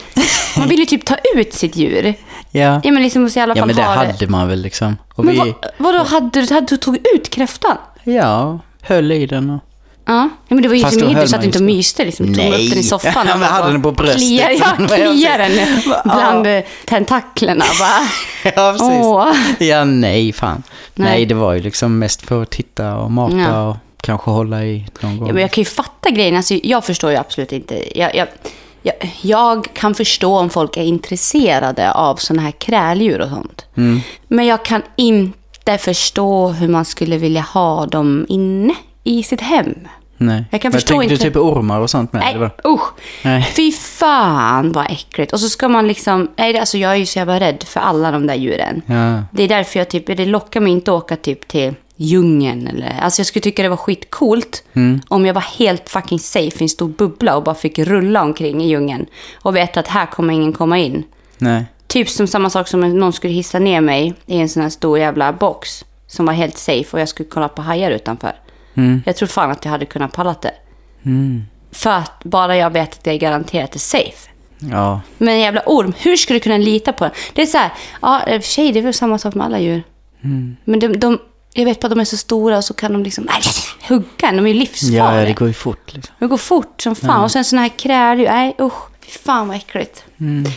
man 0.58 0.68
vill 0.68 0.78
ju 0.78 0.84
typ 0.86 1.04
ta 1.04 1.16
ut 1.36 1.52
sitt 1.54 1.72
dür. 1.74 2.14
Ja. 2.50 2.80
Ja 2.84 2.92
men 2.92 3.02
liksom 3.02 3.22
måste 3.22 3.38
i 3.38 3.42
alla 3.42 3.54
fall 3.54 3.60
Ja, 3.60 3.66
men 3.66 3.76
det 3.76 3.82
ha 3.82 4.06
hade 4.06 4.26
man 4.26 4.48
väl 4.48 4.62
liksom. 4.62 4.96
Och 5.14 5.24
Men 5.24 5.34
vi, 5.34 5.38
vad, 5.38 5.54
vadå, 5.78 6.04
hade 6.04 6.40
du, 6.40 6.54
hade 6.54 6.66
du 6.66 6.76
tagit 6.76 7.06
ut 7.14 7.30
kräftan? 7.30 7.76
ja, 8.04 8.58
höll 8.82 9.12
i 9.12 9.26
den 9.26 9.50
och... 9.50 9.60
Ja, 10.04 10.28
ja 10.48 10.54
men 10.54 10.62
det 10.62 10.68
var 10.68 10.76
ju 10.76 10.82
Fast 10.82 10.92
inte 10.94 11.04
då 11.04 11.08
min, 11.08 11.16
höll 11.16 11.40
du 11.40 11.46
inte 11.46 11.62
myste 11.62 12.04
liksom. 12.04 12.26
Du 12.26 12.34
tog 12.34 12.44
Nej. 12.44 12.64
upp 12.64 12.70
den 12.70 12.78
i 12.78 12.82
soffan 12.82 13.26
Ja, 13.28 13.36
men 13.36 13.48
hade 13.48 13.62
bara 13.62 13.72
den 13.72 13.82
på 13.82 13.92
bröstet. 13.92 14.16
Kliar, 14.16 14.50
ja, 14.50 14.66
Vad 14.78 14.98
jag 14.98 15.12
kliar 15.12 15.38
den 15.38 15.80
bland 16.04 16.46
eh, 16.46 16.64
tentaklerna 16.84 17.64
bara. 17.78 18.08
Ja, 18.56 18.72
precis. 18.72 19.04
Åh. 19.04 19.32
Ja, 19.58 19.84
nej, 19.84 20.32
fan. 20.32 20.62
Nej. 20.94 21.10
Nej. 21.10 21.26
det 21.26 21.34
var 21.34 21.52
ju 21.52 21.62
liksom 21.62 21.98
mest 21.98 22.22
för 22.22 22.42
att 22.42 22.50
titta 22.50 22.96
och 22.96 23.10
mata 23.10 23.36
Ja. 23.36 23.68
och 23.68 23.76
kanske 24.02 24.30
hålla 24.30 24.64
i 24.64 24.86
någon 25.00 25.18
gång. 25.18 25.28
Ja, 25.28 25.32
men 25.34 25.42
jag 25.42 25.50
kan 25.50 25.62
ju 25.62 25.70
fatta 25.70 26.10
grejen. 26.10 26.36
Alltså, 26.36 26.54
jag 26.54 26.84
förstår 26.84 27.10
ju 27.10 27.16
absolut 27.16 27.52
inte. 27.52 27.98
Jag, 27.98 28.14
jag, 28.14 28.28
jag, 28.82 28.94
jag 29.22 29.68
kan 29.74 29.94
förstå 29.94 30.36
om 30.38 30.50
folk 30.50 30.76
är 30.76 30.82
intresserade 30.82 31.92
av 31.92 32.16
sådana 32.16 32.42
här 32.42 32.50
kräldjur 32.50 33.20
och 33.20 33.28
sånt. 33.28 33.64
Mm. 33.76 34.00
Men 34.28 34.46
jag 34.46 34.64
kan 34.64 34.82
inte 34.96 35.78
förstå 35.78 36.48
hur 36.48 36.68
man 36.68 36.84
skulle 36.84 37.16
vilja 37.18 37.40
ha 37.40 37.86
dem 37.86 38.26
inne 38.28 38.74
i 39.04 39.22
sitt 39.22 39.40
hem. 39.40 39.74
Nej. 40.16 40.44
Jag 40.50 40.60
kan 40.60 40.68
men 40.68 40.80
förstå 40.80 40.98
tänkte 40.98 41.14
inte- 41.14 41.24
du 41.24 41.30
typ 41.30 41.36
ormar 41.36 41.80
och 41.80 41.90
sånt 41.90 42.12
med? 42.12 42.22
Nej, 42.22 42.34
eller? 42.34 42.50
usch. 42.66 42.92
Nej. 43.24 43.42
Fy 43.56 43.72
fan 43.72 44.72
vad 44.72 44.86
äckligt. 44.90 45.32
Och 45.32 45.40
så 45.40 45.48
ska 45.48 45.68
man 45.68 45.88
liksom... 45.88 46.28
Nej, 46.36 46.58
alltså 46.58 46.78
jag 46.78 46.90
är 46.92 46.96
ju 46.96 47.06
så 47.06 47.18
jävla 47.18 47.40
rädd 47.40 47.62
för 47.66 47.80
alla 47.80 48.10
de 48.10 48.26
där 48.26 48.34
djuren. 48.34 48.82
Ja. 48.86 49.22
Det 49.32 49.42
är 49.42 49.48
därför 49.48 49.78
jag 49.80 49.88
typ... 49.90 50.06
Det 50.06 50.26
lockar 50.26 50.60
mig 50.60 50.72
inte 50.72 50.90
att 50.90 51.02
åka 51.02 51.16
typ 51.16 51.48
till 51.48 51.74
djungeln 52.02 52.66
eller... 52.66 53.00
Alltså 53.00 53.20
jag 53.20 53.26
skulle 53.26 53.42
tycka 53.42 53.62
det 53.62 53.68
var 53.68 53.76
skitcoolt 53.76 54.64
om 55.08 55.26
jag 55.26 55.34
var 55.34 55.58
helt 55.58 55.88
fucking 55.88 56.18
safe 56.18 56.58
i 56.58 56.62
en 56.62 56.68
stor 56.68 56.88
bubbla 56.88 57.36
och 57.36 57.42
bara 57.42 57.54
fick 57.54 57.78
rulla 57.78 58.22
omkring 58.22 58.62
i 58.62 58.68
djungeln. 58.68 59.06
Och 59.42 59.56
veta 59.56 59.80
att 59.80 59.88
här 59.88 60.06
kommer 60.06 60.34
ingen 60.34 60.52
komma 60.52 60.78
in. 60.78 61.04
Nej. 61.38 61.64
Typ 61.86 62.08
som 62.08 62.26
samma 62.26 62.50
sak 62.50 62.68
som 62.68 62.84
om 62.84 62.98
någon 62.98 63.12
skulle 63.12 63.32
hissa 63.32 63.58
ner 63.58 63.80
mig 63.80 64.14
i 64.26 64.38
en 64.38 64.48
sån 64.48 64.62
här 64.62 64.70
stor 64.70 64.98
jävla 64.98 65.32
box. 65.32 65.84
Som 66.06 66.26
var 66.26 66.32
helt 66.32 66.58
safe 66.58 66.88
och 66.92 67.00
jag 67.00 67.08
skulle 67.08 67.28
kolla 67.28 67.48
på 67.48 67.62
hajar 67.62 67.90
utanför. 67.90 68.32
Jag 69.04 69.16
tror 69.16 69.28
fan 69.28 69.50
att 69.50 69.64
jag 69.64 69.72
hade 69.72 69.86
kunnat 69.86 70.12
pallat 70.12 70.42
det. 70.42 70.54
För 71.72 71.90
att 71.90 72.24
bara 72.24 72.56
jag 72.56 72.70
vet 72.70 72.92
att 72.92 73.04
det 73.04 73.10
är 73.10 73.18
garanterat 73.18 73.74
är 73.74 73.78
safe. 73.78 74.30
Ja. 74.58 75.00
Men 75.18 75.34
en 75.34 75.40
jävla 75.40 75.62
orm, 75.66 75.94
hur 75.98 76.16
ska 76.16 76.34
du 76.34 76.40
kunna 76.40 76.58
lita 76.58 76.92
på 76.92 77.04
den? 77.04 77.12
Det 77.32 77.42
är 77.42 77.46
så 77.46 77.58
här, 77.58 77.70
ja 78.02 78.40
sig 78.42 78.72
det 78.72 78.78
är 78.78 78.82
väl 78.82 78.94
samma 78.94 79.18
sak 79.18 79.34
med 79.34 79.46
alla 79.46 79.60
djur. 79.60 79.82
Men 80.64 80.80
de, 80.80 80.88
de, 80.88 81.18
jag 81.54 81.64
vet 81.64 81.80
bara 81.80 81.86
att 81.86 81.90
de 81.90 82.00
är 82.00 82.04
så 82.04 82.16
stora 82.16 82.56
och 82.56 82.64
så 82.64 82.74
kan 82.74 82.92
de 82.92 83.02
liksom 83.02 83.28
hugga 83.88 84.28
en. 84.28 84.36
De 84.36 84.46
är 84.46 84.50
ju 84.50 84.54
Ja, 84.54 84.60
livsfarliga. 84.60 85.24
det 85.24 85.32
går 85.32 85.48
ju 85.48 85.54
fort 85.54 85.94
liksom. 85.94 86.14
Det 86.18 86.26
går 86.26 86.36
fort 86.36 86.80
som 86.82 86.94
fan. 86.96 87.24
Och 87.24 87.30
sen 87.30 87.44
såna 87.44 87.62
här 87.62 87.68
kräldjur. 87.68 88.26
Nej 88.28 88.54
usch, 88.60 88.88
fy 89.04 89.10
fan 89.10 89.48
vad 89.48 89.56
äckligt. 89.56 90.04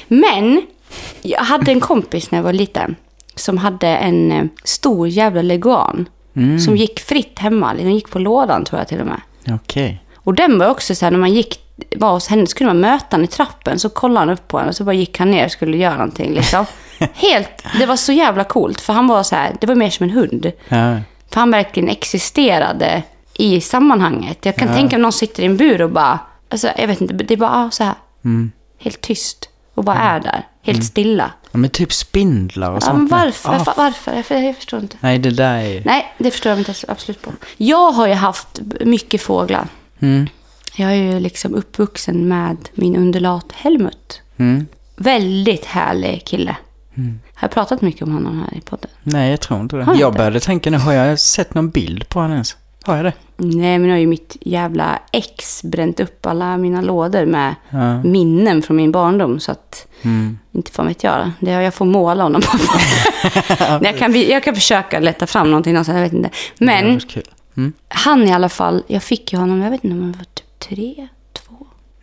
Men, 0.07 0.61
jag 1.21 1.39
hade 1.43 1.71
en 1.71 1.79
kompis 1.81 2.31
när 2.31 2.39
jag 2.39 2.43
var 2.43 2.53
liten. 2.53 2.95
Som 3.35 3.57
hade 3.57 3.87
en 3.87 4.31
eh, 4.31 4.43
stor 4.63 5.07
jävla 5.07 5.41
leguan. 5.41 6.09
Som 6.65 6.77
gick 6.77 6.99
fritt 6.99 7.39
hemma. 7.39 7.73
Den 7.73 7.95
gick 7.95 8.09
på 8.09 8.19
lådan 8.19 8.65
tror 8.65 8.79
jag 8.79 8.87
till 8.87 8.99
och 8.99 9.07
med. 9.07 9.21
Okej. 9.51 10.03
Och 10.15 10.33
den 10.33 10.59
var 10.59 10.69
också 10.69 10.95
så 10.95 11.05
här, 11.05 11.11
när 11.11 11.19
man 11.19 11.33
gick, 11.33 11.59
var 11.95 12.11
hos 12.11 12.27
henne, 12.27 12.47
så 12.47 12.57
kunde 12.57 12.73
man 12.73 12.81
möta 12.81 13.05
honom 13.15 13.23
i 13.23 13.27
trappen. 13.27 13.79
Så 13.79 13.89
kollade 13.89 14.19
han 14.19 14.29
upp 14.29 14.47
på 14.47 14.57
henne 14.57 14.69
och 14.69 14.75
så 14.75 14.83
bara 14.83 14.93
gick 14.93 15.19
han 15.19 15.31
ner 15.31 15.45
och 15.45 15.51
skulle 15.51 15.77
göra 15.77 15.93
någonting 15.93 16.33
liksom. 16.33 16.65
Helt, 17.13 17.63
det 17.79 17.85
var 17.85 17.95
så 17.95 18.11
jävla 18.11 18.43
coolt. 18.43 18.81
För 18.81 18.93
han 18.93 19.07
var 19.07 19.23
så 19.23 19.35
här, 19.35 19.55
det 19.61 19.67
var 19.67 19.75
mer 19.75 19.89
som 19.89 20.03
en 20.03 20.09
hund. 20.09 20.51
Ja. 20.67 20.97
För 21.29 21.39
han 21.39 21.51
verkligen 21.51 21.89
existerade 21.89 23.03
i 23.33 23.61
sammanhanget. 23.61 24.45
Jag 24.45 24.55
kan 24.55 24.67
tänka 24.67 24.95
om 24.95 25.01
någon 25.01 25.11
sitter 25.13 25.43
i 25.43 25.45
en 25.45 25.57
bur 25.57 25.81
och 25.81 25.89
bara, 25.91 26.19
alltså 26.49 26.69
jag 26.77 26.87
vet 26.87 27.01
inte, 27.01 27.13
det 27.13 27.33
är 27.33 27.37
bara 27.37 27.51
ah, 27.65 27.71
så 27.71 27.83
här. 27.83 27.95
Helt 28.79 29.01
tyst. 29.01 29.49
Och 29.73 29.83
bara 29.83 29.97
är 29.97 30.19
där. 30.19 30.47
Helt 30.61 30.85
stilla. 30.85 31.31
ja, 31.51 31.57
men 31.57 31.69
typ 31.69 31.93
spindlar 31.93 32.69
och 32.71 32.75
Ja, 32.75 32.81
sånt. 32.81 32.97
men 32.97 33.07
varför? 33.07 33.49
Varför? 33.49 33.73
varför? 33.77 34.35
Jag, 34.35 34.43
jag 34.43 34.55
förstår 34.55 34.79
inte. 34.79 34.97
Nej, 34.99 35.19
det 35.19 35.29
där 35.29 35.55
är... 35.55 35.81
Nej, 35.85 36.13
det 36.17 36.31
förstår 36.31 36.49
jag 36.49 36.59
inte 36.59 36.73
absolut 36.87 37.21
på. 37.21 37.31
Jag 37.57 37.91
har 37.91 38.07
ju 38.07 38.13
haft 38.13 38.59
mycket 38.85 39.21
fåglar. 39.21 39.67
Mm. 39.99 40.27
Jag 40.75 40.91
är 40.91 40.95
ju 40.95 41.19
liksom 41.19 41.55
uppvuxen 41.55 42.27
med 42.27 42.57
min 42.73 42.95
undulat 42.95 43.45
Helmut. 43.53 44.21
Mm. 44.37 44.65
Väldigt 44.95 45.65
härlig 45.65 46.25
kille. 46.25 46.55
Har 47.33 47.45
jag 47.47 47.51
pratat 47.51 47.81
mycket 47.81 48.01
om 48.01 48.11
honom 48.13 48.39
här 48.39 48.57
i 48.57 48.61
podden? 48.61 48.89
Nej, 49.03 49.29
jag 49.31 49.39
tror 49.41 49.59
inte 49.61 49.75
det. 49.75 49.83
Har 49.83 49.95
Jag 49.95 50.09
inte? 50.09 50.17
började 50.17 50.39
tänka 50.39 50.69
nu, 50.69 50.77
har 50.77 50.93
jag 50.93 51.19
sett 51.19 51.53
någon 51.53 51.69
bild 51.69 52.09
på 52.09 52.19
honom 52.19 52.33
ens? 52.33 52.57
Har 52.83 52.95
jag 52.95 53.05
det? 53.05 53.13
Nej, 53.37 53.79
men 53.79 53.83
nu 53.83 53.89
har 53.89 53.97
ju 53.99 54.07
mitt 54.07 54.37
jävla 54.41 54.99
ex 55.11 55.63
bränt 55.63 55.99
upp 55.99 56.25
alla 56.25 56.57
mina 56.57 56.81
lådor 56.81 57.25
med 57.25 57.55
Ja. 57.69 58.03
minnen 58.03 58.61
från 58.61 58.77
min 58.77 58.91
barndom. 58.91 59.39
Så 59.39 59.51
att, 59.51 59.87
Mm. 60.01 60.37
inte 60.51 60.71
fan 60.71 60.87
vet 60.87 61.03
jag. 61.03 61.31
Det 61.39 61.51
jag 61.51 61.73
får 61.73 61.85
måla 61.85 62.23
honom 62.23 62.41
jag, 63.81 63.97
kan, 63.97 64.21
jag 64.21 64.43
kan 64.43 64.55
försöka 64.55 64.99
leta 64.99 65.27
fram 65.27 65.47
någonting, 65.51 65.73
någonstans, 65.73 65.95
jag 65.95 66.03
vet 66.03 66.13
inte. 66.13 66.29
Men 66.59 66.99
kul. 66.99 67.23
Mm. 67.57 67.73
han 67.87 68.23
i 68.27 68.33
alla 68.33 68.49
fall, 68.49 68.83
jag 68.87 69.03
fick 69.03 69.33
ju 69.33 69.39
honom, 69.39 69.61
jag 69.61 69.71
vet 69.71 69.83
inte 69.83 69.95
om 69.97 70.11
det 70.11 70.17
var 70.17 70.23
tre, 70.69 71.07
två, 71.33 71.55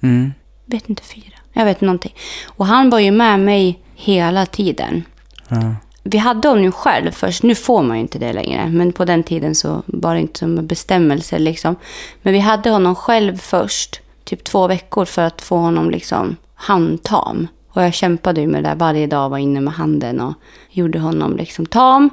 Mm. 0.02 0.32
vet 0.66 0.88
inte 0.88 1.02
fyra. 1.02 1.34
Jag 1.52 1.64
vet 1.64 1.80
någonting. 1.80 2.14
Och 2.46 2.66
han 2.66 2.90
var 2.90 2.98
ju 2.98 3.11
med 3.11 3.40
mig 3.40 3.78
hela 3.94 4.46
tiden. 4.46 5.04
Ja. 5.48 5.74
Vi 6.02 6.18
hade 6.18 6.48
honom 6.48 6.64
ju 6.64 6.72
själv 6.72 7.11
först. 7.11 7.42
Nu 7.42 7.54
får 7.54 7.82
man 7.82 7.96
ju 7.96 8.00
inte 8.02 8.18
det 8.18 8.32
längre. 8.32 8.66
Men 8.68 8.92
på 8.92 9.04
den 9.04 9.22
tiden 9.22 9.54
så 9.54 9.82
var 9.86 10.14
det 10.14 10.20
inte 10.20 10.38
som 10.38 10.58
en 10.58 10.66
bestämmelse 10.66 11.38
liksom. 11.38 11.76
Men 12.22 12.32
vi 12.32 12.38
hade 12.38 12.70
honom 12.70 12.94
själv 12.94 13.36
först. 13.38 14.00
Typ 14.24 14.44
två 14.44 14.66
veckor 14.66 15.04
för 15.04 15.22
att 15.22 15.42
få 15.42 15.56
honom 15.56 15.90
liksom 15.90 16.36
handtam. 16.54 17.48
Och 17.72 17.82
jag 17.82 17.94
kämpade 17.94 18.40
ju 18.40 18.46
med 18.46 18.64
det 18.64 18.68
där 18.68 18.76
varje 18.76 19.06
dag, 19.06 19.28
var 19.30 19.38
inne 19.38 19.61
med 19.61 19.74
handen 19.74 20.20
och 20.20 20.34
gjorde 20.70 20.98
honom 20.98 21.36
liksom 21.36 21.66
tam. 21.66 22.11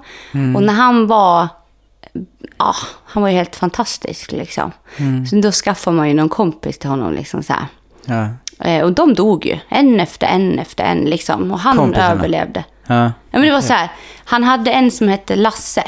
Och 0.56 0.64
när 0.64 0.74
han 0.74 1.08
var, 1.08 1.48
ja, 2.58 2.76
han 3.06 3.24
var 3.24 3.30
ju 3.30 3.36
helt 3.38 3.56
fantastisk 3.56 4.32
liksom. 4.32 4.72
Så 5.30 5.36
då 5.36 5.52
skaffade 5.52 5.98
man 5.98 6.08
ju 6.08 6.14
någon 6.14 6.30
kompis 6.30 6.78
till 6.78 6.90
honom 6.90 7.14
liksom 7.14 7.44
så 7.44 7.54
här. 7.54 7.66
Ja. 8.06 8.28
Eh, 8.66 8.84
Och 8.84 8.94
de 8.94 9.14
dog 9.14 9.46
ju, 9.46 9.58
en 9.70 10.00
efter 10.00 10.28
en 10.28 10.60
efter 10.60 10.84
en 10.84 10.98
liksom. 10.98 11.52
Och 11.52 11.60
han 11.60 11.78
Kompisarna? 11.78 12.12
överlevde. 12.12 12.64
Ja. 12.88 12.96
Ja, 13.04 13.12
men 13.32 13.42
det 13.42 13.52
var 13.52 13.62
så 13.62 13.74
här, 13.74 13.90
han 14.26 14.44
hade 14.44 14.72
en 14.72 14.92
som 14.92 15.08
hette 15.08 15.36
Lasse, 15.36 15.84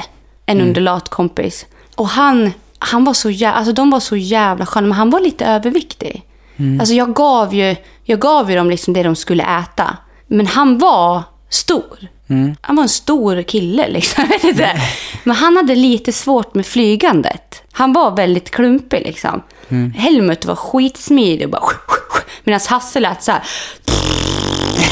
en 0.45 0.57
Mm. 0.57 0.67
underlatkompis. 0.67 1.65
Och 1.95 2.07
han, 2.07 2.53
han 2.79 3.03
var 3.03 3.13
så 3.13 3.29
jävla, 3.29 3.57
alltså 3.57 3.73
de 3.73 3.89
var 3.89 3.99
så 3.99 4.15
jävla 4.15 4.65
sköna, 4.65 4.87
men 4.87 4.97
han 4.97 5.09
var 5.09 5.19
lite 5.19 5.45
överviktig. 5.45 6.23
Mm. 6.57 6.79
Alltså 6.79 6.95
jag 6.95 7.13
gav 7.13 7.53
ju, 7.53 7.75
jag 8.03 8.19
gav 8.19 8.49
ju 8.51 8.57
dem 8.57 8.69
liksom 8.69 8.93
det 8.93 9.03
de 9.03 9.15
skulle 9.15 9.43
äta. 9.59 9.97
Men 10.27 10.47
han 10.47 10.77
var 10.77 11.23
stor. 11.49 12.07
Mm. 12.29 12.55
Han 12.61 12.75
var 12.75 12.83
en 12.83 12.89
stor 12.89 13.41
kille 13.41 13.87
liksom. 13.87 14.27
Vet 14.29 14.43
inte. 14.43 14.81
Men 15.23 15.35
han 15.35 15.57
hade 15.57 15.75
lite 15.75 16.11
svårt 16.11 16.55
med 16.55 16.65
flygandet. 16.65 17.61
Han 17.71 17.93
var 17.93 18.15
väldigt 18.15 18.51
klumpig 18.51 19.01
liksom. 19.05 19.43
Mm. 19.69 19.91
Helmut 19.91 20.45
var 20.45 20.55
skitsmidig 20.55 21.45
och 21.45 21.51
bara... 21.51 21.63
Medan 22.43 22.59
Hasse 22.69 22.99
lät 22.99 23.23
så 23.23 23.31
här 23.31 23.41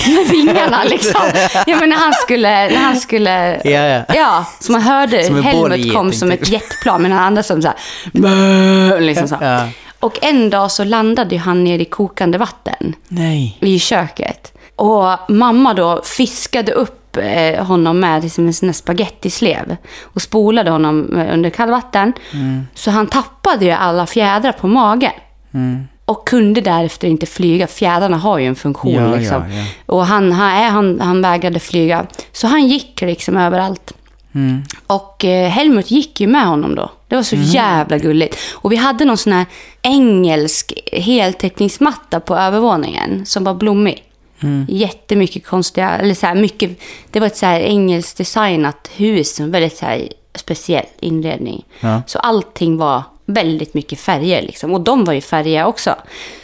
med 0.16 0.28
vingarna 0.28 0.84
liksom. 0.84 1.22
Ja, 1.66 1.78
men 1.80 1.89
när 1.89 1.97
han 1.97 2.14
skulle... 2.14 2.49
När 2.49 2.78
han 2.78 2.97
skulle 2.97 3.62
Ja, 3.64 3.70
ja. 3.70 4.03
ja, 4.16 4.45
så 4.60 4.72
man 4.72 4.82
hörde 4.82 5.18
Helmut 5.18 5.93
kom 5.93 6.14
som 6.14 6.32
typ. 6.32 6.41
ett 6.41 6.49
jetplan, 6.49 7.01
men 7.01 7.12
han 7.12 7.24
andra 7.24 7.43
som 7.43 7.62
så 7.62 7.68
här... 7.68 8.99
Liksom 8.99 9.28
så. 9.28 9.38
Ja. 9.41 9.68
Och 9.99 10.24
en 10.24 10.49
dag 10.49 10.72
så 10.72 10.84
landade 10.84 11.38
han 11.38 11.64
ner 11.64 11.80
i 11.80 11.86
kokande 11.86 12.38
vatten 12.38 12.95
Nej. 13.08 13.58
i 13.62 13.80
köket. 13.80 14.57
Och 14.78 15.32
mamma 15.32 15.73
då 15.73 16.01
fiskade 16.03 16.71
upp 16.71 17.17
eh, 17.17 17.65
honom 17.65 17.99
med 17.99 18.23
liksom 18.23 18.53
sån 18.53 18.69
här 18.69 18.73
spagettislev 18.73 19.75
och 20.01 20.21
spolade 20.21 20.71
honom 20.71 21.17
eh, 21.19 21.34
under 21.34 21.49
kallvatten. 21.49 22.13
Mm. 22.34 22.67
Så 22.75 22.91
han 22.91 23.07
tappade 23.07 23.65
ju 23.65 23.71
alla 23.71 24.05
fjädrar 24.05 24.51
på 24.51 24.67
magen. 24.67 25.11
Mm. 25.53 25.88
Och 26.05 26.28
kunde 26.28 26.61
därefter 26.61 27.07
inte 27.07 27.25
flyga. 27.25 27.67
Fjädrarna 27.67 28.17
har 28.17 28.38
ju 28.39 28.45
en 28.45 28.55
funktion. 28.55 28.93
Ja, 28.93 29.15
liksom. 29.15 29.43
ja, 29.51 29.57
ja. 29.57 29.65
Och 29.86 30.05
han, 30.05 30.32
han, 30.32 30.63
han, 30.73 30.99
han 31.01 31.21
vägrade 31.21 31.59
flyga. 31.59 32.05
Så 32.32 32.47
han 32.47 32.67
gick 32.67 33.01
liksom 33.01 33.38
överallt. 33.38 33.93
Mm. 34.36 34.63
Och 34.88 35.25
eh, 35.25 35.49
Helmut 35.49 35.91
gick 35.91 36.21
ju 36.21 36.28
med 36.28 36.45
honom 36.47 36.75
då. 36.75 36.91
Det 37.07 37.15
var 37.15 37.23
så 37.23 37.36
Mm. 37.36 37.47
jävla 37.47 37.97
gulligt. 37.97 38.38
Och 38.53 38.71
vi 38.71 38.75
hade 38.75 39.05
någon 39.05 39.17
sån 39.17 39.34
här 39.34 39.45
engelsk 39.82 40.73
heltäckningsmatta 40.91 42.19
på 42.19 42.36
övervåningen 42.36 43.25
som 43.25 43.43
var 43.43 43.53
blommig. 43.53 44.03
Mm. 44.40 44.66
Jättemycket 44.70 45.46
konstiga, 45.46 45.90
eller 45.90 46.14
så 46.14 46.26
här 46.26 46.36
mycket, 46.36 46.80
det 47.12 47.20
var 47.20 47.28
ett 47.28 47.38
så 47.38 47.46
här 47.46 47.60
engelskt 47.60 48.18
designat 48.18 48.90
hus, 48.96 49.40
en 49.40 49.52
väldigt 49.52 49.78
så 49.78 49.86
här 49.86 50.08
speciell 50.36 50.86
inredning. 51.00 51.66
Ja. 51.80 52.02
Så 52.08 52.20
allting 52.20 52.78
var 52.78 53.04
väldigt 53.26 53.74
mycket 53.74 54.00
färger 54.00 54.42
liksom. 54.42 54.74
Och 54.74 54.82
de 54.82 55.04
var 55.04 55.14
ju 55.14 55.22
färgiga 55.22 55.68
också. 55.68 55.96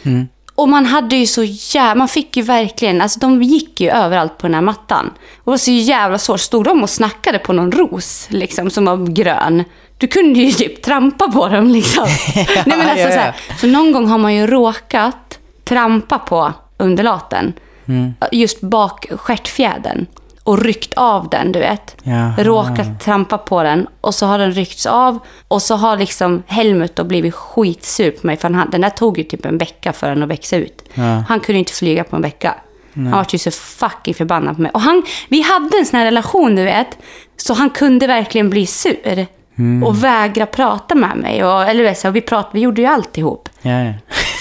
Mm. 0.02 0.28
Och 0.54 0.68
man 0.68 0.86
hade 0.86 1.16
ju 1.16 1.26
så 1.26 1.42
jävla, 1.44 1.94
man 1.94 2.08
fick 2.08 2.36
ju 2.36 2.42
verkligen, 2.42 3.00
alltså 3.00 3.20
de 3.20 3.42
gick 3.42 3.80
ju 3.80 3.90
överallt 3.90 4.38
på 4.38 4.46
den 4.46 4.54
här 4.54 4.62
mattan. 4.62 5.06
Och 5.36 5.44
det 5.44 5.50
var 5.50 5.56
så 5.56 5.70
jävla 5.70 6.18
svårt. 6.18 6.40
Stod 6.40 6.64
de 6.64 6.82
och 6.82 6.90
snackade 6.90 7.38
på 7.38 7.52
någon 7.52 7.72
ros, 7.72 8.26
liksom, 8.30 8.70
som 8.70 8.84
var 8.84 9.06
grön. 9.06 9.64
Du 9.98 10.06
kunde 10.06 10.40
ju 10.40 10.52
typ 10.52 10.82
trampa 10.82 11.28
på 11.28 11.48
dem 11.48 11.68
liksom. 11.68 12.06
Nej, 12.34 12.64
men 12.66 12.80
alltså, 12.80 12.98
ja, 12.98 13.08
ja. 13.08 13.10
Så, 13.10 13.18
här, 13.18 13.34
så 13.60 13.66
någon 13.66 13.92
gång 13.92 14.08
har 14.08 14.18
man 14.18 14.34
ju 14.34 14.46
råkat 14.46 15.38
trampa 15.64 16.18
på 16.18 16.52
underlaten. 16.76 17.52
Mm. 17.88 18.14
Just 18.32 18.60
bak 18.60 19.06
stjärtfjädern. 19.16 20.06
Och 20.42 20.62
ryckt 20.62 20.94
av 20.94 21.28
den, 21.28 21.52
du 21.52 21.58
vet. 21.58 21.96
Jaha. 22.02 22.34
Råkat 22.38 23.00
trampa 23.00 23.38
på 23.38 23.62
den 23.62 23.86
och 24.00 24.14
så 24.14 24.26
har 24.26 24.38
den 24.38 24.52
ryckts 24.52 24.86
av. 24.86 25.18
Och 25.48 25.62
så 25.62 25.76
har 25.76 25.96
liksom 25.96 26.42
Helmut 26.46 26.96
då 26.96 27.04
blivit 27.04 27.34
skitsur 27.34 28.10
på 28.10 28.26
mig. 28.26 28.36
För 28.36 28.50
han, 28.50 28.70
den 28.70 28.80
där 28.80 28.90
tog 28.90 29.18
ju 29.18 29.24
typ 29.24 29.46
en 29.46 29.58
vecka 29.58 29.92
för 29.92 30.08
den 30.08 30.22
att 30.22 30.28
växa 30.28 30.56
ut. 30.56 30.82
Ja. 30.94 31.24
Han 31.28 31.40
kunde 31.40 31.58
inte 31.58 31.72
flyga 31.72 32.04
på 32.04 32.16
en 32.16 32.22
vecka. 32.22 32.54
Han 32.94 33.10
var 33.10 33.26
ju 33.32 33.38
så 33.38 33.50
fucking 33.50 34.14
förbannad 34.14 34.56
på 34.56 34.62
mig. 34.62 34.70
Och 34.74 34.80
han, 34.80 35.02
vi 35.28 35.42
hade 35.42 35.78
en 35.78 35.86
sån 35.86 35.98
här 35.98 36.04
relation, 36.04 36.56
du 36.56 36.64
vet. 36.64 36.98
Så 37.36 37.54
han 37.54 37.70
kunde 37.70 38.06
verkligen 38.06 38.50
bli 38.50 38.66
sur. 38.66 39.26
Och 39.84 40.04
vägra 40.04 40.46
prata 40.46 40.94
med 40.94 41.16
mig. 41.16 41.44
Och, 41.44 41.62
eller 41.62 41.94
så, 41.94 42.10
vi, 42.10 42.20
prat, 42.20 42.50
vi 42.52 42.60
gjorde 42.60 42.82
ju 42.82 42.86
allt 42.88 43.18
ihop. 43.18 43.48
Ja, 43.62 43.84
ja. 43.84 43.92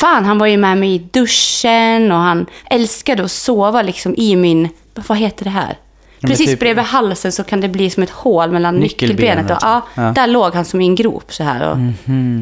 Fan, 0.04 0.26
han 0.26 0.38
var 0.38 0.48
ju 0.48 0.58
med 0.58 0.78
mig 0.78 0.96
i 0.96 0.98
duschen 0.98 2.12
och 2.12 2.18
han 2.18 2.46
älskade 2.70 3.24
att 3.24 3.32
sova 3.32 3.82
liksom 3.82 4.16
i 4.18 4.36
min... 4.36 4.70
Vad 5.08 5.18
heter 5.18 5.44
det 5.44 5.50
här? 5.50 5.78
Precis 6.22 6.48
typ- 6.48 6.60
bredvid 6.60 6.86
halsen 6.86 7.32
så 7.32 7.44
kan 7.44 7.62
det 7.62 7.68
bli 7.68 7.90
som 7.90 8.04
ett 8.04 8.10
hål 8.10 8.52
mellan 8.52 8.76
Nyckelbenet. 8.76 9.52
Och, 9.52 9.58
ja, 9.62 9.82
Ja. 9.96 10.02
Där 10.02 10.28
låg 10.28 10.54
han 10.54 10.66
som 10.66 10.82
i 10.82 10.86
en 10.86 10.96
grop 10.96 11.34
så 11.34 11.44
här 11.44 11.70
och 11.72 11.78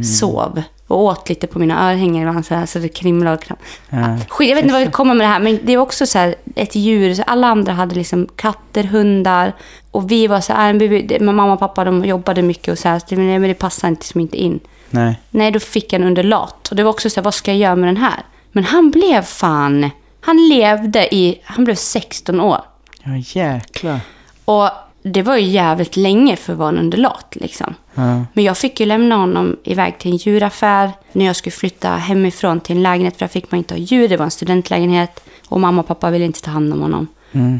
sov. 0.05 0.63
Och 0.87 1.03
åt 1.03 1.29
lite 1.29 1.47
på 1.47 1.59
mina 1.59 1.91
örhängen 1.91 2.27
ibland 2.27 2.45
så, 2.45 2.55
här, 2.55 2.65
så 2.65 2.79
det 2.79 2.87
krimlade 2.87 3.37
och 3.37 3.43
kram. 3.43 3.57
Ja. 3.89 4.17
Skit, 4.29 4.49
jag 4.49 4.55
vet 4.55 4.63
inte 4.63 4.73
vad 4.73 4.81
jag 4.81 4.93
komma 4.93 5.13
med 5.13 5.25
det 5.25 5.31
här, 5.31 5.39
men 5.39 5.59
det 5.63 5.73
är 5.73 5.77
också 5.77 6.05
så 6.05 6.17
här 6.17 6.35
ett 6.55 6.75
djur. 6.75 7.13
Så 7.13 7.23
alla 7.23 7.47
andra 7.47 7.73
hade 7.73 7.95
liksom 7.95 8.27
katter, 8.35 8.83
hundar. 8.83 9.53
Och 9.91 10.11
vi 10.11 10.27
var 10.27 10.41
så 10.41 10.53
här, 10.53 11.19
mamma 11.23 11.53
och 11.53 11.59
pappa 11.59 11.83
de 11.83 12.05
jobbade 12.05 12.41
mycket 12.41 12.71
och 12.71 12.79
så 12.79 12.89
här, 12.89 12.99
så 12.99 13.05
det, 13.09 13.15
men 13.15 13.41
det 13.41 13.53
passade 13.53 13.89
inte 13.89 14.05
som 14.05 14.21
inte 14.21 14.37
in. 14.37 14.59
Nej. 14.91 15.19
Nej, 15.29 15.51
då 15.51 15.59
fick 15.59 15.93
en 15.93 16.03
underlat. 16.03 16.67
Och 16.67 16.75
det 16.75 16.83
var 16.83 16.89
också 16.89 17.09
så 17.09 17.19
här, 17.19 17.23
vad 17.23 17.33
ska 17.33 17.51
jag 17.51 17.57
göra 17.57 17.75
med 17.75 17.89
den 17.89 17.97
här? 17.97 18.23
Men 18.51 18.63
han 18.63 18.91
blev 18.91 19.21
fan... 19.21 19.89
Han 20.21 20.47
levde 20.47 21.15
i... 21.15 21.41
Han 21.43 21.63
blev 21.63 21.75
16 21.75 22.41
år. 22.41 22.61
Ja, 23.03 23.11
jäklar. 23.15 23.99
Och 24.45 24.69
det 25.03 25.21
var 25.21 25.37
ju 25.37 25.45
jävligt 25.45 25.97
länge 25.97 26.35
för 26.35 26.53
att 26.53 26.59
vara 26.59 26.69
en 26.69 26.77
underlat 26.77 27.35
liksom. 27.35 27.75
Ja. 27.93 28.25
Men 28.33 28.43
jag 28.43 28.57
fick 28.57 28.79
ju 28.79 28.85
lämna 28.85 29.15
honom 29.15 29.57
iväg 29.63 29.99
till 29.99 30.11
en 30.11 30.17
djuraffär 30.17 30.91
när 31.11 31.25
jag 31.25 31.35
skulle 31.35 31.51
flytta 31.51 31.89
hemifrån 31.89 32.59
till 32.59 32.75
en 32.75 32.83
lägenhet. 32.83 33.17
För 33.17 33.25
där 33.25 33.27
fick 33.27 33.51
man 33.51 33.57
inte 33.57 33.73
ha 33.73 33.79
djur, 33.79 34.07
det 34.07 34.17
var 34.17 34.25
en 34.25 34.31
studentlägenhet. 34.31 35.23
Och 35.47 35.59
mamma 35.59 35.81
och 35.81 35.87
pappa 35.87 36.09
ville 36.09 36.25
inte 36.25 36.41
ta 36.41 36.51
hand 36.51 36.73
om 36.73 36.81
honom. 36.81 37.07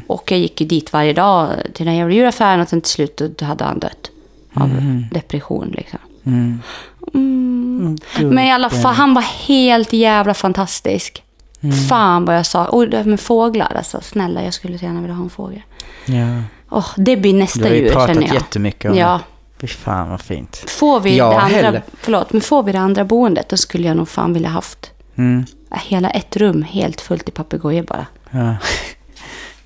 Och 0.08 0.32
jag 0.32 0.40
gick 0.40 0.62
ju 0.62 0.68
dit 0.68 0.94
varje 0.94 1.14
dag 1.14 1.50
till 1.74 1.86
den 1.86 1.96
jävla 1.96 2.16
djuraffären 2.16 2.60
och 2.62 2.70
sen 2.70 2.82
till 2.82 2.92
slut 2.92 3.22
då 3.38 3.46
hade 3.46 3.64
han 3.64 3.80
dött. 3.80 4.12
Av 4.54 4.70
depression 5.12 5.74
liksom. 5.78 6.00
Mm. 6.24 6.60
Men 8.20 8.40
i 8.40 8.52
alla 8.52 8.70
fall, 8.70 8.94
han 8.94 9.14
var 9.14 9.22
helt 9.48 9.94
jävla 9.94 10.34
fantastisk. 10.34 11.24
Mm. 11.64 11.76
Fan 11.78 12.26
vad 12.26 12.38
jag 12.38 12.46
sa. 12.46 12.66
Och 12.66 12.88
med 13.06 13.20
fåglar, 13.20 13.74
alltså. 13.76 14.02
Snälla, 14.02 14.44
jag 14.44 14.54
skulle 14.54 14.78
så 14.78 14.86
gärna 14.86 15.02
vilja 15.02 15.16
ha 15.16 15.24
en 15.24 15.30
fågel. 15.30 15.62
Ja. 16.06 16.42
Åh, 16.70 16.88
det 16.98 17.18
blir 17.18 17.34
Du 17.34 17.40
nästa 17.40 17.64
har 17.64 17.70
ju 17.70 17.76
djur, 17.76 17.90
pratat 17.92 18.08
känner 18.16 18.28
jag. 18.28 18.34
jättemycket 18.36 18.92
om 18.92 18.98
Ja. 18.98 19.20
det. 19.58 19.68
Fy 19.68 19.74
fan 19.74 20.10
vad 20.10 20.22
fint. 20.22 20.64
Får 20.68 21.00
vi, 21.00 21.18
Ja, 21.18 21.30
det 21.30 21.36
andra, 21.40 21.56
heller. 21.56 21.82
förlåt, 22.02 22.34
men 22.34 22.42
får 22.42 22.64
vi 22.64 22.72
det 22.72 22.80
andra 22.80 23.04
boendet, 23.06 23.50
då 23.50 23.58
skulle 23.58 23.88
jag 23.88 23.98
nog 23.98 24.10
fan 24.10 24.34
vilja 24.34 24.50
haft 24.50 24.92
Mm. 25.18 25.46
hela 25.72 26.10
ett 26.10 26.38
rum 26.38 26.64
helt 26.64 27.02
fullt 27.02 27.30
i 27.30 27.32
papegojor 27.32 27.84
bara. 27.84 28.06
Ja. 28.32 28.56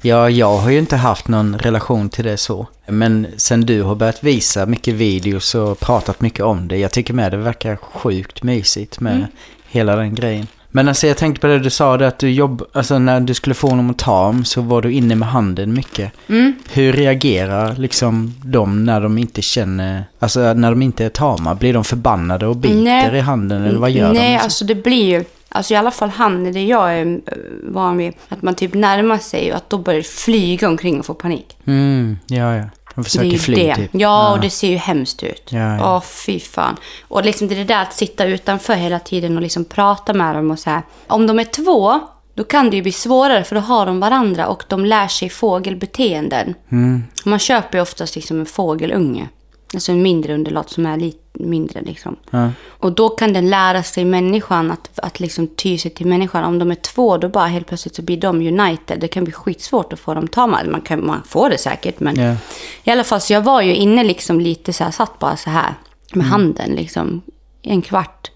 ja, 0.06 0.30
jag 0.30 0.58
har 0.58 0.72
ju 0.72 0.80
inte 0.80 0.96
haft 0.96 1.28
någon 1.28 1.58
relation 1.58 2.10
till 2.10 2.26
det 2.26 2.38
så. 2.38 2.68
Men 2.88 3.28
sen 3.38 3.62
du 3.66 3.82
har 3.82 3.96
börjat 3.96 4.24
visa 4.24 4.66
mycket 4.66 4.94
videos 4.94 5.56
och 5.56 5.80
pratat 5.80 6.22
mycket 6.22 6.46
om 6.46 6.68
det. 6.68 6.78
Jag 6.78 6.92
tycker 6.92 7.14
med 7.14 7.32
det 7.32 7.38
verkar 7.38 7.76
sjukt 7.76 8.44
mysigt 8.44 9.00
med 9.00 9.16
Mm. 9.16 9.28
hela 9.68 9.96
den 9.96 10.16
grejen. 10.16 10.48
Men 10.70 10.88
alltså 10.88 11.08
jag 11.08 11.18
tänkte 11.18 11.42
på 11.42 11.48
det 11.48 11.60
du 11.60 11.70
sa, 11.70 11.98
det 11.98 12.08
att 12.08 12.20
du 12.20 12.32
jobb, 12.32 12.64
alltså 12.74 13.00
när 13.00 13.20
du 13.20 13.34
skulle 13.34 13.54
få 13.54 13.68
honom 13.68 13.90
att 13.90 13.98
ta 13.98 14.36
så 14.46 14.62
var 14.62 14.82
du 14.82 14.92
inne 14.92 15.16
med 15.16 15.28
handen 15.28 15.74
mycket. 15.74 16.12
Mm. 16.30 16.54
Hur 16.70 16.94
reagerar 16.94 17.76
liksom 17.76 18.34
de 18.44 18.86
när 18.86 19.02
de 19.02 19.18
inte 19.18 19.42
känner, 19.42 20.04
alltså 20.20 20.54
när 20.54 20.70
de 20.70 20.82
inte 20.82 21.06
är 21.06 21.10
tama? 21.10 21.56
Blir 21.56 21.74
de 21.74 21.84
förbannade 21.84 22.48
och 22.48 22.56
biter 22.56 22.76
Nej. 22.76 23.18
i 23.18 23.20
handen 23.20 23.64
eller 23.64 23.80
vad 23.80 23.92
gör 23.92 24.08
de? 24.14 24.20
Nej, 24.20 24.38
alltså 24.38 24.66
det 24.66 24.76
blir 24.76 25.06
ju... 25.06 25.24
Alltså 25.56 25.74
i 25.74 25.78
alla 25.78 25.92
fall 25.92 26.10
han, 26.10 26.52
det 26.52 26.64
jag 26.64 26.94
är 27.00 27.06
eh, 27.06 27.20
van 27.64 27.98
vid, 27.98 28.14
att 28.30 28.42
man 28.42 28.56
typ 28.56 28.74
närmar 28.74 29.18
sig 29.18 29.52
och 29.52 29.58
att 29.58 29.70
då 29.70 29.78
börjar 29.78 30.02
flyga 30.02 30.68
omkring 30.68 31.00
och 31.00 31.06
få 31.06 31.14
panik. 31.14 31.58
Mm, 31.66 32.18
ja, 32.28 32.56
ja. 32.56 32.64
De 32.96 33.04
försöker 33.04 33.30
det 33.30 33.36
är 33.36 33.40
fly 33.40 33.56
det. 33.56 33.76
typ. 33.76 33.90
Ja, 33.94 34.32
och 34.32 34.40
det 34.40 34.50
ser 34.50 34.70
ju 34.70 34.76
hemskt 34.76 35.24
ut. 35.24 35.50
Ja, 35.50 35.78
ja. 35.78 35.96
Åh, 35.96 36.02
fy 36.02 36.40
fan. 36.40 36.76
Och 37.08 37.26
liksom 37.26 37.48
det 37.48 37.56
är 37.56 37.58
det 37.58 37.64
där 37.64 37.82
att 37.82 37.94
sitta 37.94 38.26
utanför 38.26 38.74
hela 38.74 39.00
tiden 39.00 39.36
och 39.36 39.42
liksom 39.42 39.66
prata 39.66 40.14
med 40.14 40.36
dem 40.36 40.52
och 40.52 40.60
så 40.60 40.70
här. 40.70 40.82
Om 41.08 41.28
de 41.28 41.40
är 41.40 41.44
två, 41.44 42.00
då 42.34 42.44
kan 42.44 42.70
det 42.70 42.76
ju 42.76 42.82
bli 42.82 42.92
svårare 42.92 43.44
för 43.44 43.56
då 43.56 43.62
har 43.62 43.86
de 43.86 44.00
varandra 44.00 44.48
och 44.48 44.64
de 44.68 44.86
lär 44.86 45.08
sig 45.08 45.30
fågelbeteenden. 45.30 46.54
Mm. 46.72 47.04
Man 47.26 47.40
köper 47.40 47.78
ju 47.78 47.82
oftast 47.82 48.16
liksom 48.16 48.40
en 48.40 48.46
fågelunge. 48.46 49.30
Alltså 49.74 49.92
en 49.92 50.02
mindre 50.02 50.34
underlat 50.34 50.70
som 50.70 50.86
är 50.86 50.98
lite 50.98 51.25
mindre 51.40 51.82
liksom. 51.82 52.16
Ja. 52.32 52.50
Och 52.68 52.92
då 52.92 53.10
kan 53.10 53.34
den 53.34 53.50
lära 53.50 53.84
sig 53.84 54.06
människan 54.06 54.72
att, 54.72 55.00
att 55.00 55.20
liksom 55.20 55.48
ty 55.48 55.78
sig 55.78 55.92
till 55.92 56.06
människan. 56.08 56.44
Om 56.44 56.60
de 56.60 56.72
är 56.72 56.76
två, 56.76 57.18
då 57.18 57.30
bara 57.30 57.46
helt 57.48 57.68
plötsligt 57.68 57.96
så 57.96 58.02
blir 58.02 58.18
de 58.18 58.36
united. 58.60 59.00
Det 59.00 59.08
kan 59.08 59.24
bli 59.24 59.34
skitsvårt 59.34 59.94
att 59.94 60.00
få 60.00 60.14
dem 60.14 60.28
tama. 60.28 60.62
Man, 60.72 60.82
kan, 60.82 61.06
man 61.06 61.22
får 61.26 61.50
det 61.50 61.58
säkert, 61.58 62.00
men 62.00 62.16
Ja. 62.20 62.36
i 62.84 62.92
alla 62.92 63.04
fall 63.04 63.22
så 63.22 63.34
jag 63.34 63.42
var 63.42 63.62
ju 63.62 63.76
inne 63.76 64.04
liksom 64.04 64.40
lite 64.40 64.74
så 64.74 64.84
här, 64.84 64.92
satt 64.92 65.20
bara 65.20 65.36
så 65.38 65.50
här 65.50 65.74
med 66.14 66.26
handen 66.26 66.72
liksom. 66.72 67.22
En 67.62 67.82
kvart 67.82 68.32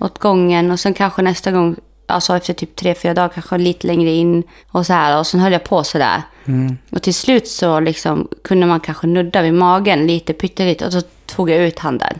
åt 0.00 0.18
gången 0.18 0.70
och 0.70 0.80
sen 0.80 0.94
kanske 0.94 1.22
nästa 1.22 1.52
gång 1.52 1.76
alltså 2.08 2.36
efter 2.36 2.52
typ 2.54 2.76
tre, 2.76 2.94
fyra 2.94 3.14
dagar, 3.14 3.28
kanske 3.28 3.58
lite 3.58 3.86
längre 3.86 4.10
in 4.10 4.42
och 4.68 4.86
så 4.86 4.92
här. 4.92 5.18
Och 5.18 5.26
sen 5.26 5.40
höll 5.40 5.52
jag 5.52 5.64
på 5.64 5.84
så 5.84 5.98
där. 5.98 6.22
Och 6.90 7.02
till 7.02 7.14
slut 7.14 7.48
så 7.48 7.80
liksom 7.80 8.28
kunde 8.44 8.66
man 8.66 8.80
kanske 8.80 9.06
nudda 9.06 9.42
vid 9.42 9.54
magen 9.54 10.06
lite 10.06 10.32
pyttelite 10.32 10.86
och 10.86 10.92
så 10.92 11.02
tog 11.26 11.50
jag 11.50 11.58
ut 11.58 11.78
handen. 11.78 12.18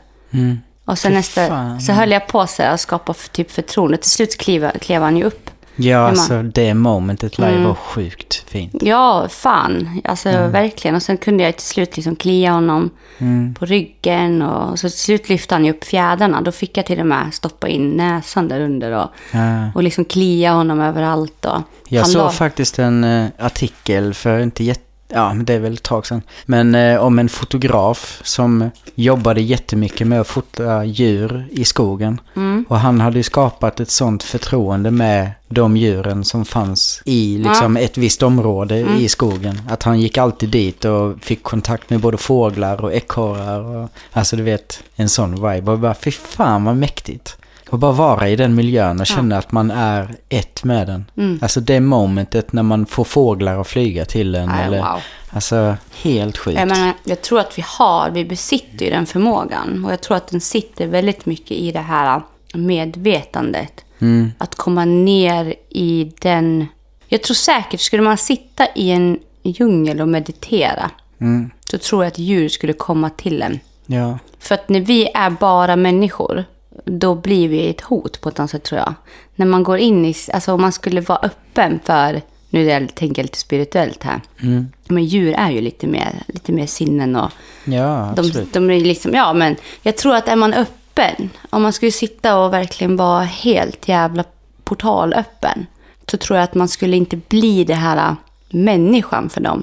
Och 0.85 0.99
sen 0.99 1.13
nästa, 1.13 1.81
så 1.81 1.93
höll 1.93 2.11
jag 2.11 2.27
på 2.27 2.47
så 2.47 2.63
här 2.63 2.73
och 2.73 2.81
skapade 2.81 3.19
för, 3.19 3.29
typ 3.29 3.51
förtroende. 3.51 3.97
Till 3.97 4.11
slut 4.11 4.39
klev, 4.39 4.71
klev 4.79 5.03
han 5.03 5.17
ju 5.17 5.25
upp. 5.25 5.51
Ja, 5.79 6.01
man- 6.01 6.11
alltså 6.11 6.43
det 6.43 6.75
momentet 6.75 7.39
lär 7.39 7.47
ju 7.49 7.53
Mm. 7.55 7.65
vara 7.65 7.75
sjukt 7.75 8.35
fint. 8.49 8.75
Ja, 8.83 9.27
fan. 9.31 10.01
Alltså 10.05 10.29
verkligen. 10.31 10.95
Och 10.95 11.03
sen 11.03 11.17
kunde 11.17 11.43
jag 11.45 11.57
till 11.57 11.67
slut 11.67 11.97
liksom 11.97 12.17
klia 12.17 12.51
honom 12.53 12.91
Mm. 13.19 13.55
på 13.55 13.67
ryggen. 13.67 14.43
Och 14.43 14.79
så 14.79 14.89
till 14.89 14.99
slut 14.99 15.29
lyfte 15.29 15.55
han 15.55 15.65
ju 15.65 15.71
upp 15.71 15.85
fjädrarna. 15.85 16.41
Då 16.41 16.53
fick 16.53 16.77
jag 16.77 16.87
till 16.87 17.01
och 17.01 17.07
med 17.07 17.35
stoppa 17.35 17.69
in 17.69 17.91
näsan 17.91 18.49
där 18.49 18.61
under. 18.61 18.93
Och, 18.93 19.09
Ja. 19.33 19.71
och 19.75 19.83
liksom 19.83 20.05
klia 20.05 20.53
honom 20.53 20.81
överallt. 20.81 21.45
Och 21.45 21.61
Jag 21.89 22.07
såg 22.07 22.23
la- 22.23 22.31
faktiskt 22.31 22.79
en 22.79 23.05
eh, 23.05 23.27
artikel 23.39 24.15
för 24.15 24.39
inte 24.41 24.65
jätte... 24.65 24.81
Ja, 25.09 25.35
men 25.35 25.45
det 25.45 25.55
är 25.55 25.59
väl 25.59 25.73
ett 25.75 25.83
tag 25.83 26.07
sedan. 26.07 26.23
Men 26.47 26.75
eh, 26.75 27.01
om 27.03 27.19
en 27.19 27.29
fotograf 27.29 28.21
som 28.25 28.71
jobbade 28.95 29.41
jättemycket 29.41 30.07
med 30.07 30.21
att 30.21 30.27
fota 30.27 30.85
djur 30.85 31.49
i 31.51 31.65
skogen. 31.65 32.21
Mm. 32.37 32.65
Och 32.69 32.79
han 32.79 33.01
hade 33.01 33.17
ju 33.17 33.23
skapat 33.23 33.81
ett 33.81 33.91
sånt 33.91 34.23
förtroende 34.23 34.91
med 34.91 35.31
de 35.49 35.77
djuren 35.77 36.25
som 36.25 36.45
fanns 36.45 37.03
i 37.05 37.39
liksom 37.39 37.77
ett 37.77 37.99
visst 37.99 38.23
område 38.23 38.77
Mm. 38.77 38.97
i 38.97 39.09
skogen. 39.09 39.61
Att 39.69 39.83
han 39.83 40.01
gick 40.01 40.19
alltid 40.19 40.49
dit 40.49 40.85
och 40.85 41.21
fick 41.21 41.43
kontakt 41.43 41.91
med 41.91 42.01
både 42.01 42.17
fåglar 42.19 42.85
och 42.85 42.93
ekorrar. 42.95 43.61
Och, 43.61 43.89
alltså 44.13 44.37
du 44.37 44.43
vet, 44.43 44.83
en 44.97 45.09
sån 45.09 45.35
vibe. 45.35 45.71
Och 45.73 45.79
bara, 45.79 45.95
fy 45.95 46.11
fan 46.11 46.65
vad 46.65 46.77
mäktigt. 46.77 47.37
Och 47.71 47.79
bara 47.79 47.93
vara 47.93 48.29
i 48.29 48.37
den 48.37 48.55
miljön 48.55 49.01
och 49.01 49.07
känna 49.07 49.39
att 49.39 49.53
man 49.53 49.71
är 49.71 50.15
ett 50.29 50.65
med 50.65 50.87
den. 50.87 51.05
Mm. 51.17 51.39
Alltså 51.43 51.61
det 51.61 51.81
momentet 51.81 52.53
när 52.53 52.63
man 52.63 52.87
får 52.87 53.05
fåglar 53.05 53.61
att 53.61 53.67
flyga 53.69 54.05
till 54.05 54.35
en. 54.35 54.49
Nej, 54.49 54.65
eller, 54.67 54.79
wow. 54.79 55.01
Alltså 55.31 55.77
helt 56.03 56.37
sjukt. 56.39 56.59
Jag, 56.59 56.69
menar, 56.69 56.93
jag 57.05 57.23
tror 57.23 57.41
att 57.41 57.59
vi 57.59 57.65
har, 57.67 58.11
vi 58.11 58.25
besitter 58.25 58.85
ju 58.85 58.91
den 58.91 59.07
förmågan. 59.07 59.85
Och 59.85 59.93
jag 59.93 60.01
tror 60.01 60.17
att 60.17 60.29
den 60.29 60.41
sitter 60.41 60.87
väldigt 60.87 61.27
mycket 61.27 61.51
i 61.51 61.73
det 61.73 61.81
här 61.81 62.23
medvetandet. 62.55 63.85
Mm. 63.99 64.33
Att 64.39 64.55
komma 64.55 64.85
ner 64.85 65.55
i 65.69 66.13
den... 66.21 66.67
Jag 67.09 67.23
tror 67.23 67.35
säkert, 67.35 67.81
skulle 67.81 68.03
man 68.03 68.17
sitta 68.17 68.67
i 68.75 68.91
en 68.91 69.19
djungel 69.43 70.01
och 70.01 70.09
meditera, 70.09 70.91
Mm. 71.21 71.51
så 71.71 71.79
tror 71.79 72.05
jag 72.05 72.11
att 72.11 72.19
djur 72.19 72.49
skulle 72.49 72.73
komma 72.73 73.11
till 73.11 73.43
en. 73.43 73.61
Ja. 73.87 74.19
För 74.39 74.55
att 74.55 74.69
när 74.69 74.81
vi 74.81 75.11
är 75.15 75.31
bara 75.31 75.77
människor, 75.77 76.45
då 76.85 77.15
blir 77.15 77.49
vi 77.49 77.71
ett 77.71 77.81
hot 77.81 78.21
på 78.21 78.29
ett 78.29 78.39
annat 78.39 78.51
sätt 78.51 78.63
tror 78.63 78.81
jag. 78.81 78.95
När 79.35 79.47
man 79.47 79.63
går 79.63 79.79
in 79.79 80.05
i, 80.05 80.15
alltså 80.33 80.53
om 80.53 80.61
man 80.61 80.73
skulle 80.73 81.01
vara 81.01 81.19
öppen 81.19 81.81
för, 81.85 82.23
nu 82.51 82.65
jag, 82.65 82.95
tänker 82.95 83.23
jag 83.23 83.25
lite 83.25 83.39
spirituellt 83.39 84.03
här. 84.03 84.21
Mm. 84.43 84.69
Men 84.89 85.05
djur 85.05 85.35
är 85.35 85.51
ju 85.51 85.61
lite 85.61 85.87
mer, 85.87 86.23
lite 86.27 86.53
mer 86.53 86.67
sinnen 86.67 87.17
och 87.17 87.31
Ja, 87.65 88.13
de, 88.17 88.21
absolut. 88.21 88.53
de 88.53 88.71
är 88.71 88.81
liksom, 88.81 89.15
ja 89.15 89.33
men 89.33 89.57
jag 89.83 89.97
tror 89.97 90.15
att 90.15 90.29
är 90.29 90.37
man 90.37 90.55
öppen, 90.55 91.31
om 91.51 91.63
man 91.63 91.73
skulle 91.73 91.93
sitta 91.93 92.39
och 92.39 92.53
verkligen 92.53 92.97
vara 92.97 93.23
helt 93.23 93.89
jävla 93.89 94.25
portalöppen, 94.65 95.67
så 96.11 96.17
tror 96.17 96.37
jag 96.37 96.45
att 96.45 96.55
man 96.55 96.69
skulle 96.69 96.97
inte 96.97 97.17
bli 97.17 97.65
det 97.65 97.75
här 97.75 97.97
äh, 97.97 98.15
människan 98.51 99.29
för 99.29 99.41
dem. 99.41 99.63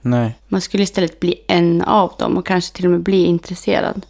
Nej. 0.00 0.38
Man 0.48 0.60
skulle 0.60 0.82
istället 0.82 1.20
bli 1.20 1.44
en 1.46 1.82
av 1.82 2.12
dem 2.18 2.36
och 2.36 2.46
kanske 2.46 2.76
till 2.76 2.84
och 2.84 2.90
med 2.90 3.00
bli 3.00 3.24
intresserad. 3.24 4.06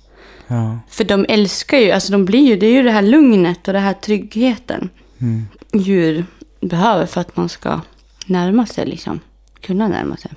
Ja. 0.53 0.79
För 0.89 1.05
de 1.05 1.27
älskar 1.29 1.79
ju, 1.79 1.91
alltså 1.91 2.13
de 2.13 2.25
blir 2.25 2.47
ju, 2.49 2.57
det 2.57 2.67
är 2.67 2.71
ju 2.73 2.83
det 2.83 2.91
här 2.91 3.03
lugnet 3.03 3.69
och 3.69 3.73
det 3.75 3.81
här 3.81 3.93
tryggheten 3.95 4.89
djur 5.73 6.25
behöver 6.61 7.07
för 7.07 7.21
att 7.21 7.37
man 7.37 7.49
ska 7.49 7.81
närma 8.27 8.67
sig 8.67 8.87
liksom. 8.87 9.21
Kunna 9.61 9.89
närma 9.89 10.17
sig. 10.17 10.31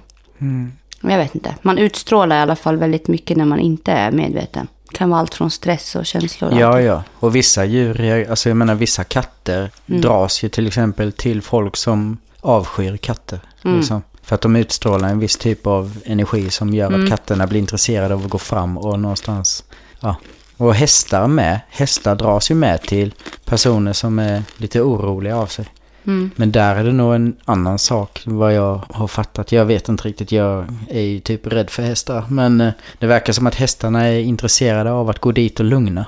Jag 1.02 1.18
vet 1.18 1.36
inte. 1.36 1.56
Man 1.62 1.78
utstrålar 1.78 2.36
i 2.38 2.40
alla 2.40 2.56
fall 2.56 2.78
väldigt 2.78 3.08
mycket 3.08 3.38
när 3.38 3.46
man 3.46 3.60
inte 3.60 3.92
är 3.92 4.12
medveten. 4.12 4.68
Det 4.90 4.96
kan 4.98 5.10
vara 5.10 5.20
allt 5.20 5.34
från 5.34 5.52
stress 5.52 5.96
och 5.96 6.06
känslor. 6.06 6.52
och 6.52 6.60
Ja, 6.60 6.76
allt. 6.76 6.84
ja. 6.86 7.04
Och 7.20 7.36
vissa 7.36 7.66
djur, 7.66 8.30
alltså 8.30 8.50
jag 8.50 8.58
menar 8.58 8.76
vissa 8.76 9.04
katter 9.04 9.72
Mm. 9.88 10.02
dras 10.02 10.44
ju 10.44 10.50
till 10.50 10.68
exempel 10.68 11.12
till 11.12 11.42
folk 11.42 11.76
som 11.78 12.18
avskyr 12.42 12.98
katter. 12.98 13.40
Mm. 13.66 13.78
Liksom. 13.78 14.02
För 14.24 14.36
att 14.36 14.42
de 14.42 14.56
utstrålar 14.56 15.10
en 15.10 15.20
viss 15.20 15.38
typ 15.38 15.68
av 15.68 15.98
energi 16.06 16.50
som 16.50 16.74
gör 16.74 16.88
Mm. 16.88 17.04
att 17.04 17.10
katterna 17.10 17.48
blir 17.48 17.60
intresserade 17.60 18.14
av 18.14 18.24
att 18.24 18.30
gå 18.30 18.38
fram 18.38 18.78
och 18.78 19.00
någonstans, 19.00 19.64
ja. 20.06 20.16
Och 20.58 20.74
hästar 20.76 21.28
med. 21.28 21.60
Hästar 21.70 22.16
dras 22.16 22.52
ju 22.52 22.56
med 22.56 22.82
till 22.82 23.14
personer 23.46 23.94
som 23.94 24.20
är 24.20 24.44
lite 24.58 24.82
oroliga 24.82 25.38
av 25.38 25.48
sig. 25.48 25.66
Mm. 26.06 26.32
Men 26.36 26.52
där 26.52 26.76
är 26.76 26.84
det 26.84 26.92
nog 26.92 27.16
en 27.16 27.36
annan 27.46 27.80
sak 27.80 28.22
vad 28.26 28.54
jag 28.54 28.82
har 28.90 29.08
fattat. 29.08 29.52
Jag 29.52 29.66
vet 29.66 29.90
inte 29.90 30.04
riktigt, 30.08 30.32
jag 30.32 30.66
är 30.90 31.02
ju 31.02 31.20
typ 31.20 31.48
rädd 31.48 31.70
för 31.70 31.84
hästar. 31.84 32.26
Men 32.30 32.62
eh, 32.62 32.72
det 33.00 33.08
verkar 33.08 33.34
som 33.34 33.48
att 33.48 33.56
hästarna 33.56 34.04
är 34.08 34.20
intresserade 34.20 34.92
av 34.92 35.10
att 35.10 35.20
gå 35.20 35.32
dit 35.32 35.60
och 35.60 35.66
lugna. 35.66 36.06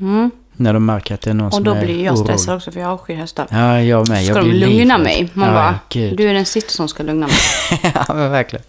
Mm. 0.00 0.30
När 0.52 0.72
de 0.72 0.86
märker 0.86 1.14
att 1.14 1.20
det 1.20 1.30
är 1.30 1.34
någon 1.34 1.46
Och 1.46 1.54
som 1.54 1.64
då 1.64 1.72
är 1.72 1.84
blir 1.84 2.04
jag 2.04 2.14
orolig. 2.14 2.26
stressad 2.26 2.56
också 2.56 2.72
för 2.72 2.80
jag 2.80 2.90
avskyr 2.90 3.14
hästar. 3.14 3.46
Ja, 3.50 3.80
jag 3.82 4.08
med. 4.08 4.24
Ska 4.24 4.34
Jag 4.34 4.44
de 4.44 4.50
lugna 4.52 4.68
livrädd. 4.98 5.00
mig? 5.00 5.28
Man 5.34 5.48
ja, 5.48 5.54
bara, 5.54 5.78
gud. 5.88 6.16
du 6.16 6.28
är 6.28 6.34
den 6.34 6.46
sista 6.46 6.70
som 6.70 6.88
ska 6.88 7.02
lugna 7.02 7.26
mig. 7.26 7.36
ja, 7.94 8.14
men 8.14 8.30
verkligen. 8.30 8.64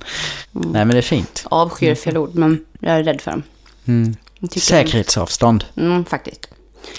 Nej, 0.52 0.86
men 0.86 0.90
det 0.90 0.98
är 0.98 1.02
fint. 1.02 1.46
Avskyr 1.50 1.92
är 1.92 1.96
fel 1.96 2.18
ord, 2.18 2.36
men 2.36 2.66
jag 2.80 2.96
är 2.96 3.04
rädd 3.04 3.22
för 3.22 3.32
dem. 3.32 3.44
Säkerhetsavstånd. 4.50 5.66
Mm, 5.78 6.06
faktiskt. 6.06 6.48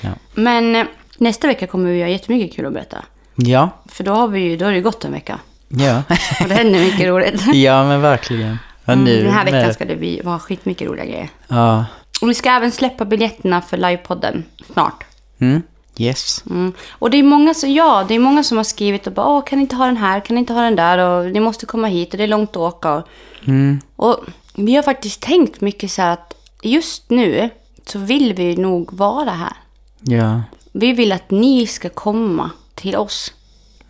Ja. 0.00 0.10
Men 0.34 0.76
eh, 0.76 0.86
nästa 1.18 1.46
vecka 1.46 1.66
kommer 1.66 1.90
vi 1.90 2.00
ha 2.02 2.08
jättemycket 2.08 2.56
kul 2.56 2.66
att 2.66 2.72
berätta. 2.72 2.98
Ja, 3.36 3.70
För 3.88 4.04
då 4.04 4.12
har, 4.12 4.28
vi 4.28 4.40
ju, 4.40 4.56
då 4.56 4.64
har 4.64 4.72
det 4.72 4.80
gått 4.80 5.04
en 5.04 5.12
vecka. 5.12 5.38
ja. 5.68 6.02
Och 6.42 6.48
det 6.48 6.54
händer 6.54 6.80
mycket 6.80 7.06
roligt. 7.06 7.42
ja, 7.54 7.84
men 7.84 8.00
verkligen. 8.00 8.58
Ja, 8.84 8.94
nu 8.94 9.10
Mm, 9.12 9.24
Den 9.24 9.34
här 9.34 9.44
veckan 9.44 9.60
med- 9.60 9.74
ska 9.74 9.84
det 9.84 9.96
bli, 9.96 10.20
vara 10.24 10.38
skitmycket 10.38 10.88
roliga 10.88 11.04
grejer. 11.04 11.28
Ja. 11.48 11.84
Och 12.22 12.28
vi 12.30 12.34
ska 12.34 12.50
även 12.50 12.72
släppa 12.72 13.04
biljetterna 13.04 13.60
för 13.62 13.76
livepodden 13.76 14.44
snart. 14.72 15.04
Mm. 15.38 15.62
Yes. 15.98 16.44
Mm. 16.50 16.72
Och 16.90 17.10
det 17.10 17.16
är 17.16 17.22
många 17.22 17.54
som, 17.54 17.72
ja, 17.72 18.04
det 18.08 18.14
är 18.14 18.18
många 18.18 18.44
som 18.44 18.56
har 18.56 18.64
skrivit 18.64 19.06
och 19.06 19.12
bara, 19.12 19.26
Åh, 19.26 19.44
kan 19.44 19.58
ni 19.58 19.62
inte 19.62 19.76
ha 19.76 19.86
den 19.86 19.96
här, 19.96 20.20
kan 20.20 20.34
ni 20.34 20.38
inte 20.40 20.52
ha 20.52 20.60
den 20.62 20.76
där 20.76 20.98
och 20.98 21.30
ni 21.32 21.40
måste 21.40 21.66
komma 21.66 21.86
hit 21.86 22.10
och 22.14 22.18
det 22.18 22.24
är 22.24 22.28
långt 22.28 22.50
att 22.50 22.56
åka. 22.56 22.92
Och, 22.94 23.08
Mm. 23.46 23.80
och 23.96 24.18
vi 24.54 24.74
har 24.76 24.82
faktiskt 24.82 25.20
tänkt 25.20 25.60
mycket 25.60 25.90
så 25.90 26.02
här 26.02 26.12
att 26.12 26.34
just 26.62 27.10
nu 27.10 27.50
så 27.86 27.98
vill 27.98 28.34
vi 28.34 28.56
nog 28.56 28.92
vara 28.92 29.30
här. 29.30 29.52
Ja. 30.00 30.42
Vi 30.72 30.92
vill 30.92 31.12
att 31.12 31.30
ni 31.30 31.66
ska 31.66 31.88
komma 31.88 32.50
till 32.74 32.96
oss. 32.96 33.32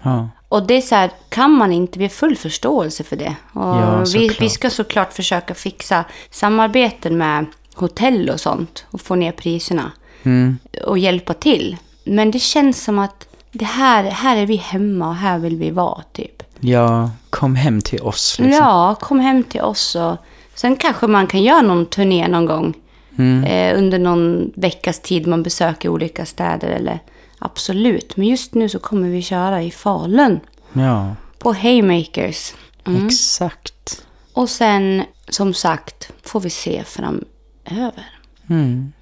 Ja. 0.03 0.29
Och 0.49 0.67
det 0.67 0.75
är 0.75 0.81
så 0.81 0.95
här, 0.95 1.11
kan 1.29 1.51
man 1.51 1.73
inte, 1.73 1.99
vi 1.99 2.05
har 2.05 2.11
full 2.11 2.37
förståelse 2.37 3.05
för 3.05 3.17
det. 3.17 3.35
Och 3.53 3.63
Ja, 3.63 4.05
vi, 4.15 4.29
vi 4.41 4.49
ska 4.49 4.71
såklart 4.71 5.13
försöka 5.13 5.55
fixa 5.55 6.05
samarbeten 6.31 7.19
med 7.19 7.47
hotell 7.75 8.31
och 8.31 8.41
sånt 8.41 8.85
och 8.91 9.01
få 9.01 9.15
ner 9.15 9.33
priserna 9.33 9.93
Mm. 10.25 10.59
och 10.87 10.99
hjälpa 10.99 11.35
till. 11.35 11.77
Men 12.05 12.31
det 12.31 12.39
känns 12.39 12.85
som 12.85 12.99
att 12.99 13.27
det 13.53 13.65
här, 13.65 14.05
här 14.05 14.37
är 14.37 14.47
vi 14.47 14.57
hemma 14.57 15.09
och 15.09 15.15
här 15.15 15.39
vill 15.39 15.57
vi 15.57 15.71
vara 15.71 16.03
typ. 16.13 16.43
Ja, 16.61 17.11
kom 17.31 17.55
hem 17.57 17.81
till 17.81 18.03
oss 18.03 18.39
liksom. 18.39 18.59
Ja, 18.59 18.95
kom 19.01 19.21
hem 19.21 19.45
till 19.45 19.61
oss 19.61 19.95
och 19.95 20.17
sen 20.63 20.77
kanske 20.77 21.07
man 21.07 21.27
kan 21.27 21.43
göra 21.43 21.63
någon 21.63 21.87
turné 21.87 22.29
någon 22.29 22.47
gång. 22.47 22.75
Mm. 23.19 23.45
Eh, 23.45 23.79
under 23.79 23.99
någon 23.99 24.53
veckas 24.57 25.01
tid 25.01 25.27
man 25.27 25.43
besöker 25.43 25.89
olika 25.89 26.27
städer 26.27 26.69
eller 26.69 26.99
absolut. 27.39 28.17
Men 28.17 28.27
just 28.27 28.55
nu 28.55 28.69
så 28.69 28.79
kommer 28.79 29.09
vi 29.09 29.23
köra 29.23 29.63
i 29.63 29.71
Falun 29.71 30.41
Ja, 30.73 31.15
på 31.39 31.53
Haymakers. 31.53 32.55
Mm. 32.87 33.07
exakt. 33.07 34.05
Och 34.33 34.49
sen, 34.51 35.03
som 35.29 35.55
sagt, 35.55 36.13
får 36.23 36.41
vi 36.41 36.51
se 36.51 36.83
framöver. 36.87 38.05
Mm. 38.51 38.93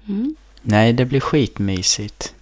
Nej, 0.61 0.93
det 0.93 1.05
blir 1.05 1.19
skitmysigt. 1.19 2.33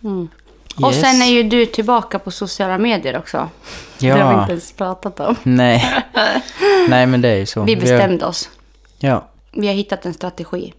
Och 0.82 0.92
Yes. 0.94 1.02
sen 1.02 1.22
är 1.22 1.26
ju 1.32 1.44
du 1.44 1.66
tillbaka 1.66 2.20
på 2.20 2.32
sociala 2.32 2.78
medier 2.78 3.18
också. 3.18 3.50
Det 4.00 4.10
har 4.10 4.18
vi 4.18 4.22
Ja, 4.24 4.42
inte 4.42 4.52
ens 4.52 4.72
pratat 4.72 5.20
om. 5.20 5.36
nej. 5.44 6.04
nej, 6.90 7.06
men 7.08 7.22
det 7.22 7.30
är 7.30 7.38
ju 7.38 7.46
så. 7.46 7.64
Vi 7.64 7.74
har- 7.74 7.82
bestämde 7.82 8.26
oss. 8.26 8.50
Ja. 9.00 9.28
Vi 9.52 9.68
har 9.68 9.74
hittat 9.74 10.06
en 10.06 10.14
strategi. 10.14 10.74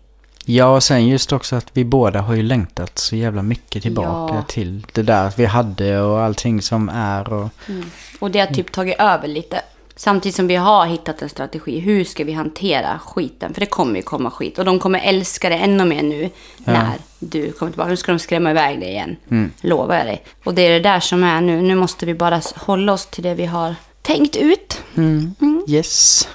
Ja, 0.44 0.74
och 0.74 0.82
sen 0.82 1.06
just 1.06 1.32
också 1.32 1.56
att 1.56 1.66
vi 1.72 1.84
båda 1.84 2.20
har 2.20 2.34
ju 2.34 2.42
längtat 2.42 2.98
så 2.98 3.16
jävla 3.16 3.42
mycket 3.42 3.82
tillbaka 3.82 4.34
Ja. 4.34 4.42
till 4.48 4.86
det 4.92 5.02
där 5.02 5.24
att 5.26 5.38
vi 5.38 5.44
hade 5.46 6.00
och 6.00 6.20
allting 6.20 6.62
som 6.62 6.88
är 6.88 7.32
och... 7.32 7.48
Och 8.20 8.30
det 8.30 8.40
har 8.40 8.46
typ 8.46 8.72
tagit 8.72 8.96
över 8.98 9.28
lite. 9.28 9.60
Samtidigt 9.96 10.36
som 10.36 10.46
vi 10.46 10.56
har 10.56 10.86
hittat 10.86 11.22
en 11.22 11.28
strategi. 11.28 11.78
Hur 11.78 12.04
ska 12.04 12.24
vi 12.24 12.32
hantera 12.32 12.98
skiten? 12.98 13.54
För 13.54 13.60
det 13.60 13.66
kommer 13.66 13.96
ju 13.96 14.02
komma 14.02 14.30
skit. 14.30 14.58
Och 14.58 14.64
de 14.64 14.78
kommer 14.78 15.00
älska 15.00 15.48
det 15.48 15.54
ännu 15.54 15.84
mer 15.84 16.02
nu 16.02 16.30
när 16.58 16.92
du 17.18 17.52
kommer 17.52 17.72
tillbaka. 17.72 17.90
Nu 17.90 17.96
ska 17.96 18.12
de 18.12 18.18
skrämma 18.18 18.50
iväg 18.50 18.80
dig 18.80 18.88
igen. 18.88 19.16
Lovar 19.60 19.96
jag 19.96 20.06
dig. 20.06 20.24
Och 20.44 20.54
det 20.54 20.62
är 20.62 20.70
det 20.70 20.80
där 20.80 21.00
som 21.00 21.24
är 21.24 21.40
nu. 21.40 21.62
Nu 21.62 21.74
måste 21.74 22.06
vi 22.06 22.14
bara 22.14 22.40
hålla 22.56 22.92
oss 22.92 23.06
till 23.06 23.22
det 23.22 23.34
vi 23.34 23.46
har 23.46 23.74
tänkt 24.02 24.36
ut. 24.36 24.82
Yes. 25.68 26.28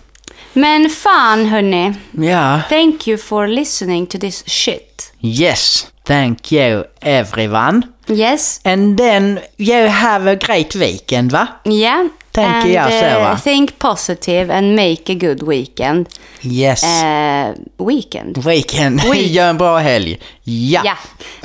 Men 0.58 0.90
fan 0.90 1.46
hörni. 1.46 1.94
Ja. 2.12 2.62
Thank 2.70 3.08
you 3.08 3.18
for 3.18 3.48
listening 3.48 4.08
to 4.08 4.20
this 4.20 4.50
shit. 4.50 5.14
Yes. 5.20 5.88
Thank 6.04 6.52
you 6.52 6.84
everyone. 7.02 7.82
Yes. 8.08 8.62
And 8.64 8.98
then 8.98 9.40
you 9.58 9.88
have 9.88 10.32
a 10.32 10.36
great 10.36 10.76
weekend 10.76 11.32
va? 11.32 11.48
Yeah. 11.64 12.08
Tänker 12.32 12.70
jag 12.70 12.90
så, 12.90 13.06
eh, 13.06 13.20
va? 13.20 13.38
think 13.38 13.80
positive 13.80 14.58
and 14.58 14.76
make 14.76 15.14
a 15.14 15.16
good 15.16 15.48
weekend. 15.48 16.10
Yes. 16.42 16.84
Eh, 16.84 17.48
weekend. 17.88 18.38
Weekend. 18.38 19.02
Week. 19.12 19.28
Gör 19.32 19.50
en 19.50 19.58
bra 19.58 19.78
helg. 19.78 20.20
Ja. 20.44 20.82
Ja. 20.86 20.96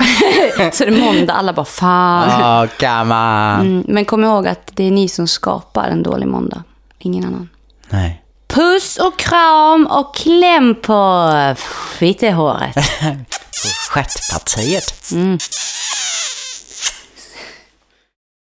Så 0.71 0.85
det 0.85 0.91
är 0.91 0.99
måndag, 0.99 1.33
alla 1.33 1.53
bara 1.53 1.65
fan. 1.65 2.41
Åh, 2.41 2.69
come 2.79 3.15
on. 3.15 3.67
Mm, 3.67 3.83
men 3.87 4.05
kom 4.05 4.23
ihåg 4.23 4.47
att 4.47 4.71
det 4.73 4.83
är 4.83 4.91
ni 4.91 5.07
som 5.07 5.27
skapar 5.27 5.87
en 5.87 6.03
dålig 6.03 6.27
måndag. 6.27 6.63
Ingen 6.99 7.25
annan. 7.25 7.49
Nej. 7.89 8.21
Puss 8.53 8.97
och 8.97 9.19
kram 9.19 9.87
och 9.87 10.15
kläm 10.15 10.75
på 10.81 11.55
fittehåret. 11.99 12.75
Stjärtpartiet. 13.89 15.11
Mm. 15.11 15.37